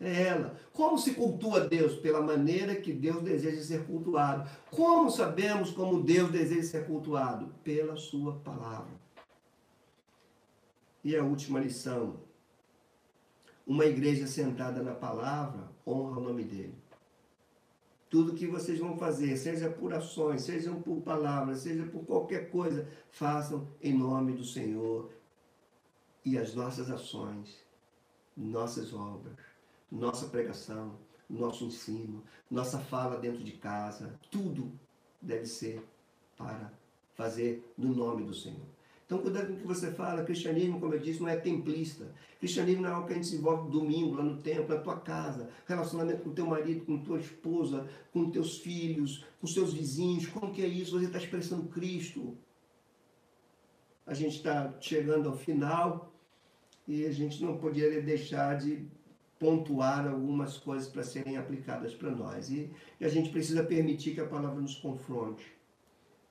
É 0.00 0.22
ela. 0.24 0.58
Como 0.72 0.98
se 0.98 1.14
cultua 1.14 1.60
Deus? 1.60 1.94
Pela 1.94 2.20
maneira 2.20 2.76
que 2.76 2.92
Deus 2.92 3.22
deseja 3.22 3.62
ser 3.62 3.86
cultuado. 3.86 4.48
Como 4.70 5.10
sabemos 5.10 5.70
como 5.70 6.02
Deus 6.02 6.30
deseja 6.30 6.62
ser 6.62 6.86
cultuado? 6.86 7.54
Pela 7.64 7.96
Sua 7.96 8.34
palavra. 8.40 8.94
E 11.02 11.16
a 11.16 11.24
última 11.24 11.60
lição. 11.60 12.20
Uma 13.66 13.86
igreja 13.86 14.26
sentada 14.26 14.82
na 14.82 14.94
palavra 14.94 15.70
honra 15.86 16.18
o 16.18 16.22
nome 16.22 16.44
dele. 16.44 16.74
Tudo 18.08 18.34
que 18.34 18.46
vocês 18.46 18.78
vão 18.78 18.96
fazer, 18.96 19.36
seja 19.36 19.68
por 19.68 19.92
ações, 19.92 20.42
seja 20.42 20.72
por 20.72 21.00
palavras, 21.02 21.60
seja 21.60 21.84
por 21.86 22.04
qualquer 22.04 22.50
coisa, 22.50 22.88
façam 23.10 23.68
em 23.80 23.92
nome 23.92 24.32
do 24.32 24.44
Senhor. 24.44 25.10
E 26.24 26.38
as 26.38 26.54
nossas 26.54 26.90
ações, 26.90 27.64
nossas 28.36 28.92
obras, 28.92 29.34
nossa 29.90 30.26
pregação, 30.26 30.98
nosso 31.28 31.64
ensino, 31.64 32.22
nossa 32.50 32.78
fala 32.78 33.18
dentro 33.18 33.42
de 33.42 33.52
casa, 33.52 34.18
tudo 34.30 34.72
deve 35.20 35.46
ser 35.46 35.82
para 36.36 36.72
fazer 37.14 37.72
no 37.76 37.94
nome 37.94 38.24
do 38.24 38.34
Senhor. 38.34 38.76
Então, 39.06 39.18
cuidado 39.18 39.46
com 39.46 39.52
o 39.54 39.56
que 39.58 39.66
você 39.66 39.92
fala. 39.92 40.24
Cristianismo, 40.24 40.80
como 40.80 40.92
eu 40.92 40.98
disse, 40.98 41.20
não 41.20 41.28
é 41.28 41.36
templista. 41.36 42.12
Cristianismo 42.40 42.82
não 42.82 42.90
é 42.90 42.92
algo 42.92 43.06
que 43.06 43.12
a 43.12 43.16
gente 43.16 43.28
se 43.28 43.36
envolve 43.36 43.70
domingo, 43.70 44.16
lá 44.16 44.24
no 44.24 44.42
templo, 44.42 44.74
na 44.74 44.80
tua 44.80 44.98
casa. 44.98 45.48
Relacionamento 45.64 46.22
com 46.22 46.34
teu 46.34 46.46
marido, 46.46 46.84
com 46.84 46.98
tua 46.98 47.20
esposa, 47.20 47.88
com 48.12 48.30
teus 48.30 48.58
filhos, 48.58 49.24
com 49.40 49.46
seus 49.46 49.72
vizinhos. 49.72 50.26
Como 50.26 50.52
que 50.52 50.60
é 50.60 50.66
isso? 50.66 50.98
Você 50.98 51.06
está 51.06 51.18
expressando 51.18 51.68
Cristo. 51.68 52.36
A 54.04 54.12
gente 54.12 54.36
está 54.36 54.74
chegando 54.80 55.28
ao 55.28 55.36
final 55.36 56.12
e 56.86 57.04
a 57.06 57.12
gente 57.12 57.42
não 57.44 57.58
poderia 57.58 58.02
deixar 58.02 58.56
de 58.56 58.86
pontuar 59.38 60.06
algumas 60.06 60.56
coisas 60.56 60.88
para 60.88 61.02
serem 61.02 61.36
aplicadas 61.36 61.94
para 61.94 62.10
nós. 62.10 62.50
E, 62.50 62.70
e, 63.00 63.04
a 63.04 63.08
gente 63.08 63.30
precisa 63.30 63.62
permitir 63.62 64.14
que 64.14 64.20
a 64.20 64.26
palavra 64.26 64.60
nos 64.60 64.76
confronte. 64.76 65.44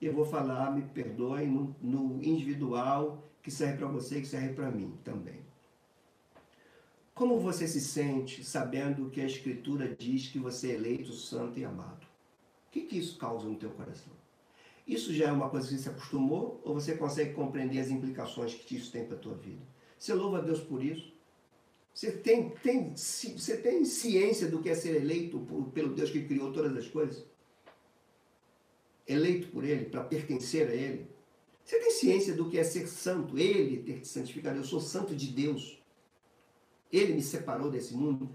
Eu 0.00 0.12
vou 0.12 0.24
falar, 0.24 0.74
me 0.74 0.82
perdoem, 0.82 1.48
no, 1.48 1.74
no 1.80 2.22
individual, 2.22 3.24
que 3.42 3.50
serve 3.50 3.78
para 3.78 3.86
você, 3.86 4.20
que 4.20 4.26
serve 4.26 4.54
para 4.54 4.70
mim 4.70 4.98
também. 5.04 5.40
Como 7.14 7.40
você 7.40 7.66
se 7.66 7.80
sente 7.80 8.44
sabendo 8.44 9.08
que 9.08 9.22
a 9.22 9.26
Escritura 9.26 9.96
diz 9.96 10.28
que 10.28 10.38
você 10.38 10.72
é 10.72 10.74
eleito, 10.74 11.12
santo 11.12 11.58
e 11.58 11.64
amado? 11.64 12.04
O 12.68 12.70
que, 12.70 12.82
que 12.82 12.98
isso 12.98 13.16
causa 13.16 13.48
no 13.48 13.56
teu 13.56 13.70
coração? 13.70 14.12
Isso 14.86 15.14
já 15.14 15.28
é 15.28 15.32
uma 15.32 15.48
coisa 15.48 15.66
que 15.66 15.74
você 15.74 15.82
se 15.84 15.88
acostumou 15.88 16.60
ou 16.62 16.74
você 16.74 16.94
consegue 16.94 17.32
compreender 17.32 17.80
as 17.80 17.88
implicações 17.88 18.54
que 18.54 18.76
isso 18.76 18.92
tem 18.92 19.06
para 19.06 19.16
a 19.16 19.20
tua 19.20 19.34
vida? 19.34 19.62
Você 19.98 20.12
louva 20.12 20.38
a 20.38 20.42
Deus 20.42 20.60
por 20.60 20.84
isso? 20.84 21.15
Você 21.96 22.12
tem, 22.12 22.50
tem, 22.50 22.90
você 22.94 23.56
tem 23.56 23.82
ciência 23.86 24.50
do 24.50 24.60
que 24.60 24.68
é 24.68 24.74
ser 24.74 24.96
eleito 24.96 25.38
por, 25.38 25.68
pelo 25.68 25.94
Deus 25.94 26.10
que 26.10 26.26
criou 26.26 26.52
todas 26.52 26.76
as 26.76 26.86
coisas? 26.86 27.24
Eleito 29.08 29.48
por 29.48 29.64
Ele, 29.64 29.86
para 29.86 30.04
pertencer 30.04 30.68
a 30.68 30.74
Ele? 30.74 31.08
Você 31.64 31.78
tem 31.78 31.90
ciência 31.90 32.34
do 32.34 32.50
que 32.50 32.58
é 32.58 32.64
ser 32.64 32.86
santo? 32.86 33.38
Ele 33.38 33.82
ter 33.82 34.00
te 34.00 34.08
santificado. 34.08 34.58
Eu 34.58 34.64
sou 34.64 34.78
santo 34.78 35.16
de 35.16 35.28
Deus. 35.28 35.82
Ele 36.92 37.14
me 37.14 37.22
separou 37.22 37.70
desse 37.70 37.94
mundo. 37.94 38.28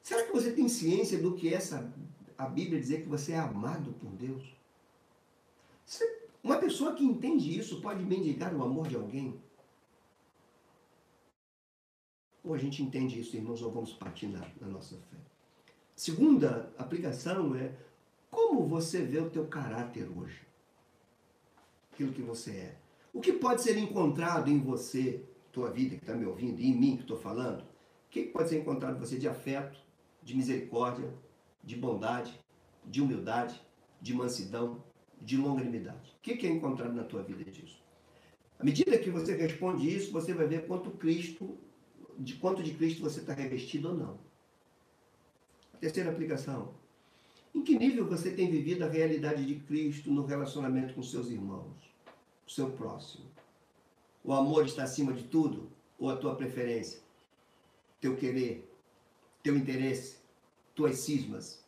Será 0.00 0.24
que 0.24 0.32
você 0.32 0.52
tem 0.52 0.68
ciência 0.68 1.18
do 1.18 1.34
que 1.34 1.48
é 1.48 1.54
essa 1.54 1.92
a 2.38 2.46
Bíblia 2.46 2.78
dizer 2.78 3.02
que 3.02 3.08
você 3.08 3.32
é 3.32 3.38
amado 3.38 3.92
por 3.94 4.10
Deus? 4.12 4.54
Uma 6.44 6.58
pessoa 6.58 6.94
que 6.94 7.02
entende 7.02 7.58
isso 7.58 7.80
pode 7.80 8.04
mendigar 8.04 8.54
o 8.54 8.62
amor 8.62 8.86
de 8.86 8.94
alguém? 8.94 9.34
Ou 12.44 12.54
a 12.54 12.58
gente 12.58 12.82
entende 12.82 13.20
isso, 13.20 13.36
irmãos, 13.36 13.62
ou 13.62 13.70
vamos 13.70 13.92
partir 13.92 14.26
na, 14.26 14.40
na 14.60 14.66
nossa 14.66 14.96
fé? 14.96 15.16
Segunda 15.94 16.72
aplicação 16.76 17.54
é 17.54 17.72
como 18.30 18.66
você 18.66 19.02
vê 19.02 19.18
o 19.18 19.30
teu 19.30 19.46
caráter 19.46 20.08
hoje? 20.16 20.40
Aquilo 21.92 22.12
que 22.12 22.22
você 22.22 22.50
é. 22.50 22.76
O 23.12 23.20
que 23.20 23.32
pode 23.32 23.62
ser 23.62 23.76
encontrado 23.76 24.50
em 24.50 24.58
você, 24.58 25.22
tua 25.52 25.70
vida 25.70 25.96
que 25.96 26.02
está 26.02 26.14
me 26.14 26.24
ouvindo, 26.24 26.60
e 26.60 26.66
em 26.66 26.74
mim 26.74 26.96
que 26.96 27.02
estou 27.02 27.18
falando? 27.18 27.62
O 27.62 28.10
que 28.10 28.22
pode 28.24 28.48
ser 28.48 28.58
encontrado 28.58 28.96
em 28.96 29.00
você 29.00 29.18
de 29.18 29.28
afeto, 29.28 29.78
de 30.22 30.34
misericórdia, 30.34 31.12
de 31.62 31.76
bondade, 31.76 32.40
de 32.84 33.00
humildade, 33.00 33.60
de 34.00 34.14
mansidão, 34.14 34.82
de 35.20 35.36
longanimidade. 35.36 36.10
O 36.18 36.20
que 36.20 36.46
é 36.46 36.50
encontrado 36.50 36.94
na 36.94 37.04
tua 37.04 37.22
vida 37.22 37.44
disso? 37.50 37.80
À 38.58 38.64
medida 38.64 38.98
que 38.98 39.10
você 39.10 39.34
responde 39.36 39.94
isso, 39.94 40.12
você 40.12 40.32
vai 40.32 40.46
ver 40.46 40.66
quanto 40.66 40.90
Cristo, 40.90 41.56
de 42.18 42.34
quanto 42.34 42.62
de 42.62 42.74
Cristo 42.74 43.02
você 43.02 43.20
está 43.20 43.32
revestido 43.32 43.88
ou 43.88 43.94
não. 43.94 44.18
A 45.74 45.76
terceira 45.78 46.10
aplicação. 46.10 46.74
Em 47.54 47.62
que 47.62 47.78
nível 47.78 48.06
você 48.06 48.30
tem 48.30 48.50
vivido 48.50 48.82
a 48.82 48.88
realidade 48.88 49.44
de 49.44 49.56
Cristo 49.56 50.10
no 50.10 50.24
relacionamento 50.24 50.94
com 50.94 51.02
seus 51.02 51.28
irmãos, 51.28 51.76
com 52.44 52.50
seu 52.50 52.70
próximo? 52.70 53.26
O 54.24 54.32
amor 54.32 54.64
está 54.64 54.84
acima 54.84 55.12
de 55.12 55.24
tudo? 55.24 55.70
Ou 55.98 56.08
a 56.08 56.16
tua 56.16 56.34
preferência? 56.34 57.00
Teu 58.00 58.16
querer? 58.16 58.68
Teu 59.42 59.56
interesse? 59.56 60.18
Tuas 60.74 61.00
cismas? 61.00 61.62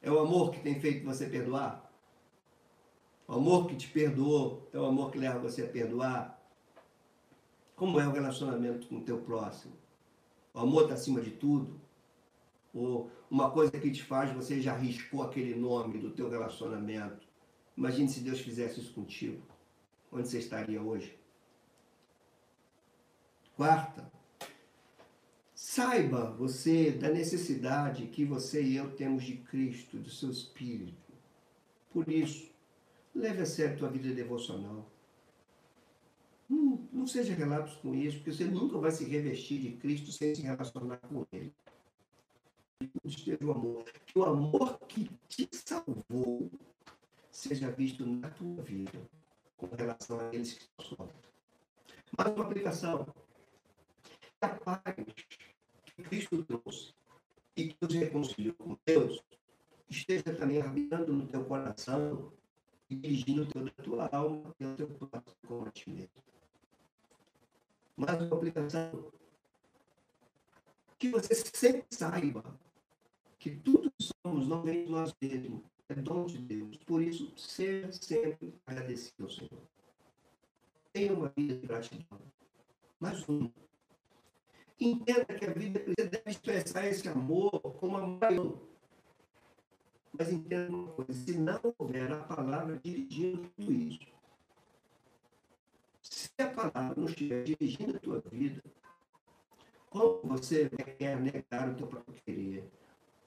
É 0.00 0.10
o 0.10 0.18
amor 0.18 0.52
que 0.52 0.60
tem 0.60 0.80
feito 0.80 1.04
você 1.04 1.26
perdoar? 1.26 1.90
O 3.26 3.32
amor 3.32 3.66
que 3.66 3.76
te 3.76 3.88
perdoou 3.88 4.68
é 4.72 4.78
o 4.78 4.84
amor 4.84 5.10
que 5.10 5.18
leva 5.18 5.38
você 5.38 5.62
a 5.62 5.66
perdoar. 5.66 6.33
Como 7.76 7.98
é 8.00 8.06
o 8.06 8.12
relacionamento 8.12 8.86
com 8.86 8.96
o 8.96 9.04
teu 9.04 9.18
próximo? 9.18 9.74
O 10.52 10.60
amor 10.60 10.82
está 10.82 10.94
acima 10.94 11.20
de 11.20 11.32
tudo? 11.32 11.80
Ou 12.72 13.10
uma 13.30 13.50
coisa 13.50 13.72
que 13.72 13.90
te 13.90 14.02
faz, 14.02 14.32
você 14.32 14.60
já 14.60 14.72
arriscou 14.72 15.22
aquele 15.22 15.54
nome 15.54 15.98
do 15.98 16.10
teu 16.10 16.28
relacionamento. 16.28 17.26
Imagine 17.76 18.08
se 18.08 18.20
Deus 18.20 18.40
fizesse 18.40 18.80
isso 18.80 18.92
contigo. 18.92 19.42
Onde 20.12 20.28
você 20.28 20.38
estaria 20.38 20.80
hoje? 20.80 21.18
Quarta, 23.56 24.10
saiba 25.54 26.30
você 26.32 26.92
da 26.92 27.08
necessidade 27.08 28.06
que 28.06 28.24
você 28.24 28.62
e 28.62 28.76
eu 28.76 28.94
temos 28.96 29.24
de 29.24 29.36
Cristo, 29.36 29.98
do 29.98 30.10
seu 30.10 30.30
Espírito. 30.30 31.12
Por 31.92 32.08
isso, 32.08 32.54
Leve 33.14 33.42
a 33.42 33.46
sério 33.46 33.74
a 33.74 33.78
tua 33.78 33.88
vida 33.88 34.12
devocional. 34.12 34.90
Não, 36.48 36.88
não 36.92 37.06
seja 37.06 37.34
relapso 37.34 37.78
com 37.80 37.94
isso, 37.94 38.18
porque 38.18 38.32
você 38.32 38.44
nunca 38.44 38.78
vai 38.78 38.90
se 38.90 39.04
revestir 39.04 39.60
de 39.60 39.72
Cristo 39.72 40.12
sem 40.12 40.34
se 40.34 40.42
relacionar 40.42 40.98
com 40.98 41.26
Ele. 41.32 41.52
Esteja 43.04 43.44
o 43.44 43.52
amor. 43.52 43.84
Que 44.06 44.18
o 44.18 44.24
amor 44.24 44.78
que 44.86 45.10
te 45.28 45.48
salvou 45.52 46.50
seja 47.30 47.70
visto 47.70 48.04
na 48.06 48.30
tua 48.30 48.62
vida 48.62 49.00
com 49.56 49.66
relação 49.74 50.20
àqueles 50.20 50.54
que 50.54 50.62
estão 50.62 50.84
sofrendo. 50.84 51.34
Mais 52.16 52.34
uma 52.34 52.44
aplicação. 52.44 53.06
A 54.40 54.48
paz 54.48 54.82
que 55.84 56.02
Cristo 56.02 56.44
trouxe 56.44 56.92
e 57.56 57.68
que 57.68 57.76
nos 57.80 57.94
reconciliou 57.94 58.54
com 58.54 58.76
Deus 58.84 59.22
esteja 59.88 60.34
também 60.34 60.60
habitando 60.60 61.12
no 61.12 61.26
teu 61.26 61.44
coração 61.44 62.32
dirigindo 62.88 63.42
o 63.42 63.46
teu, 63.46 63.64
da 63.64 63.70
tua 63.70 64.08
alma 64.12 64.54
e 64.60 64.64
o 64.64 64.76
teu 64.76 64.88
próximo 64.88 65.34
com 65.46 65.64
Mais 67.96 68.20
uma 68.22 68.36
aplicação. 68.36 69.12
Que 70.98 71.08
você 71.08 71.34
sempre 71.34 71.86
saiba 71.90 72.42
que 73.38 73.50
tudo 73.56 73.90
que 73.90 74.08
somos 74.24 74.48
não 74.48 74.62
vem 74.62 74.84
de 74.84 74.90
nós 74.90 75.14
mesmos, 75.20 75.62
é 75.88 75.94
dom 75.94 76.26
de 76.26 76.38
Deus. 76.38 76.76
Por 76.78 77.02
isso, 77.02 77.32
seja 77.36 77.92
sempre 77.92 78.54
agradecido 78.66 79.24
ao 79.24 79.30
Senhor. 79.30 79.62
Tenha 80.92 81.12
uma 81.12 81.32
vida 81.36 81.54
de 81.54 81.66
gratidão. 81.66 82.20
Mais 82.98 83.28
um. 83.28 83.50
Entenda 84.80 85.26
que 85.26 85.44
a 85.44 85.52
vida 85.52 85.80
você 85.80 86.08
deve 86.08 86.30
expressar 86.30 86.86
esse 86.86 87.08
amor 87.08 87.60
como 87.60 87.96
a 87.96 88.06
maior 88.06 88.58
mas 90.16 90.32
entenda 90.32 90.70
uma 90.70 90.92
coisa: 90.92 91.12
se 91.12 91.36
não 91.36 91.60
houver 91.76 92.12
a 92.12 92.22
palavra 92.22 92.78
dirigindo 92.82 93.48
tudo 93.56 93.72
isso, 93.72 94.06
se 96.36 96.42
a 96.42 96.50
palavra 96.50 96.94
não 96.96 97.06
estiver 97.06 97.44
dirigindo 97.44 97.96
a 97.96 98.00
tua 98.00 98.22
vida, 98.30 98.62
como 99.90 100.20
você 100.24 100.68
quer 100.98 101.20
negar 101.20 101.68
o 101.70 101.74
teu 101.74 101.86
próprio 101.86 102.20
querer? 102.24 102.68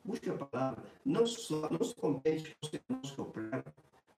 Busque 0.03 0.29
a 0.29 0.37
palavra. 0.37 0.83
Não 1.05 1.25
só, 1.25 1.69
não 1.69 1.83
se 1.83 1.95
contente 1.95 2.55
com 3.15 3.31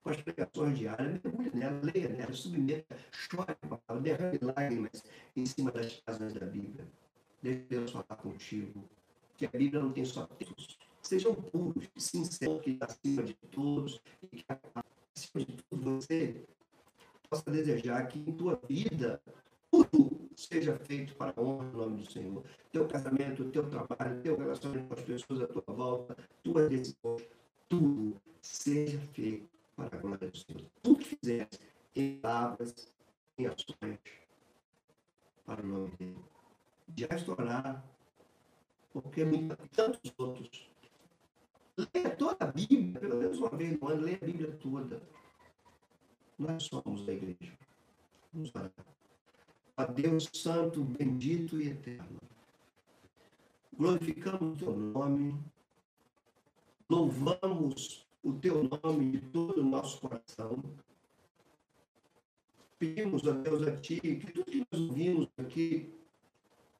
com 0.02 0.08
as 0.08 0.16
pregações 0.22 0.78
diárias, 0.78 1.20
mergulhe 1.22 1.50
nela, 1.54 1.80
leia 1.82 2.08
nela, 2.08 2.32
submeta, 2.32 2.96
chore 3.12 3.52
a 3.52 3.66
palavra, 3.66 4.02
derrame 4.02 4.38
lágrimas 4.40 5.04
em 5.36 5.44
cima 5.44 5.70
das 5.70 6.00
casas 6.00 6.32
da 6.32 6.46
Bíblia. 6.46 6.88
Deixe 7.42 7.60
Deus 7.68 7.90
falar 7.90 8.16
contigo. 8.16 8.88
Que 9.36 9.44
a 9.44 9.50
Bíblia 9.50 9.82
não 9.82 9.92
tem 9.92 10.04
só 10.04 10.26
textos 10.26 10.78
sejam 11.02 11.34
puros, 11.34 11.88
sinceros, 11.96 12.62
que 12.62 12.78
acima 12.80 13.22
de 13.22 13.34
todos, 13.34 14.00
e 14.22 14.36
que 14.36 14.44
acima 15.14 15.44
de 15.44 15.62
tudo 15.68 15.96
você 15.96 16.46
possa 17.30 17.50
desejar 17.50 18.08
que 18.08 18.18
em 18.18 18.32
tua 18.32 18.60
vida 18.68 19.22
tudo 19.70 20.28
seja 20.34 20.76
feito 20.80 21.14
para 21.14 21.32
a 21.36 21.40
honra 21.40 21.70
do 21.70 21.78
nome 21.78 22.02
do 22.02 22.10
Senhor. 22.10 22.44
Teu 22.72 22.88
casamento, 22.88 23.48
teu 23.50 23.70
trabalho, 23.70 24.20
teu 24.20 24.36
relacionamento 24.36 24.88
com 24.88 24.94
as 24.94 25.02
pessoas 25.02 25.40
à 25.42 25.46
tua 25.46 25.62
volta, 25.68 26.16
tuas 26.42 26.68
decisões, 26.68 27.28
tudo 27.68 28.20
seja 28.42 28.98
feito 29.12 29.48
para 29.76 29.96
a 29.96 30.00
glória 30.00 30.28
do 30.28 30.36
Senhor. 30.36 30.66
Tudo 30.82 30.98
que 30.98 31.16
fizeres 31.16 31.60
em 31.94 32.18
palavras, 32.18 32.92
em 33.38 33.46
ações, 33.46 33.98
para 35.46 35.62
o 35.62 35.66
nome 35.66 35.90
dele. 35.96 36.18
Já 36.96 37.14
estourar, 37.14 37.84
porque 38.92 39.24
tantos 39.70 40.12
outros 40.18 40.70
Leia 41.94 42.10
toda 42.16 42.44
a 42.44 42.46
Bíblia, 42.46 43.00
pelo 43.00 43.16
menos 43.16 43.38
uma 43.38 43.50
vez 43.50 43.78
no 43.78 43.88
ano, 43.88 44.02
leia 44.02 44.18
a 44.20 44.24
Bíblia 44.24 44.52
toda. 44.52 45.00
Nós 46.40 46.62
somos 46.62 47.06
a 47.06 47.12
igreja. 47.12 47.52
Vamos 48.32 48.50
orar. 48.54 48.72
A 49.76 49.84
Deus 49.84 50.30
Santo, 50.32 50.82
bendito 50.82 51.60
e 51.60 51.68
eterno. 51.68 52.18
Glorificamos 53.76 54.54
o 54.54 54.64
teu 54.64 54.74
nome, 54.74 55.38
louvamos 56.88 58.06
o 58.22 58.32
teu 58.32 58.64
nome 58.64 59.12
de 59.12 59.20
todo 59.26 59.60
o 59.60 59.64
nosso 59.64 60.00
coração. 60.00 60.64
Pedimos 62.78 63.28
a 63.28 63.32
Deus 63.32 63.68
a 63.68 63.76
Ti 63.76 64.00
que 64.00 64.32
tudo 64.32 64.50
que 64.50 64.66
nós 64.72 64.80
ouvimos 64.80 65.28
aqui, 65.36 65.92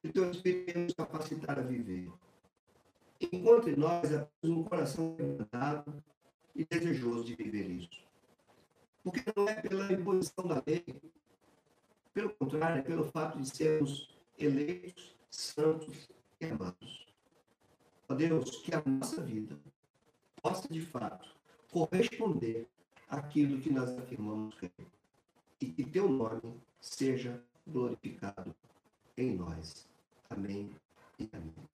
que 0.01 0.11
teu 0.11 0.31
Espírito 0.31 0.79
nos 0.79 0.93
capacitar 0.95 1.59
a 1.59 1.61
viver 1.61 2.11
encontre 3.21 3.75
nós 3.75 4.09
um 4.41 4.63
coração 4.63 5.15
quebrantado 5.15 6.03
e 6.55 6.65
desejoso 6.65 7.23
de 7.23 7.35
viver 7.35 7.69
isso. 7.69 8.10
Porque 9.03 9.23
não 9.35 9.47
é 9.47 9.55
pela 9.61 9.91
imposição 9.91 10.47
da 10.47 10.61
lei, 10.65 10.85
pelo 12.13 12.29
contrário, 12.35 12.79
é 12.79 12.81
pelo 12.81 13.03
fato 13.05 13.39
de 13.39 13.49
sermos 13.49 14.09
eleitos, 14.37 15.15
santos 15.29 16.09
e 16.39 16.45
amados. 16.45 17.07
Ó 18.07 18.13
Deus, 18.13 18.57
que 18.57 18.75
a 18.75 18.83
nossa 18.85 19.21
vida 19.21 19.57
possa 20.41 20.67
de 20.67 20.81
fato 20.81 21.35
corresponder 21.71 22.67
àquilo 23.07 23.61
que 23.61 23.71
nós 23.71 23.89
afirmamos 23.97 24.55
crer. 24.55 24.71
E 25.59 25.67
que 25.67 25.83
teu 25.83 26.09
nome 26.09 26.59
seja 26.79 27.41
glorificado 27.65 28.53
em 29.17 29.35
nós. 29.35 29.87
Amém 30.29 30.75
Amém. 31.33 31.71